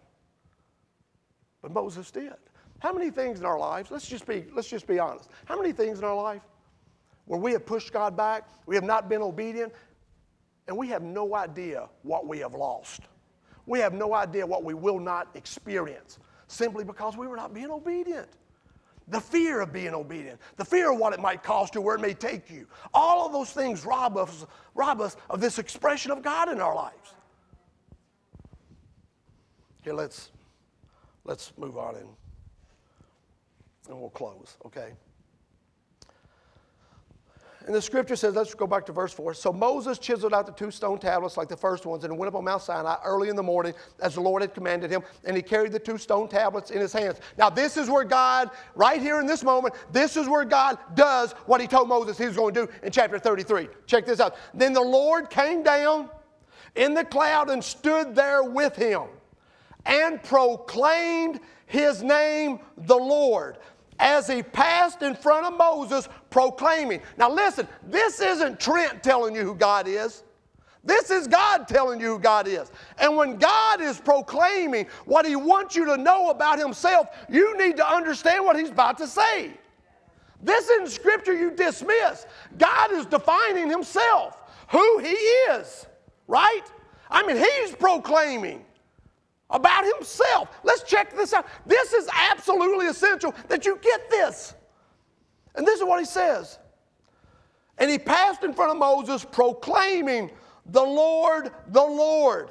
But 1.61 1.71
Moses 1.71 2.11
did. 2.11 2.33
How 2.79 2.93
many 2.93 3.09
things 3.09 3.39
in 3.39 3.45
our 3.45 3.57
lives, 3.57 3.89
let's 3.89 4.07
just 4.07 4.27
be, 4.27 4.45
let's 4.53 4.69
just 4.69 4.85
be 4.85 4.99
honest. 4.99 5.29
How 5.45 5.59
many 5.59 5.71
things 5.71 5.97
in 5.97 6.05
our 6.05 6.15
life 6.15 6.43
where 7.25 7.39
we 7.39 7.51
have 7.53 7.65
pushed 7.65 7.91
God 7.91 8.15
back, 8.15 8.47
we 8.67 8.75
have 8.75 8.83
not 8.83 9.09
been 9.09 9.21
obedient, 9.21 9.73
and 10.67 10.77
we 10.77 10.87
have 10.89 11.01
no 11.01 11.35
idea 11.35 11.87
what 12.03 12.27
we 12.27 12.39
have 12.39 12.53
lost? 12.53 13.01
we 13.67 13.79
have 13.79 13.93
no 13.93 14.13
idea 14.13 14.47
what 14.47 14.63
we 14.63 14.73
will 14.73 14.99
not 14.99 15.27
experience 15.35 16.17
simply 16.47 16.83
because 16.83 17.15
we 17.15 17.27
were 17.27 17.35
not 17.35 17.53
being 17.53 17.69
obedient. 17.69 18.29
The 19.09 19.21
fear 19.21 19.61
of 19.61 19.71
being 19.71 19.93
obedient, 19.93 20.39
the 20.57 20.65
fear 20.65 20.91
of 20.91 20.97
what 20.97 21.13
it 21.13 21.21
might 21.21 21.43
cost 21.43 21.75
you, 21.75 21.81
where 21.81 21.95
it 21.95 22.01
may 22.01 22.13
take 22.13 22.49
you. 22.49 22.65
All 22.93 23.25
of 23.25 23.31
those 23.31 23.51
things 23.51 23.85
rob 23.85 24.17
us, 24.17 24.45
rob 24.73 24.99
us 24.99 25.15
of 25.29 25.39
this 25.39 25.59
expression 25.59 26.11
of 26.11 26.21
God 26.21 26.49
in 26.49 26.59
our 26.59 26.75
lives. 26.75 27.13
Here, 29.81 29.93
let's, 29.93 30.31
let's 31.23 31.53
move 31.57 31.77
on 31.77 31.95
and, 31.95 32.09
and 33.87 33.99
we'll 33.99 34.09
close, 34.09 34.57
okay? 34.65 34.91
And 37.67 37.75
the 37.75 37.81
scripture 37.81 38.15
says, 38.15 38.33
let's 38.33 38.53
go 38.53 38.65
back 38.65 38.85
to 38.85 38.93
verse 38.93 39.11
4. 39.11 39.33
So 39.33 39.51
Moses 39.51 39.99
chiseled 39.99 40.33
out 40.33 40.45
the 40.45 40.53
two 40.53 40.71
stone 40.71 40.99
tablets 40.99 41.35
like 41.35 41.49
the 41.49 41.57
first 41.57 41.85
ones 41.85 42.05
and 42.05 42.17
went 42.17 42.29
up 42.29 42.35
on 42.35 42.45
Mount 42.45 42.61
Sinai 42.61 42.95
early 43.03 43.27
in 43.27 43.35
the 43.35 43.43
morning 43.43 43.73
as 43.99 44.15
the 44.15 44.21
Lord 44.21 44.41
had 44.41 44.53
commanded 44.53 44.89
him. 44.89 45.03
And 45.25 45.35
he 45.35 45.43
carried 45.43 45.73
the 45.73 45.79
two 45.79 45.97
stone 45.97 46.29
tablets 46.29 46.71
in 46.71 46.79
his 46.79 46.93
hands. 46.93 47.19
Now, 47.37 47.49
this 47.49 47.75
is 47.75 47.89
where 47.89 48.05
God, 48.05 48.51
right 48.73 49.01
here 49.01 49.19
in 49.19 49.27
this 49.27 49.43
moment, 49.43 49.75
this 49.91 50.15
is 50.15 50.29
where 50.29 50.45
God 50.45 50.79
does 50.95 51.33
what 51.45 51.59
he 51.59 51.67
told 51.67 51.89
Moses 51.89 52.17
he 52.17 52.25
was 52.25 52.37
going 52.37 52.53
to 52.53 52.67
do 52.67 52.71
in 52.83 52.91
chapter 52.93 53.19
33. 53.19 53.67
Check 53.85 54.05
this 54.05 54.21
out. 54.21 54.37
Then 54.53 54.71
the 54.71 54.79
Lord 54.79 55.29
came 55.29 55.61
down 55.61 56.09
in 56.77 56.93
the 56.93 57.03
cloud 57.03 57.49
and 57.49 57.61
stood 57.61 58.15
there 58.15 58.43
with 58.43 58.77
him 58.77 59.03
and 59.85 60.23
proclaimed 60.23 61.41
his 61.65 62.01
name, 62.01 62.59
the 62.77 62.95
Lord 62.95 63.57
as 63.99 64.27
he 64.27 64.43
passed 64.43 65.01
in 65.01 65.15
front 65.15 65.45
of 65.45 65.57
Moses 65.57 66.07
proclaiming. 66.29 67.01
Now, 67.17 67.31
listen, 67.31 67.67
this 67.87 68.19
isn't 68.19 68.59
Trent 68.59 69.03
telling 69.03 69.35
you 69.35 69.43
who 69.43 69.55
God 69.55 69.87
is. 69.87 70.23
This 70.83 71.11
is 71.11 71.27
God 71.27 71.67
telling 71.67 71.99
you 71.99 72.13
who 72.13 72.19
God 72.19 72.47
is. 72.47 72.71
And 72.97 73.17
when 73.17 73.37
God 73.37 73.81
is 73.81 73.99
proclaiming 73.99 74.87
what 75.05 75.25
he 75.25 75.35
wants 75.35 75.75
you 75.75 75.85
to 75.85 75.97
know 75.97 76.29
about 76.29 76.59
himself, 76.59 77.07
you 77.29 77.57
need 77.57 77.75
to 77.77 77.87
understand 77.87 78.45
what 78.45 78.57
he's 78.57 78.69
about 78.69 78.97
to 78.99 79.07
say. 79.07 79.51
This 80.41 80.69
in 80.69 80.87
scripture 80.87 81.33
you 81.33 81.51
dismiss. 81.51 82.25
God 82.57 82.93
is 82.93 83.05
defining 83.05 83.69
himself, 83.69 84.41
who 84.69 84.99
he 84.99 85.07
is, 85.07 85.87
right? 86.27 86.63
I 87.09 87.25
mean, 87.25 87.37
he's 87.37 87.75
proclaiming 87.75 88.63
about 89.49 89.85
himself. 89.85 90.49
Let's 90.63 90.83
check 90.83 91.15
this 91.15 91.33
out. 91.33 91.47
This 91.65 91.93
is 91.93 92.09
absolutely 92.31 92.87
essential 92.87 93.33
that 93.47 93.65
you 93.65 93.79
get 93.81 94.09
this. 94.09 94.53
And 95.55 95.65
this 95.65 95.79
is 95.79 95.85
what 95.85 95.99
he 95.99 96.05
says. 96.05 96.59
And 97.77 97.89
he 97.89 97.97
passed 97.97 98.43
in 98.43 98.53
front 98.53 98.71
of 98.71 98.77
Moses, 98.77 99.23
proclaiming, 99.23 100.31
The 100.65 100.83
Lord, 100.83 101.51
the 101.67 101.81
Lord, 101.81 102.49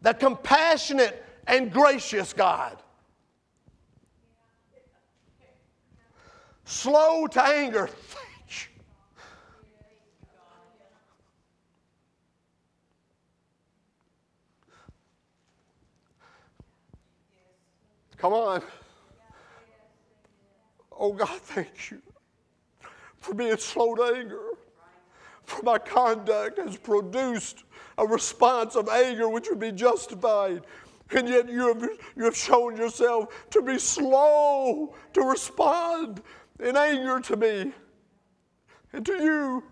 the 0.00 0.14
compassionate 0.14 1.24
and 1.46 1.72
gracious 1.72 2.32
God. 2.32 2.78
Slow 6.64 7.26
to 7.26 7.42
anger, 7.42 7.90
Come 18.24 18.32
on. 18.32 18.62
Oh 20.90 21.12
God, 21.12 21.38
thank 21.42 21.90
you 21.90 22.00
for 23.18 23.34
being 23.34 23.58
slow 23.58 23.94
to 23.96 24.02
anger. 24.16 24.40
For 25.42 25.62
my 25.62 25.76
conduct 25.76 26.58
has 26.58 26.78
produced 26.78 27.64
a 27.98 28.06
response 28.06 28.76
of 28.76 28.88
anger 28.88 29.28
which 29.28 29.50
would 29.50 29.60
be 29.60 29.72
justified. 29.72 30.62
And 31.10 31.28
yet 31.28 31.50
you 31.50 31.68
have, 31.68 31.86
you 32.16 32.24
have 32.24 32.34
shown 32.34 32.78
yourself 32.78 33.50
to 33.50 33.60
be 33.60 33.78
slow 33.78 34.94
to 35.12 35.20
respond 35.20 36.22
in 36.60 36.78
anger 36.78 37.20
to 37.20 37.36
me 37.36 37.72
and 38.94 39.04
to 39.04 39.22
you. 39.22 39.64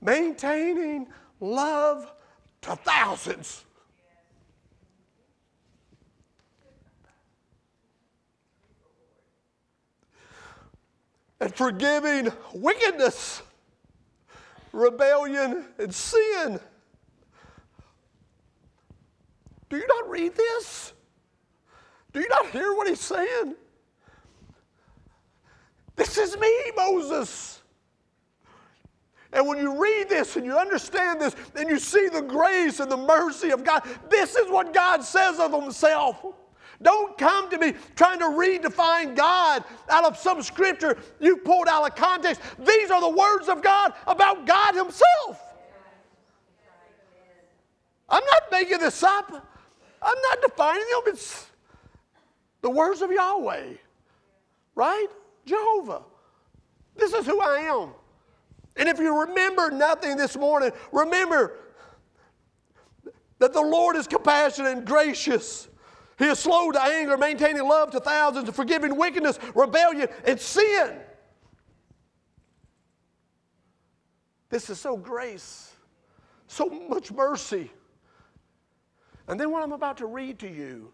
Maintaining 0.00 1.06
love 1.38 2.12
to 2.62 2.76
thousands. 2.76 3.64
And 11.40 11.54
forgiving 11.54 12.30
wickedness, 12.54 13.42
rebellion, 14.72 15.64
and 15.78 15.92
sin. 15.92 16.60
Do 19.68 19.76
you 19.76 19.86
not 19.88 20.08
read 20.08 20.36
this? 20.36 20.92
Do 22.12 22.20
you 22.20 22.28
not 22.28 22.50
hear 22.50 22.74
what 22.74 22.88
he's 22.88 23.00
saying? 23.00 23.56
This 25.96 26.16
is 26.16 26.36
me, 26.36 26.52
Moses. 26.76 27.61
And 29.32 29.46
when 29.46 29.58
you 29.58 29.82
read 29.82 30.08
this 30.08 30.36
and 30.36 30.44
you 30.44 30.56
understand 30.56 31.20
this 31.20 31.34
and 31.56 31.68
you 31.68 31.78
see 31.78 32.08
the 32.08 32.20
grace 32.20 32.80
and 32.80 32.90
the 32.90 32.96
mercy 32.96 33.50
of 33.50 33.64
God, 33.64 33.82
this 34.10 34.36
is 34.36 34.50
what 34.50 34.74
God 34.74 35.02
says 35.02 35.38
of 35.38 35.52
Himself. 35.52 36.22
Don't 36.82 37.16
come 37.16 37.48
to 37.50 37.58
me 37.58 37.74
trying 37.94 38.18
to 38.18 38.26
redefine 38.26 39.14
God 39.16 39.64
out 39.88 40.04
of 40.04 40.16
some 40.18 40.42
scripture 40.42 40.98
you 41.20 41.36
pulled 41.38 41.68
out 41.68 41.88
of 41.88 41.94
context. 41.94 42.42
These 42.58 42.90
are 42.90 43.00
the 43.00 43.16
words 43.16 43.48
of 43.48 43.62
God 43.62 43.94
about 44.06 44.46
God 44.46 44.74
Himself. 44.74 45.40
I'm 48.08 48.24
not 48.24 48.42
making 48.50 48.78
this 48.80 49.02
up. 49.02 49.30
I'm 50.02 50.18
not 50.30 50.42
defining 50.42 50.84
them. 50.90 51.02
It's 51.06 51.46
the 52.60 52.68
words 52.68 53.00
of 53.00 53.10
Yahweh, 53.10 53.74
right? 54.74 55.06
Jehovah. 55.46 56.02
This 56.96 57.14
is 57.14 57.24
who 57.24 57.40
I 57.40 57.60
am. 57.60 57.90
And 58.76 58.88
if 58.88 58.98
you 58.98 59.20
remember 59.22 59.70
nothing 59.70 60.16
this 60.16 60.36
morning, 60.36 60.72
remember 60.92 61.58
that 63.38 63.52
the 63.52 63.60
Lord 63.60 63.96
is 63.96 64.06
compassionate 64.06 64.72
and 64.72 64.86
gracious. 64.86 65.68
He 66.18 66.26
is 66.26 66.38
slow 66.38 66.70
to 66.70 66.82
anger, 66.82 67.16
maintaining 67.16 67.66
love 67.66 67.90
to 67.90 68.00
thousands, 68.00 68.48
forgiving 68.50 68.96
wickedness, 68.96 69.38
rebellion, 69.54 70.08
and 70.24 70.38
sin. 70.38 70.98
This 74.48 74.70
is 74.70 74.78
so 74.78 74.96
grace, 74.96 75.72
so 76.46 76.66
much 76.66 77.10
mercy. 77.10 77.70
And 79.26 79.40
then 79.40 79.50
what 79.50 79.62
I'm 79.62 79.72
about 79.72 79.96
to 79.98 80.06
read 80.06 80.38
to 80.40 80.48
you 80.48 80.92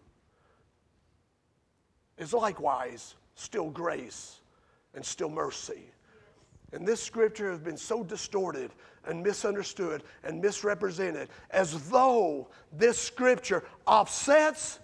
is 2.17 2.33
likewise 2.33 3.15
still 3.35 3.69
grace 3.69 4.39
and 4.93 5.05
still 5.05 5.29
mercy. 5.29 5.91
And 6.71 6.87
this 6.87 7.01
scripture 7.01 7.51
has 7.51 7.59
been 7.59 7.77
so 7.77 8.03
distorted 8.03 8.71
and 9.05 9.23
misunderstood 9.23 10.03
and 10.23 10.41
misrepresented 10.41 11.29
as 11.49 11.89
though 11.89 12.49
this 12.71 12.99
scripture 12.99 13.63
offsets, 13.87 14.79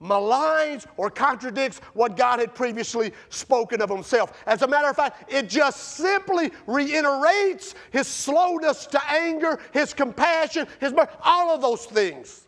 maligns, 0.00 0.86
or 0.96 1.10
contradicts 1.10 1.80
what 1.92 2.16
God 2.16 2.40
had 2.40 2.54
previously 2.54 3.12
spoken 3.28 3.82
of 3.82 3.90
himself. 3.90 4.42
As 4.46 4.62
a 4.62 4.66
matter 4.66 4.88
of 4.88 4.96
fact, 4.96 5.30
it 5.30 5.48
just 5.48 5.96
simply 5.96 6.52
reiterates 6.66 7.74
his 7.90 8.06
slowness 8.06 8.86
to 8.86 9.10
anger, 9.10 9.58
his 9.72 9.92
compassion, 9.92 10.66
his 10.80 10.92
mercy, 10.92 11.10
all 11.22 11.54
of 11.54 11.60
those 11.60 11.84
things. 11.84 12.46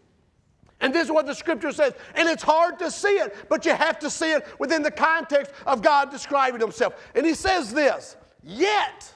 And 0.80 0.94
this 0.94 1.06
is 1.06 1.10
what 1.10 1.26
the 1.26 1.34
scripture 1.34 1.72
says. 1.72 1.92
And 2.14 2.28
it's 2.28 2.42
hard 2.42 2.78
to 2.78 2.90
see 2.90 3.16
it, 3.16 3.34
but 3.48 3.66
you 3.66 3.72
have 3.74 3.98
to 3.98 4.08
see 4.08 4.32
it 4.32 4.46
within 4.58 4.82
the 4.82 4.90
context 4.90 5.52
of 5.66 5.82
God 5.82 6.10
describing 6.10 6.60
himself. 6.60 6.94
And 7.14 7.26
he 7.26 7.34
says 7.34 7.74
this 7.74 8.16
Yet, 8.42 9.12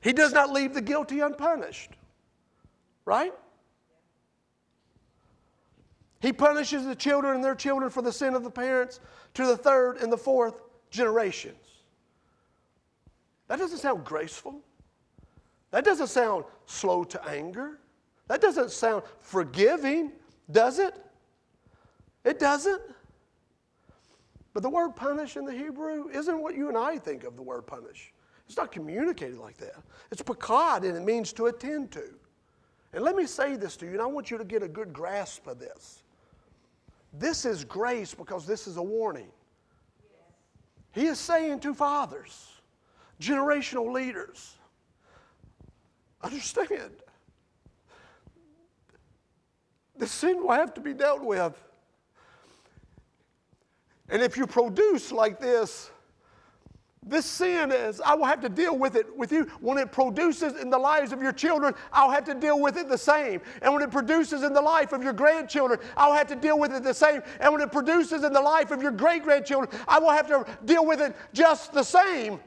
he 0.00 0.12
does 0.12 0.32
not 0.32 0.50
leave 0.50 0.74
the 0.74 0.80
guilty 0.80 1.20
unpunished. 1.20 1.90
Right? 3.04 3.32
He 6.20 6.32
punishes 6.32 6.84
the 6.84 6.94
children 6.94 7.36
and 7.36 7.44
their 7.44 7.54
children 7.54 7.90
for 7.90 8.02
the 8.02 8.12
sin 8.12 8.34
of 8.34 8.44
the 8.44 8.50
parents 8.50 9.00
to 9.34 9.46
the 9.46 9.56
third 9.56 9.98
and 9.98 10.12
the 10.12 10.18
fourth 10.18 10.60
generations. 10.90 11.56
That 13.48 13.58
doesn't 13.58 13.78
sound 13.78 14.04
graceful. 14.04 14.60
That 15.70 15.84
doesn't 15.84 16.08
sound 16.08 16.44
slow 16.66 17.04
to 17.04 17.28
anger. 17.28 17.78
That 18.28 18.40
doesn't 18.40 18.70
sound 18.70 19.02
forgiving, 19.20 20.12
does 20.50 20.78
it? 20.78 20.94
It 22.24 22.38
doesn't. 22.38 22.80
But 24.52 24.62
the 24.62 24.70
word 24.70 24.96
punish 24.96 25.36
in 25.36 25.44
the 25.44 25.52
Hebrew 25.52 26.08
isn't 26.08 26.40
what 26.40 26.56
you 26.56 26.68
and 26.68 26.76
I 26.76 26.98
think 26.98 27.24
of 27.24 27.36
the 27.36 27.42
word 27.42 27.66
punish. 27.66 28.12
It's 28.46 28.56
not 28.56 28.72
communicated 28.72 29.38
like 29.38 29.56
that. 29.58 29.76
It's 30.10 30.22
pakad, 30.22 30.84
and 30.84 30.96
it 30.96 31.04
means 31.04 31.32
to 31.34 31.46
attend 31.46 31.92
to. 31.92 32.04
And 32.92 33.04
let 33.04 33.14
me 33.14 33.26
say 33.26 33.54
this 33.54 33.76
to 33.76 33.86
you, 33.86 33.92
and 33.92 34.02
I 34.02 34.06
want 34.06 34.30
you 34.30 34.38
to 34.38 34.44
get 34.44 34.64
a 34.64 34.68
good 34.68 34.92
grasp 34.92 35.46
of 35.46 35.60
this. 35.60 36.02
This 37.12 37.44
is 37.44 37.64
grace 37.64 38.14
because 38.14 38.46
this 38.46 38.66
is 38.66 38.76
a 38.76 38.82
warning. 38.82 39.30
He 40.92 41.06
is 41.06 41.20
saying 41.20 41.60
to 41.60 41.72
fathers, 41.72 42.48
generational 43.20 43.92
leaders, 43.92 44.56
understand, 46.22 46.90
the 49.96 50.06
sin 50.06 50.42
will 50.42 50.52
have 50.52 50.74
to 50.74 50.80
be 50.80 50.92
dealt 50.92 51.22
with. 51.22 51.56
And 54.10 54.22
if 54.22 54.36
you 54.36 54.46
produce 54.46 55.12
like 55.12 55.40
this, 55.40 55.90
this 57.06 57.24
sin 57.24 57.72
is, 57.72 58.00
I 58.02 58.14
will 58.14 58.26
have 58.26 58.42
to 58.42 58.50
deal 58.50 58.76
with 58.76 58.94
it 58.94 59.16
with 59.16 59.32
you. 59.32 59.44
When 59.60 59.78
it 59.78 59.90
produces 59.90 60.60
in 60.60 60.68
the 60.68 60.78
lives 60.78 61.12
of 61.12 61.22
your 61.22 61.32
children, 61.32 61.74
I'll 61.92 62.10
have 62.10 62.24
to 62.24 62.34
deal 62.34 62.60
with 62.60 62.76
it 62.76 62.90
the 62.90 62.98
same. 62.98 63.40
And 63.62 63.72
when 63.72 63.82
it 63.82 63.90
produces 63.90 64.42
in 64.42 64.52
the 64.52 64.60
life 64.60 64.92
of 64.92 65.02
your 65.02 65.14
grandchildren, 65.14 65.80
I'll 65.96 66.12
have 66.12 66.26
to 66.28 66.36
deal 66.36 66.58
with 66.58 66.74
it 66.74 66.82
the 66.82 66.92
same. 66.92 67.22
And 67.40 67.52
when 67.52 67.62
it 67.62 67.72
produces 67.72 68.22
in 68.22 68.34
the 68.34 68.40
life 68.40 68.70
of 68.70 68.82
your 68.82 68.92
great 68.92 69.22
grandchildren, 69.22 69.70
I 69.88 69.98
will 69.98 70.10
have 70.10 70.26
to 70.26 70.44
deal 70.66 70.84
with 70.84 71.00
it 71.00 71.16
just 71.32 71.72
the 71.72 71.82
same. 71.82 72.38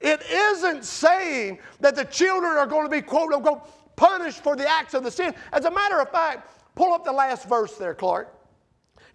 It 0.00 0.22
isn't 0.30 0.84
saying 0.84 1.58
that 1.80 1.96
the 1.96 2.04
children 2.04 2.52
are 2.52 2.66
going 2.66 2.84
to 2.84 2.90
be, 2.90 3.02
quote 3.02 3.32
unquote, 3.32 3.96
punished 3.96 4.44
for 4.44 4.54
the 4.54 4.68
acts 4.68 4.94
of 4.94 5.02
the 5.02 5.10
sin. 5.10 5.34
As 5.52 5.64
a 5.64 5.70
matter 5.70 6.00
of 6.00 6.10
fact, 6.10 6.50
pull 6.76 6.92
up 6.92 7.04
the 7.04 7.12
last 7.12 7.48
verse 7.48 7.76
there, 7.76 7.94
Clark. 7.94 8.35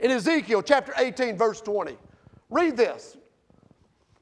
In 0.01 0.09
Ezekiel 0.09 0.63
chapter 0.63 0.93
18, 0.97 1.37
verse 1.37 1.61
20. 1.61 1.95
Read 2.49 2.75
this. 2.75 3.17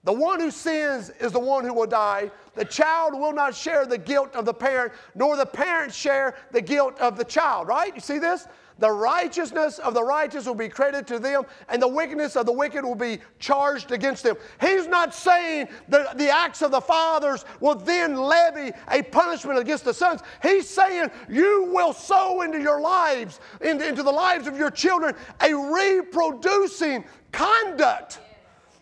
The 0.04 0.14
one 0.14 0.40
who 0.40 0.52
sins 0.52 1.10
is 1.22 1.32
the 1.32 1.40
one 1.40 1.64
who 1.66 1.74
will 1.74 1.88
die. 1.88 2.32
The 2.56 2.66
child 2.66 3.14
will 3.14 3.34
not 3.34 3.56
share 3.56 3.86
the 3.86 3.98
guilt 3.98 4.36
of 4.36 4.46
the 4.46 4.54
parent, 4.54 4.94
nor 5.16 5.36
the 5.38 5.46
parent 5.46 5.94
share 5.94 6.36
the 6.52 6.62
guilt 6.62 7.00
of 7.00 7.18
the 7.18 7.24
child, 7.24 7.68
right? 7.68 7.94
You 7.96 8.02
see 8.02 8.20
this? 8.20 8.48
The 8.80 8.90
righteousness 8.90 9.78
of 9.80 9.94
the 9.94 10.04
righteous 10.04 10.46
will 10.46 10.56
be 10.56 10.70
credited 10.70 11.06
to 11.08 11.20
them, 11.20 11.44
and 11.68 11.82
the 11.82 11.88
wickedness 11.88 12.38
of 12.38 12.46
the 12.46 12.54
wicked 12.54 12.86
will 12.86 12.96
be 12.96 13.20
charged 13.38 13.92
against 13.92 14.24
them. 14.24 14.38
He's 14.62 14.88
not 14.88 15.14
saying 15.14 15.68
that 15.90 16.18
the 16.18 16.30
acts 16.30 16.62
of 16.62 16.72
the 16.72 16.80
fathers 16.80 17.44
will 17.60 17.76
then 17.76 18.16
levy 18.16 18.72
a 18.90 19.04
punishment 19.04 19.60
against 19.60 19.84
the 19.84 19.94
sons. 19.94 20.22
He's 20.42 20.68
saying 20.68 21.12
you 21.30 21.70
will 21.74 21.92
sow 21.92 22.42
into 22.42 22.62
your 22.62 22.80
lives, 22.80 23.42
into, 23.60 24.02
the 24.02 24.12
lives 24.12 24.48
of 24.48 24.58
your 24.58 24.72
children, 24.72 25.14
a 25.42 25.54
reproducing 25.54 27.04
conduct 27.34 28.20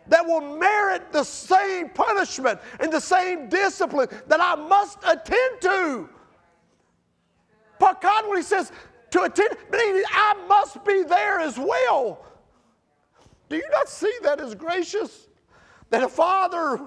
that 0.07 0.25
will 0.25 0.57
merit 0.57 1.11
the 1.11 1.23
same 1.23 1.89
punishment 1.89 2.59
and 2.79 2.93
the 2.93 3.01
same 3.01 3.49
discipline 3.49 4.07
that 4.27 4.39
I 4.39 4.55
must 4.55 4.99
attend 5.03 5.61
to. 5.61 6.09
When 7.79 8.37
He 8.37 8.43
says 8.43 8.71
to 9.11 9.23
attend, 9.23 9.49
meaning 9.71 10.03
I 10.11 10.45
must 10.47 10.83
be 10.85 11.03
there 11.03 11.39
as 11.39 11.57
well. 11.57 12.25
Do 13.49 13.55
you 13.55 13.67
not 13.71 13.89
see 13.89 14.11
that 14.23 14.41
as 14.41 14.55
gracious? 14.55 15.27
That 15.89 16.03
a 16.03 16.09
father 16.09 16.81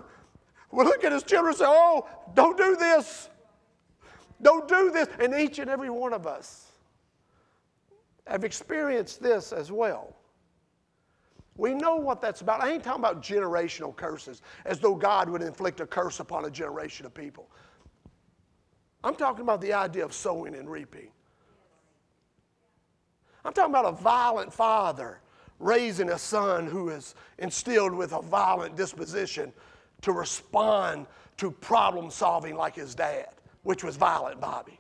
will 0.71 0.85
look 0.85 1.05
at 1.05 1.12
his 1.12 1.23
children 1.23 1.51
and 1.51 1.59
say, 1.59 1.64
Oh, 1.66 2.07
don't 2.35 2.57
do 2.57 2.77
this. 2.77 3.31
Don't 4.43 4.68
do 4.68 4.91
this. 4.91 5.09
And 5.18 5.35
each 5.35 5.59
and 5.59 5.71
every 5.71 5.91
one 5.91 6.12
of 6.12 6.27
us 6.27 6.66
have 8.27 8.45
experienced 8.45 9.23
this 9.23 9.53
as 9.53 9.73
well. 9.73 10.16
We 11.57 11.75
know 11.75 11.97
what 11.97 12.23
that's 12.23 12.41
about. 12.41 12.62
I 12.62 12.73
ain't 12.73 12.83
talking 12.83 13.01
about 13.01 13.23
generational 13.23 13.95
curses 13.95 14.41
as 14.64 14.79
though 14.81 14.95
God 14.95 15.29
would 15.29 15.43
inflict 15.43 15.81
a 15.81 15.87
curse 15.87 16.21
upon 16.21 16.47
a 16.47 16.51
generation 16.51 17.05
of 17.05 17.12
people. 17.12 17.51
I'm 19.03 19.14
talking 19.14 19.43
about 19.43 19.61
the 19.61 19.73
idea 19.73 20.05
of 20.05 20.12
sowing 20.12 20.55
and 20.55 20.71
reaping. 20.71 21.11
I'm 23.45 23.53
talking 23.53 23.72
about 23.72 23.86
a 23.86 23.93
violent 23.93 24.53
father 24.53 25.20
raising 25.59 26.11
a 26.11 26.18
son 26.18 26.66
who 26.66 26.88
is 26.88 27.14
instilled 27.38 27.95
with 27.95 28.12
a 28.12 28.22
violent 28.22 28.76
disposition 28.76 29.53
to 30.03 30.12
respond 30.12 31.07
to 31.36 31.51
problem 31.51 32.11
solving 32.11 32.57
like 32.57 32.74
his 32.74 32.95
dad, 32.95 33.28
which 33.62 33.84
was 33.84 33.97
violent 33.97 34.41
Bobby. 34.41 34.78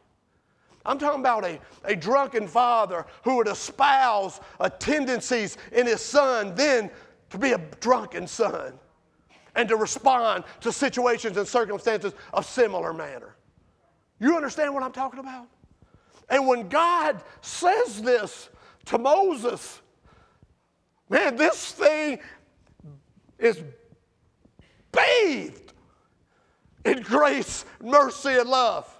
I'm 0.86 0.98
talking 0.98 1.20
about 1.20 1.44
a, 1.44 1.60
a 1.84 1.94
drunken 1.94 2.48
father 2.48 3.06
who 3.22 3.36
would 3.36 3.48
espouse 3.48 4.40
tendencies 4.78 5.58
in 5.72 5.86
his 5.86 6.00
son, 6.00 6.54
then 6.54 6.90
to 7.30 7.38
be 7.38 7.52
a 7.52 7.58
drunken 7.80 8.26
son 8.26 8.72
and 9.54 9.68
to 9.68 9.76
respond 9.76 10.44
to 10.60 10.72
situations 10.72 11.36
and 11.36 11.46
circumstances 11.46 12.14
of 12.32 12.46
similar 12.46 12.92
manner. 12.92 13.36
You 14.18 14.36
understand 14.36 14.72
what 14.72 14.82
I'm 14.82 14.92
talking 14.92 15.20
about? 15.20 15.48
And 16.30 16.46
when 16.46 16.68
God 16.68 17.22
says 17.42 18.00
this 18.00 18.48
to 18.86 18.96
Moses, 18.98 19.82
man, 21.08 21.36
this 21.36 21.72
thing 21.72 22.20
is 23.38 23.60
bathed 24.92 25.72
in 26.84 27.02
grace, 27.02 27.64
mercy, 27.82 28.30
and 28.30 28.48
love. 28.48 28.96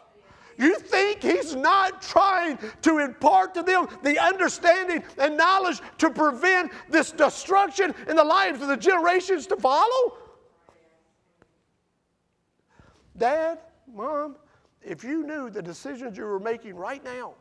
You 0.59 0.79
think 0.79 1.23
he's 1.23 1.55
not 1.55 2.03
trying 2.03 2.59
to 2.83 2.99
impart 2.99 3.55
to 3.55 3.63
them 3.63 3.89
the 4.03 4.19
understanding 4.19 5.03
and 5.17 5.37
knowledge 5.39 5.81
to 5.99 6.11
prevent 6.11 6.73
this 6.91 7.13
destruction 7.13 7.95
in 8.09 8.17
the 8.17 8.25
lives 8.25 8.61
of 8.61 8.69
the 8.69 8.77
generations 8.77 9.47
to 9.47 9.57
follow? 9.57 10.19
Dad, 13.17 13.61
mom, 13.91 14.37
if 14.83 15.05
you 15.05 15.27
knew 15.27 15.51
the 15.51 15.63
decisions 15.63 16.17
you 16.17 16.25
were 16.25 16.41
making 16.41 16.75
right 16.77 17.05
now 17.05 17.35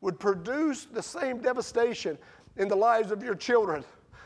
would 0.00 0.18
produce 0.20 0.84
the 0.86 1.02
same 1.02 1.38
devastation 1.38 2.16
in 2.56 2.68
the 2.68 2.76
lives 2.76 3.10
of 3.10 3.22
your 3.22 3.34
children, 3.34 3.84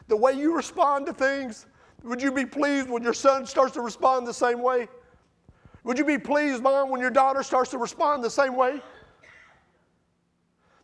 the 0.08 0.16
way 0.16 0.32
you 0.32 0.54
respond 0.54 1.06
to 1.06 1.12
things, 1.12 1.66
would 2.02 2.20
you 2.20 2.32
be 2.32 2.44
pleased 2.44 2.90
when 2.90 3.02
your 3.02 3.14
son 3.14 3.46
starts 3.46 3.72
to 3.74 3.80
respond 3.80 4.26
the 4.26 4.34
same 4.34 4.60
way? 4.60 4.88
Would 5.84 5.98
you 5.98 6.04
be 6.04 6.18
pleased, 6.18 6.62
mom, 6.62 6.90
when 6.90 7.00
your 7.00 7.10
daughter 7.10 7.42
starts 7.42 7.70
to 7.70 7.78
respond 7.78 8.22
the 8.22 8.30
same 8.30 8.56
way? 8.56 8.80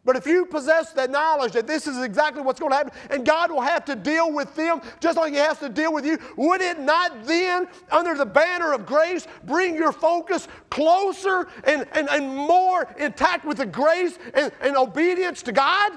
But 0.05 0.17
if 0.17 0.27
you 0.27 0.47
possess 0.47 0.93
that 0.93 1.11
knowledge 1.11 1.53
that 1.53 1.67
this 1.67 1.87
is 1.87 2.03
exactly 2.03 2.41
what's 2.41 2.59
going 2.59 2.71
to 2.71 2.77
happen, 2.77 2.93
and 3.11 3.27
God 3.27 3.51
will 3.51 3.61
have 3.61 3.85
to 3.87 3.97
deal 3.97 4.33
with 4.33 4.55
them 4.55 4.81
just 5.01 5.19
like 5.19 5.33
He 5.33 5.39
has 5.39 5.59
to 5.59 5.69
deal 5.69 5.93
with 5.93 6.07
you, 6.07 6.19
would 6.37 6.61
it 6.61 6.81
not 6.81 7.25
then, 7.25 7.67
under 7.91 8.15
the 8.15 8.25
banner 8.25 8.73
of 8.73 8.87
grace, 8.87 9.27
bring 9.45 9.75
your 9.75 9.93
focus 9.93 10.49
closer 10.71 11.49
and, 11.65 11.87
and, 11.93 12.09
and 12.09 12.27
more 12.27 12.89
intact 12.99 13.45
with 13.45 13.59
the 13.59 13.67
grace 13.67 14.19
and, 14.35 14.53
and 14.61 14.77
obedience 14.77 15.43
to 15.43 15.53
God? 15.53 15.93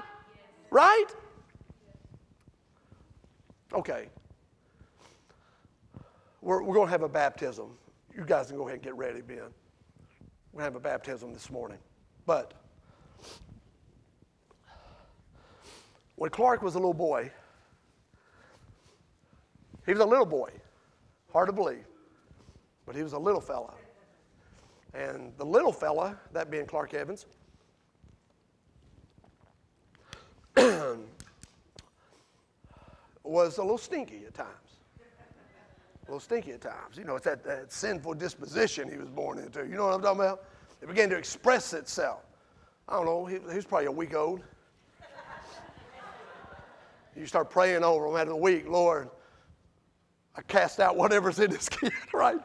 Right? 0.70 1.06
Okay. 3.72 4.08
We're, 6.42 6.62
we're 6.62 6.74
going 6.74 6.88
to 6.88 6.92
have 6.92 7.02
a 7.02 7.08
baptism. 7.08 7.70
You 8.14 8.24
guys 8.26 8.48
can 8.48 8.56
go 8.56 8.64
ahead 8.64 8.74
and 8.74 8.82
get 8.82 8.96
ready, 8.96 9.20
Ben. 9.20 9.38
We're 9.38 9.44
going 9.44 9.52
to 10.58 10.64
have 10.64 10.76
a 10.76 10.80
baptism 10.80 11.32
this 11.32 11.50
morning. 11.50 11.78
But 12.26 12.52
when 16.16 16.30
Clark 16.30 16.62
was 16.62 16.74
a 16.74 16.78
little 16.78 16.94
boy, 16.94 17.30
he 19.86 19.92
was 19.92 20.00
a 20.00 20.06
little 20.06 20.26
boy. 20.26 20.50
Hard 21.32 21.48
to 21.48 21.52
believe. 21.52 21.84
But 22.86 22.94
he 22.94 23.02
was 23.02 23.12
a 23.12 23.18
little 23.18 23.40
fella. 23.40 23.74
And 24.94 25.32
the 25.38 25.44
little 25.44 25.72
fella, 25.72 26.18
that 26.32 26.50
being 26.50 26.66
Clark 26.66 26.92
Evans, 26.94 27.26
was 33.24 33.56
a 33.58 33.62
little 33.62 33.78
stinky 33.78 34.24
at 34.26 34.34
times. 34.34 34.50
A 36.06 36.10
little 36.10 36.20
stinky 36.20 36.52
at 36.52 36.60
times. 36.60 36.98
You 36.98 37.04
know, 37.04 37.16
it's 37.16 37.24
that, 37.24 37.42
that 37.44 37.72
sinful 37.72 38.14
disposition 38.14 38.90
he 38.90 38.98
was 38.98 39.08
born 39.08 39.38
into. 39.38 39.60
You 39.60 39.76
know 39.76 39.86
what 39.86 39.94
I'm 39.94 40.02
talking 40.02 40.20
about? 40.20 40.44
It 40.82 40.88
began 40.88 41.08
to 41.10 41.16
express 41.16 41.72
itself. 41.72 42.20
I 42.88 42.96
don't 42.96 43.06
know, 43.06 43.24
he, 43.24 43.38
he 43.38 43.56
was 43.56 43.64
probably 43.64 43.86
a 43.86 43.92
week 43.92 44.14
old. 44.14 44.42
You 47.16 47.26
start 47.26 47.50
praying 47.50 47.84
over 47.84 48.06
him 48.06 48.16
at 48.16 48.28
a 48.28 48.36
week, 48.36 48.68
Lord, 48.68 49.10
I 50.34 50.42
cast 50.42 50.80
out 50.80 50.96
whatever's 50.96 51.38
in 51.38 51.50
this 51.50 51.68
kid, 51.68 51.92
right? 52.12 52.40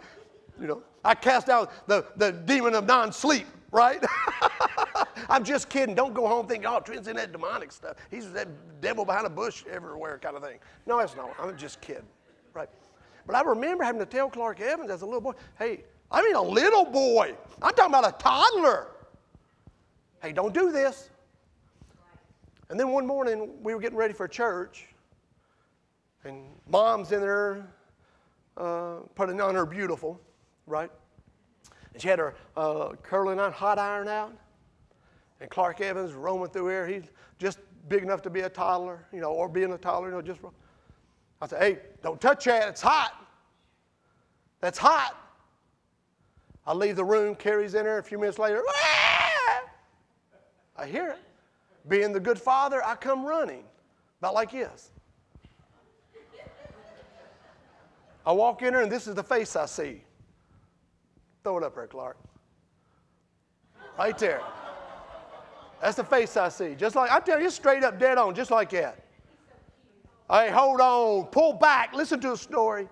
You 0.60 0.68
know, 0.68 0.84
I 1.06 1.16
cast 1.16 1.50
out 1.50 1.88
the, 1.88 2.06
the 2.18 2.32
demon 2.32 2.76
of 2.76 2.86
non 2.86 3.12
sleep, 3.12 3.48
right? 3.72 4.04
I'm 5.30 5.44
just 5.44 5.70
kidding. 5.70 5.96
Don't 5.96 6.14
go 6.14 6.28
home 6.28 6.48
thinking, 6.48 6.68
oh, 6.68 6.80
Trent's 6.80 7.08
in 7.08 7.16
that 7.16 7.32
demonic 7.32 7.72
stuff. 7.72 7.98
He's 8.12 8.32
that 8.34 8.48
devil 8.82 9.06
behind 9.06 9.26
a 9.26 9.30
bush 9.30 9.64
everywhere 9.70 10.20
kind 10.22 10.36
of 10.36 10.44
thing. 10.44 10.60
No, 10.86 10.98
that's 10.98 11.16
not. 11.16 11.34
I'm 11.40 11.58
just 11.58 11.80
kidding, 11.82 12.04
right? 12.54 12.70
But 13.26 13.36
I 13.36 13.42
remember 13.42 13.84
having 13.84 14.00
to 14.00 14.06
tell 14.06 14.30
Clark 14.30 14.60
Evans 14.62 14.90
as 14.90 15.02
a 15.02 15.06
little 15.06 15.22
boy, 15.22 15.34
hey, 15.60 15.84
I 16.10 16.22
mean 16.22 16.36
a 16.36 16.42
little 16.42 16.86
boy. 16.86 17.36
I'm 17.62 17.74
talking 17.74 17.94
about 17.94 18.08
a 18.08 18.18
toddler. 18.18 18.88
Hey, 20.22 20.32
don't 20.32 20.54
do 20.54 20.72
this. 20.72 21.10
And 22.70 22.80
then 22.80 22.90
one 22.90 23.06
morning 23.06 23.50
we 23.64 23.74
were 23.74 23.80
getting 23.80 23.98
ready 23.98 24.14
for 24.14 24.28
church, 24.28 24.88
and 26.26 26.46
mom's 26.68 27.12
in 27.12 27.22
there 27.22 27.66
uh, 28.58 28.98
putting 29.16 29.40
on 29.40 29.56
her 29.56 29.66
beautiful, 29.66 30.20
right? 30.66 30.92
And 31.94 32.02
she 32.02 32.10
had 32.10 32.20
her 32.20 32.36
uh, 32.58 32.90
curling 33.04 33.40
on 33.40 33.52
hot 33.52 33.80
iron 33.80 34.08
out. 34.08 34.34
And 35.40 35.50
Clark 35.50 35.82
Evans 35.82 36.14
roaming 36.14 36.50
through 36.50 36.68
here. 36.70 36.88
He's 36.88 37.04
just 37.38 37.60
big 37.88 38.04
enough 38.04 38.22
to 38.24 38.30
be 38.30 38.42
a 38.42 38.50
toddler, 38.50 39.06
you 39.14 39.22
know, 39.22 39.32
or 39.32 39.48
being 39.48 39.72
a 39.72 39.78
toddler, 39.78 40.10
you 40.10 40.16
know, 40.16 40.22
just. 40.22 40.42
I 41.40 41.48
said, 41.48 41.62
hey, 41.62 41.80
don't 42.02 42.20
touch 42.20 42.46
that. 42.46 42.68
It's 42.70 42.82
hot. 42.82 43.14
That's 44.60 44.80
hot. 44.80 45.16
I 46.66 46.74
leave 46.74 46.96
the 46.96 47.06
room. 47.06 47.36
Carrie's 47.36 47.76
in 47.76 47.86
there. 47.86 48.00
A 48.00 48.04
few 48.04 48.18
minutes 48.18 48.40
later, 48.40 48.64
I 50.76 50.86
hear 50.86 51.10
it. 51.10 51.20
Being 51.88 52.12
the 52.12 52.20
good 52.20 52.40
father, 52.40 52.84
I 52.86 52.96
come 52.96 53.26
running, 53.26 53.64
about 54.20 54.34
like 54.34 54.52
this. 54.52 54.92
I 58.26 58.32
walk 58.34 58.62
in 58.62 58.74
there, 58.74 58.82
and 58.82 58.92
this 58.92 59.08
is 59.08 59.16
the 59.16 59.24
face 59.24 59.56
I 59.56 59.66
see. 59.66 60.04
Throw 61.44 61.60
it 61.60 61.64
up 61.64 61.76
there, 61.76 61.88
Clark. 61.88 62.18
Right 63.98 64.18
there. 64.18 64.42
That's 65.82 65.96
the 65.96 66.04
face 66.04 66.36
I 66.36 66.50
see. 66.50 66.76
Just 66.76 66.96
like, 66.96 67.10
I'm 67.12 67.22
telling 67.22 67.44
you, 67.44 67.50
straight 67.50 67.84
up, 67.84 68.00
dead 68.00 68.18
on, 68.18 68.36
just 68.36 68.52
like 68.52 68.70
that. 68.72 69.06
Hey, 70.30 70.50
hold 70.50 70.82
on, 70.82 71.28
pull 71.28 71.54
back, 71.54 71.94
listen 71.94 72.20
to 72.20 72.34
a 72.34 72.38
story. 72.38 72.90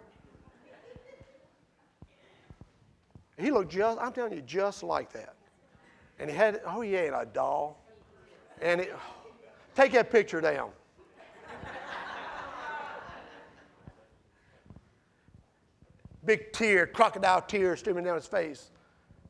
He 3.37 3.51
looked 3.51 3.73
just, 3.73 3.99
I'm 3.99 4.13
telling 4.13 4.33
you, 4.33 4.41
just 4.41 4.83
like 4.83 5.11
that. 5.11 5.35
And 6.17 6.29
he 6.29 6.35
had, 6.37 6.61
oh, 6.65 6.79
he 6.79 6.95
ain't 6.95 7.13
a 7.13 7.25
doll. 7.25 7.84
And 8.61 8.81
it, 8.81 8.95
take 9.75 9.91
that 9.93 10.11
picture 10.11 10.41
down. 10.41 10.71
Big 16.25 16.51
tear, 16.53 16.87
crocodile 16.87 17.41
tear 17.41 17.75
streaming 17.77 18.03
down 18.03 18.15
his 18.15 18.25
face, 18.25 18.71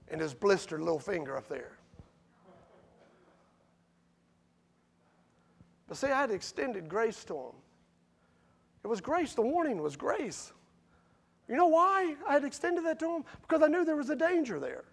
and 0.08 0.22
his 0.22 0.34
blistered 0.34 0.80
little 0.80 1.00
finger 1.00 1.36
up 1.36 1.50
there. 1.50 1.78
But 5.88 5.98
see, 5.98 6.08
I 6.08 6.22
had 6.22 6.32
extended 6.32 6.88
grace 6.88 7.24
to 7.26 7.34
him. 7.34 7.52
It 8.84 8.88
was 8.88 9.02
grace. 9.02 9.34
The 9.34 9.42
warning 9.42 9.82
was 9.82 9.96
grace. 9.96 10.54
You 11.48 11.56
know 11.56 11.68
why 11.68 12.16
I 12.28 12.34
had 12.34 12.46
extended 12.46 12.86
that 12.86 13.00
to 13.00 13.18
him? 13.18 13.26
Because 13.42 13.62
I 13.62 13.68
knew 13.68 13.86
there 13.86 13.96
was 13.96 14.10
a 14.10 14.16
danger 14.16 14.60
there. 14.60 14.86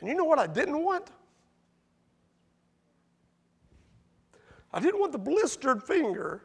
And 0.00 0.08
you 0.08 0.14
know 0.14 0.24
what 0.24 0.38
I 0.38 0.46
didn't 0.46 0.82
want? 0.82 1.10
I 4.72 4.80
didn't 4.80 5.00
want 5.00 5.12
the 5.12 5.18
blistered 5.18 5.82
finger 5.82 6.42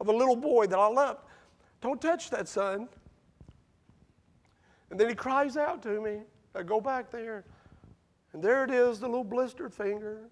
of 0.00 0.08
a 0.08 0.12
little 0.12 0.36
boy 0.36 0.66
that 0.66 0.78
I 0.78 0.86
loved. 0.88 1.20
Don't 1.80 2.00
touch 2.00 2.30
that, 2.30 2.48
son. 2.48 2.88
And 4.90 5.00
then 5.00 5.08
he 5.08 5.14
cries 5.14 5.56
out 5.56 5.82
to 5.82 6.00
me. 6.00 6.20
I 6.54 6.62
go 6.62 6.80
back 6.80 7.10
there, 7.10 7.44
and 8.32 8.42
there 8.42 8.62
it 8.62 8.70
is, 8.70 9.00
the 9.00 9.06
little 9.06 9.24
blistered 9.24 9.72
finger. 9.72 10.28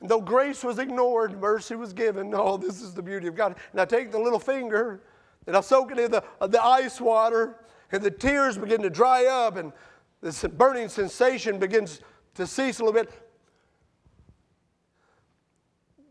And 0.00 0.08
though 0.08 0.20
grace 0.20 0.64
was 0.64 0.78
ignored, 0.78 1.40
mercy 1.40 1.74
was 1.74 1.92
given. 1.92 2.32
Oh, 2.34 2.56
this 2.56 2.80
is 2.80 2.94
the 2.94 3.02
beauty 3.02 3.26
of 3.26 3.34
God. 3.34 3.56
And 3.72 3.80
I 3.80 3.84
take 3.84 4.10
the 4.10 4.18
little 4.18 4.38
finger 4.38 5.02
and 5.46 5.56
I 5.56 5.60
soak 5.60 5.92
it 5.92 5.98
in 5.98 6.10
the, 6.10 6.24
uh, 6.40 6.46
the 6.46 6.62
ice 6.62 7.00
water, 7.00 7.56
and 7.92 8.02
the 8.02 8.10
tears 8.10 8.58
begin 8.58 8.82
to 8.82 8.90
dry 8.90 9.26
up, 9.26 9.56
and 9.56 9.72
this 10.20 10.42
burning 10.42 10.88
sensation 10.88 11.58
begins 11.58 12.00
to 12.34 12.46
cease 12.46 12.80
a 12.80 12.84
little 12.84 13.00
bit. 13.00 13.12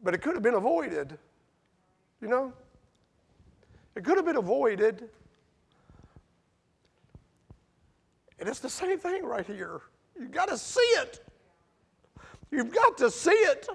But 0.05 0.13
it 0.13 0.21
could 0.21 0.35
have 0.35 0.43
been 0.43 0.53
avoided, 0.53 1.17
you 2.21 2.27
know? 2.27 2.53
It 3.95 4.03
could 4.03 4.17
have 4.17 4.25
been 4.25 4.37
avoided. 4.37 5.09
And 8.39 8.47
it's 8.47 8.59
the 8.59 8.69
same 8.69 8.99
thing 8.99 9.25
right 9.25 9.47
here. 9.47 9.81
You've 10.15 10.31
got 10.31 10.47
to 10.49 10.59
see 10.59 10.79
it. 10.79 11.27
You've 12.51 12.71
got 12.71 12.99
to 12.99 13.09
see 13.09 13.31
it. 13.31 13.67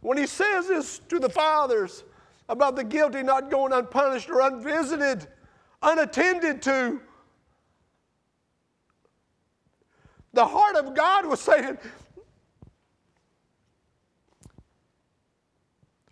When 0.00 0.16
he 0.16 0.28
says 0.28 0.68
this 0.68 1.00
to 1.08 1.18
the 1.18 1.28
fathers 1.28 2.04
about 2.48 2.76
the 2.76 2.84
guilty 2.84 3.24
not 3.24 3.50
going 3.50 3.72
unpunished 3.72 4.30
or 4.30 4.42
unvisited, 4.42 5.26
unattended 5.82 6.62
to, 6.62 7.00
the 10.34 10.46
heart 10.46 10.76
of 10.76 10.94
God 10.94 11.26
was 11.26 11.40
saying, 11.40 11.78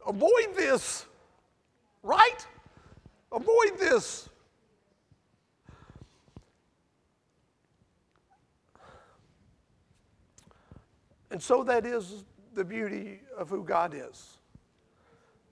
avoid 0.09 0.57
this, 0.57 1.07
right? 2.03 2.47
Avoid 3.31 3.79
this. 3.79 4.29
And 11.31 11.43
so 11.43 11.63
that 11.65 11.85
is 11.85 12.25
the 12.55 12.65
beauty 12.65 13.21
of 13.37 13.51
who 13.51 13.63
God 13.63 13.95
is. 13.95 14.39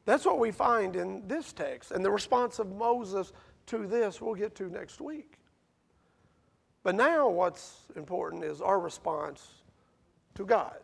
That's 0.07 0.25
what 0.25 0.39
we 0.39 0.51
find 0.51 0.97
in 0.97 1.27
this 1.29 1.53
text. 1.53 1.91
And 1.91 2.05
the 2.05 2.11
response 2.11 2.59
of 2.59 2.75
Moses 2.75 3.33
to 3.67 3.87
this 3.87 4.21
we'll 4.21 4.35
get 4.35 4.55
to 4.57 4.71
next 4.71 5.01
week. 5.01 5.39
But 6.83 6.95
now, 6.95 7.29
what's 7.29 7.81
important 7.97 8.45
is 8.45 8.61
our 8.61 8.79
response 8.79 9.49
to 10.37 10.45
God. 10.45 10.77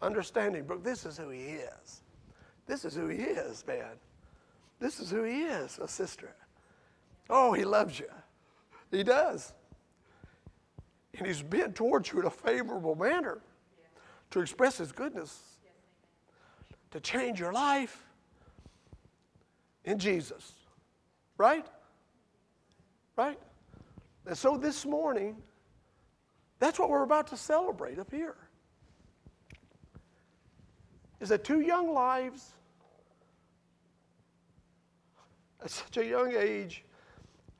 Understanding, 0.00 0.64
Brooke, 0.64 0.84
this 0.84 1.04
is 1.04 1.18
who 1.18 1.30
He 1.30 1.40
is. 1.40 2.03
This 2.66 2.84
is 2.84 2.94
who 2.94 3.08
He 3.08 3.18
is, 3.18 3.64
man. 3.66 3.98
This 4.80 5.00
is 5.00 5.10
who 5.10 5.22
He 5.22 5.42
is, 5.42 5.78
a 5.78 5.88
sister. 5.88 6.34
Oh, 7.30 7.52
He 7.52 7.64
loves 7.64 7.98
you. 7.98 8.10
He 8.90 9.02
does. 9.02 9.52
And 11.16 11.26
he's 11.26 11.42
bent 11.42 11.74
towards 11.74 12.10
you 12.10 12.20
in 12.20 12.26
a 12.26 12.30
favorable 12.30 12.94
manner 12.94 13.38
to 14.30 14.40
express 14.40 14.78
His 14.78 14.92
goodness, 14.92 15.40
to 16.90 17.00
change 17.00 17.38
your 17.38 17.52
life 17.52 18.04
in 19.84 19.98
Jesus. 19.98 20.54
Right? 21.38 21.66
Right? 23.16 23.38
And 24.26 24.36
so 24.36 24.56
this 24.56 24.86
morning, 24.86 25.36
That's 26.64 26.78
what 26.78 26.88
we're 26.88 27.02
about 27.02 27.26
to 27.28 27.36
celebrate 27.36 27.98
up 27.98 28.10
here. 28.10 28.36
Is 31.24 31.30
that 31.30 31.42
two 31.42 31.60
young 31.60 31.90
lives 31.90 32.52
at 35.62 35.70
such 35.70 35.96
a 35.96 36.04
young 36.04 36.34
age 36.36 36.84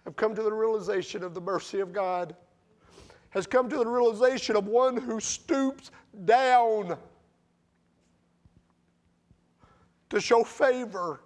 have 0.05 0.17
come 0.17 0.35
to 0.35 0.43
the 0.43 0.53
realization 0.53 1.25
of 1.25 1.33
the 1.33 1.41
mercy 1.41 1.81
of 1.81 1.91
God, 1.91 2.37
has 3.31 3.47
come 3.47 3.71
to 3.71 3.79
the 3.79 3.87
realization 3.87 4.55
of 4.55 4.67
one 4.67 4.99
who 4.99 5.19
stoops 5.19 5.93
down 6.27 6.99
to 10.11 10.21
show 10.21 10.45
favor 10.45 11.23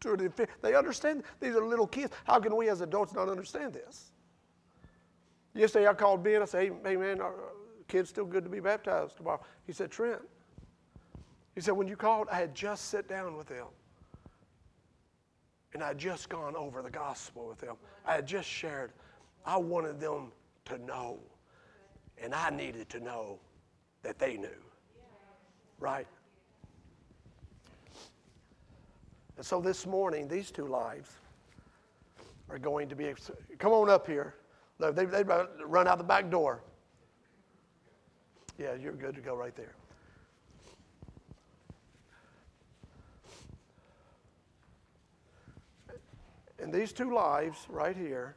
to 0.00 0.14
an 0.14 0.20
infant. 0.20 0.48
They 0.62 0.74
understand. 0.74 1.22
These 1.38 1.54
are 1.54 1.66
little 1.66 1.86
kids. 1.86 2.14
How 2.24 2.40
can 2.40 2.56
we 2.56 2.70
as 2.70 2.80
adults 2.80 3.12
not 3.12 3.28
understand 3.28 3.74
this? 3.74 4.12
Yesterday 5.52 5.86
I 5.86 5.92
called 5.92 6.24
Ben. 6.24 6.40
I 6.40 6.46
said, 6.46 6.62
hey, 6.62 6.72
hey 6.82 6.96
man, 6.96 7.20
our 7.20 7.34
uh, 7.34 7.48
kid's 7.88 8.08
still 8.08 8.24
good 8.24 8.42
to 8.44 8.48
be 8.48 8.60
baptized 8.60 9.18
tomorrow. 9.18 9.42
He 9.66 9.74
said, 9.74 9.90
Trent. 9.90 10.22
He 11.54 11.60
said, 11.60 11.72
when 11.72 11.86
you 11.86 11.96
called, 11.96 12.28
I 12.30 12.36
had 12.36 12.54
just 12.54 12.88
sat 12.88 13.08
down 13.08 13.36
with 13.36 13.48
them. 13.48 13.66
And 15.74 15.82
I 15.82 15.88
had 15.88 15.98
just 15.98 16.28
gone 16.28 16.54
over 16.56 16.82
the 16.82 16.90
gospel 16.90 17.48
with 17.48 17.58
them. 17.58 17.76
I 18.06 18.14
had 18.14 18.26
just 18.26 18.48
shared. 18.48 18.92
I 19.44 19.56
wanted 19.56 20.00
them 20.00 20.32
to 20.66 20.78
know. 20.78 21.18
And 22.22 22.34
I 22.34 22.50
needed 22.50 22.88
to 22.90 23.00
know 23.00 23.38
that 24.02 24.18
they 24.18 24.36
knew. 24.36 24.48
Right? 25.78 26.06
And 29.36 29.44
so 29.44 29.60
this 29.60 29.86
morning, 29.86 30.28
these 30.28 30.50
two 30.50 30.66
lives 30.66 31.10
are 32.48 32.58
going 32.58 32.88
to 32.88 32.94
be. 32.94 33.12
Come 33.58 33.72
on 33.72 33.90
up 33.90 34.06
here. 34.06 34.34
They, 34.78 35.04
they 35.04 35.24
run 35.64 35.88
out 35.88 35.98
the 35.98 36.04
back 36.04 36.30
door. 36.30 36.62
Yeah, 38.58 38.74
you're 38.74 38.92
good 38.92 39.14
to 39.14 39.20
go 39.20 39.34
right 39.34 39.54
there. 39.56 39.74
And 46.62 46.72
these 46.72 46.92
two 46.92 47.12
lives 47.12 47.66
right 47.68 47.96
here, 47.96 48.36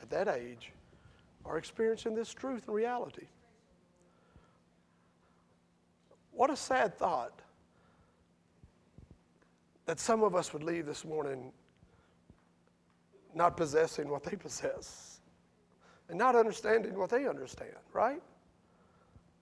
at 0.00 0.08
that 0.08 0.26
age, 0.26 0.72
are 1.44 1.58
experiencing 1.58 2.14
this 2.14 2.32
truth 2.32 2.66
and 2.66 2.74
reality. 2.74 3.26
What 6.32 6.50
a 6.50 6.56
sad 6.56 6.96
thought 6.96 7.38
that 9.84 10.00
some 10.00 10.22
of 10.22 10.34
us 10.34 10.54
would 10.54 10.62
leave 10.62 10.86
this 10.86 11.04
morning 11.04 11.52
not 13.34 13.54
possessing 13.54 14.08
what 14.08 14.24
they 14.24 14.36
possess 14.36 15.20
and 16.08 16.18
not 16.18 16.34
understanding 16.34 16.96
what 16.96 17.10
they 17.10 17.28
understand, 17.28 17.76
right? 17.92 18.22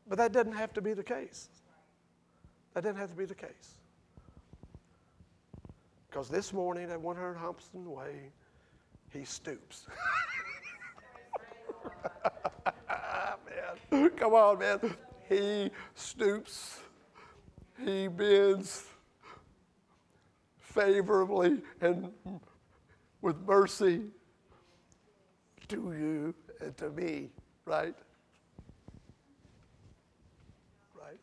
But 0.08 0.18
that 0.18 0.32
doesn't 0.32 0.52
have 0.52 0.72
to 0.74 0.82
be 0.82 0.94
the 0.94 1.04
case. 1.04 1.48
That 2.74 2.82
doesn't 2.82 2.98
have 2.98 3.10
to 3.10 3.16
be 3.16 3.24
the 3.24 3.36
case. 3.36 3.78
Because 6.12 6.28
this 6.28 6.52
morning 6.52 6.90
at 6.90 7.00
100 7.00 7.38
Humpston 7.38 7.90
Way, 7.90 8.28
he 9.14 9.24
stoops. 9.24 9.86
man, 13.90 14.10
come 14.10 14.34
on, 14.34 14.58
man. 14.58 14.94
He 15.26 15.70
stoops. 15.94 16.80
He 17.82 18.08
bends 18.08 18.84
favorably 20.58 21.62
and 21.80 22.10
with 23.22 23.40
mercy 23.46 24.02
to 25.68 25.94
you 25.98 26.34
and 26.60 26.76
to 26.76 26.90
me, 26.90 27.30
right? 27.64 27.94
Right? 30.94 31.18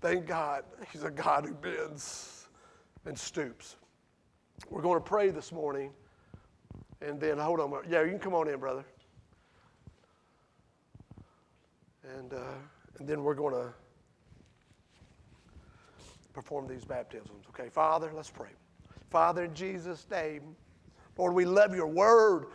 Thank 0.00 0.26
God 0.26 0.64
He's 0.90 1.02
a 1.02 1.10
God 1.10 1.44
who 1.44 1.52
bends 1.52 2.39
and 3.06 3.18
stoops. 3.18 3.76
We're 4.68 4.82
going 4.82 4.98
to 4.98 5.04
pray 5.04 5.30
this 5.30 5.52
morning, 5.52 5.90
and 7.00 7.18
then 7.20 7.38
hold 7.38 7.60
on. 7.60 7.72
Yeah, 7.88 8.02
you 8.02 8.10
can 8.10 8.18
come 8.18 8.34
on 8.34 8.48
in, 8.48 8.58
brother. 8.58 8.84
And, 12.16 12.32
uh, 12.32 12.54
and 12.98 13.08
then 13.08 13.22
we're 13.22 13.34
going 13.34 13.54
to 13.54 13.72
perform 16.32 16.66
these 16.66 16.84
baptisms. 16.84 17.44
Okay, 17.48 17.68
Father, 17.68 18.10
let's 18.14 18.30
pray. 18.30 18.50
Father, 19.10 19.44
in 19.44 19.54
Jesus' 19.54 20.06
name, 20.10 20.56
Lord, 21.16 21.34
we 21.34 21.44
love 21.44 21.74
your 21.74 21.88
word. 21.88 22.46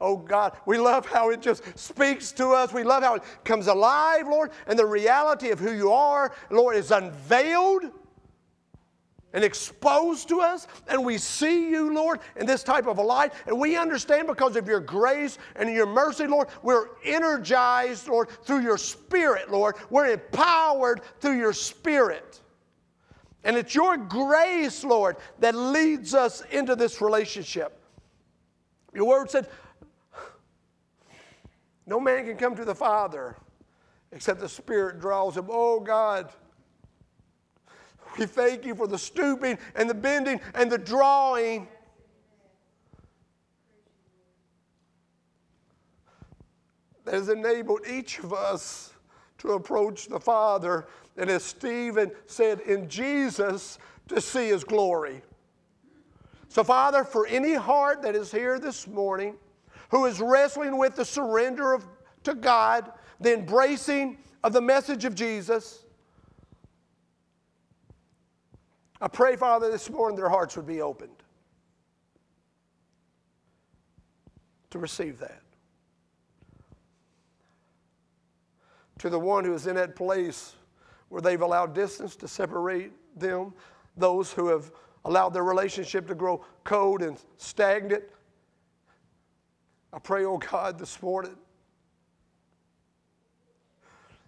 Oh 0.00 0.16
God, 0.16 0.56
we 0.66 0.78
love 0.78 1.06
how 1.06 1.30
it 1.30 1.40
just 1.40 1.62
speaks 1.78 2.32
to 2.32 2.48
us. 2.48 2.72
We 2.72 2.82
love 2.82 3.02
how 3.02 3.14
it 3.14 3.22
comes 3.44 3.68
alive, 3.68 4.26
Lord, 4.26 4.50
and 4.66 4.78
the 4.78 4.84
reality 4.86 5.50
of 5.50 5.60
who 5.60 5.72
you 5.72 5.92
are, 5.92 6.32
Lord, 6.50 6.76
is 6.76 6.90
unveiled 6.90 7.84
and 9.32 9.44
exposed 9.44 10.28
to 10.28 10.40
us, 10.40 10.66
and 10.88 11.04
we 11.04 11.18
see 11.18 11.70
you, 11.70 11.92
Lord, 11.94 12.20
in 12.36 12.46
this 12.46 12.62
type 12.62 12.86
of 12.86 12.98
a 12.98 13.02
light, 13.02 13.32
and 13.46 13.58
we 13.58 13.76
understand 13.76 14.26
because 14.26 14.56
of 14.56 14.68
your 14.68 14.80
grace 14.80 15.38
and 15.56 15.70
your 15.70 15.86
mercy, 15.86 16.26
Lord, 16.26 16.48
we're 16.62 16.88
energized, 17.04 18.08
Lord, 18.08 18.28
through 18.44 18.60
your 18.60 18.78
Spirit, 18.78 19.50
Lord. 19.50 19.76
We're 19.90 20.12
empowered 20.12 21.00
through 21.20 21.38
your 21.38 21.52
Spirit. 21.52 22.40
And 23.44 23.56
it's 23.56 23.74
your 23.74 23.96
grace, 23.96 24.84
Lord, 24.84 25.16
that 25.40 25.54
leads 25.54 26.14
us 26.14 26.42
into 26.50 26.76
this 26.76 27.00
relationship. 27.00 27.80
Your 28.94 29.06
word 29.06 29.30
said, 29.30 29.48
No 31.86 31.98
man 31.98 32.26
can 32.26 32.36
come 32.36 32.54
to 32.56 32.64
the 32.64 32.74
Father 32.74 33.36
except 34.12 34.40
the 34.40 34.48
Spirit 34.48 35.00
draws 35.00 35.36
him. 35.36 35.46
Oh, 35.48 35.80
God. 35.80 36.30
We 38.18 38.26
thank 38.26 38.64
you 38.64 38.74
for 38.74 38.86
the 38.86 38.98
stooping 38.98 39.58
and 39.74 39.88
the 39.88 39.94
bending 39.94 40.40
and 40.54 40.70
the 40.70 40.78
drawing. 40.78 41.68
That 47.04 47.14
has 47.14 47.28
enabled 47.28 47.80
each 47.88 48.18
of 48.20 48.32
us 48.32 48.92
to 49.38 49.52
approach 49.52 50.06
the 50.06 50.20
Father 50.20 50.86
and 51.16 51.28
as 51.28 51.44
Stephen 51.44 52.10
said, 52.26 52.60
in 52.60 52.88
Jesus 52.88 53.78
to 54.08 54.20
see 54.20 54.48
his 54.48 54.64
glory. 54.64 55.22
So, 56.48 56.64
Father, 56.64 57.04
for 57.04 57.26
any 57.26 57.54
heart 57.54 58.02
that 58.02 58.14
is 58.14 58.30
here 58.30 58.58
this 58.58 58.86
morning 58.86 59.36
who 59.90 60.06
is 60.06 60.20
wrestling 60.20 60.78
with 60.78 60.96
the 60.96 61.04
surrender 61.04 61.72
of, 61.72 61.86
to 62.24 62.34
God, 62.34 62.92
the 63.20 63.34
embracing 63.34 64.18
of 64.42 64.52
the 64.52 64.60
message 64.60 65.04
of 65.04 65.14
Jesus, 65.14 65.84
I 69.02 69.08
pray, 69.08 69.34
Father, 69.34 69.68
this 69.68 69.90
morning 69.90 70.16
their 70.16 70.28
hearts 70.28 70.54
would 70.54 70.66
be 70.66 70.80
opened 70.80 71.10
to 74.70 74.78
receive 74.78 75.18
that. 75.18 75.42
To 78.98 79.10
the 79.10 79.18
one 79.18 79.44
who 79.44 79.54
is 79.54 79.66
in 79.66 79.74
that 79.74 79.96
place 79.96 80.54
where 81.08 81.20
they've 81.20 81.42
allowed 81.42 81.74
distance 81.74 82.14
to 82.14 82.28
separate 82.28 82.92
them, 83.18 83.52
those 83.96 84.32
who 84.32 84.46
have 84.46 84.70
allowed 85.04 85.30
their 85.30 85.42
relationship 85.42 86.06
to 86.06 86.14
grow 86.14 86.44
cold 86.62 87.02
and 87.02 87.18
stagnant. 87.38 88.04
I 89.92 89.98
pray, 89.98 90.24
oh 90.24 90.38
God, 90.38 90.78
this 90.78 91.02
morning 91.02 91.36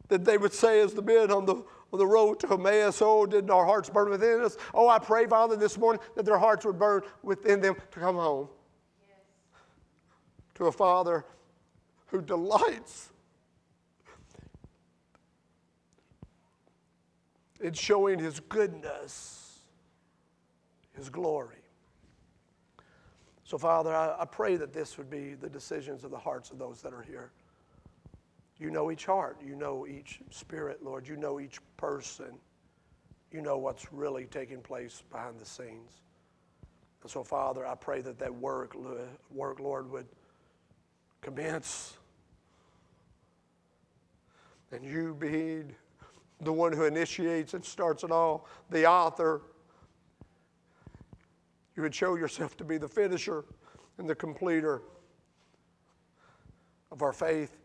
that 0.09 0.25
they 0.25 0.37
would 0.37 0.53
say, 0.53 0.81
as 0.81 0.95
the 0.95 1.03
men 1.03 1.31
on 1.31 1.47
the, 1.47 1.63
on 1.95 1.99
the 1.99 2.07
road 2.07 2.41
to 2.41 2.53
Emmaus, 2.53 3.01
oh, 3.01 3.25
didn't 3.25 3.51
our 3.51 3.65
hearts 3.65 3.89
burn 3.89 4.11
within 4.11 4.43
us? 4.43 4.57
Oh, 4.75 4.89
I 4.89 4.99
pray, 4.99 5.27
Father, 5.27 5.57
this 5.57 5.79
morning 5.79 6.03
that 6.17 6.25
their 6.25 6.39
hearts 6.39 6.65
would 6.67 6.79
burn 6.79 7.03
within 7.23 7.61
them 7.61 7.77
to 7.93 8.01
come 8.01 8.17
home 8.17 8.49
yes. 9.01 9.19
to 10.57 10.67
a 10.67 10.73
Father 10.73 11.25
who 12.07 12.21
delights 12.21 13.11
It's 17.61 17.81
showing 17.81 18.19
His 18.19 18.41
goodness, 18.41 19.61
His 20.93 21.09
glory. 21.09 21.57
So, 23.45 23.57
Father, 23.57 23.95
I, 23.95 24.17
I, 24.21 24.25
pray 24.27 24.57
that 24.57 24.75
this 24.75 24.99
would 24.99 25.09
be 25.09 25.33
the 25.33 25.49
decisions 25.49 26.05
of 26.05 26.11
the 26.11 26.19
hearts 26.19 26.51
of 26.51 26.59
those 26.59 26.83
that 26.83 26.93
are 26.93 27.01
here. 27.01 27.31
You 28.59 28.71
know 28.71 28.91
each 28.91 29.07
heart, 29.07 29.39
you 29.45 29.57
know 29.57 29.87
each 29.87 30.21
spirit, 30.31 30.83
Lord, 30.83 31.09
you 31.09 31.17
know 31.17 31.41
each 31.41 31.59
person, 31.77 32.39
you 33.33 33.41
know 33.41 33.59
what's 33.59 33.93
really 33.93 34.27
taking 34.27 34.61
place 34.61 35.03
behind 35.11 35.41
the 35.41 35.45
scenes. 35.45 36.03
And 37.03 37.11
so, 37.11 37.25
Father, 37.25 37.67
I 37.67 37.75
pray 37.75 38.01
that 38.03 38.19
that 38.21 38.35
work, 38.35 38.77
work 39.31 39.61
Lord, 39.61 39.91
would 39.91 40.07
commence. 41.21 41.95
And 44.71 44.85
you 44.85 45.15
be 45.15 45.65
the 46.41 46.53
one 46.53 46.73
who 46.73 46.85
initiates 46.85 47.55
and 47.55 47.65
starts 47.65 48.05
it 48.05 48.11
all, 48.11 48.47
the 48.71 48.87
author. 48.87 49.43
You 51.77 51.83
would 51.83 51.95
show 51.95 52.15
yourself 52.15 52.57
to 52.59 52.65
be 52.65 52.79
the 52.79 52.89
finisher 52.89 53.45
and 53.99 54.09
the 54.09 54.15
completer. 54.15 54.83
of 56.91 57.03
our 57.03 57.13
faith 57.13 57.64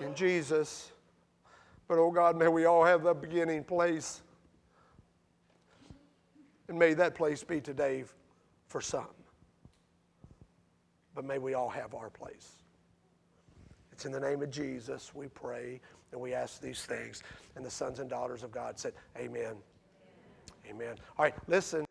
in 0.00 0.14
Jesus. 0.14 0.92
But 1.88 1.98
oh 1.98 2.10
God, 2.10 2.36
may 2.36 2.48
we 2.48 2.64
all 2.64 2.84
have 2.84 3.02
the 3.02 3.14
beginning 3.14 3.64
place. 3.64 4.22
And 6.68 6.78
may 6.78 6.94
that 6.94 7.14
place 7.14 7.44
be 7.44 7.60
today 7.60 8.04
for 8.68 8.80
some. 8.80 9.06
But 11.14 11.24
may 11.24 11.38
we 11.38 11.54
all 11.54 11.68
have 11.68 11.94
our 11.94 12.10
place. 12.10 12.56
It's 13.92 14.06
in 14.06 14.12
the 14.12 14.20
name 14.20 14.42
of 14.42 14.50
Jesus 14.50 15.14
we 15.14 15.28
pray 15.28 15.80
and 16.10 16.20
we 16.20 16.34
ask 16.34 16.60
these 16.60 16.84
things. 16.84 17.22
And 17.54 17.64
the 17.64 17.70
sons 17.70 18.00
and 18.00 18.10
daughters 18.10 18.42
of 18.42 18.50
God 18.50 18.78
said, 18.78 18.94
Amen. 19.16 19.54
Amen. 20.68 20.96
All 21.18 21.24
right, 21.24 21.34
listen. 21.46 21.84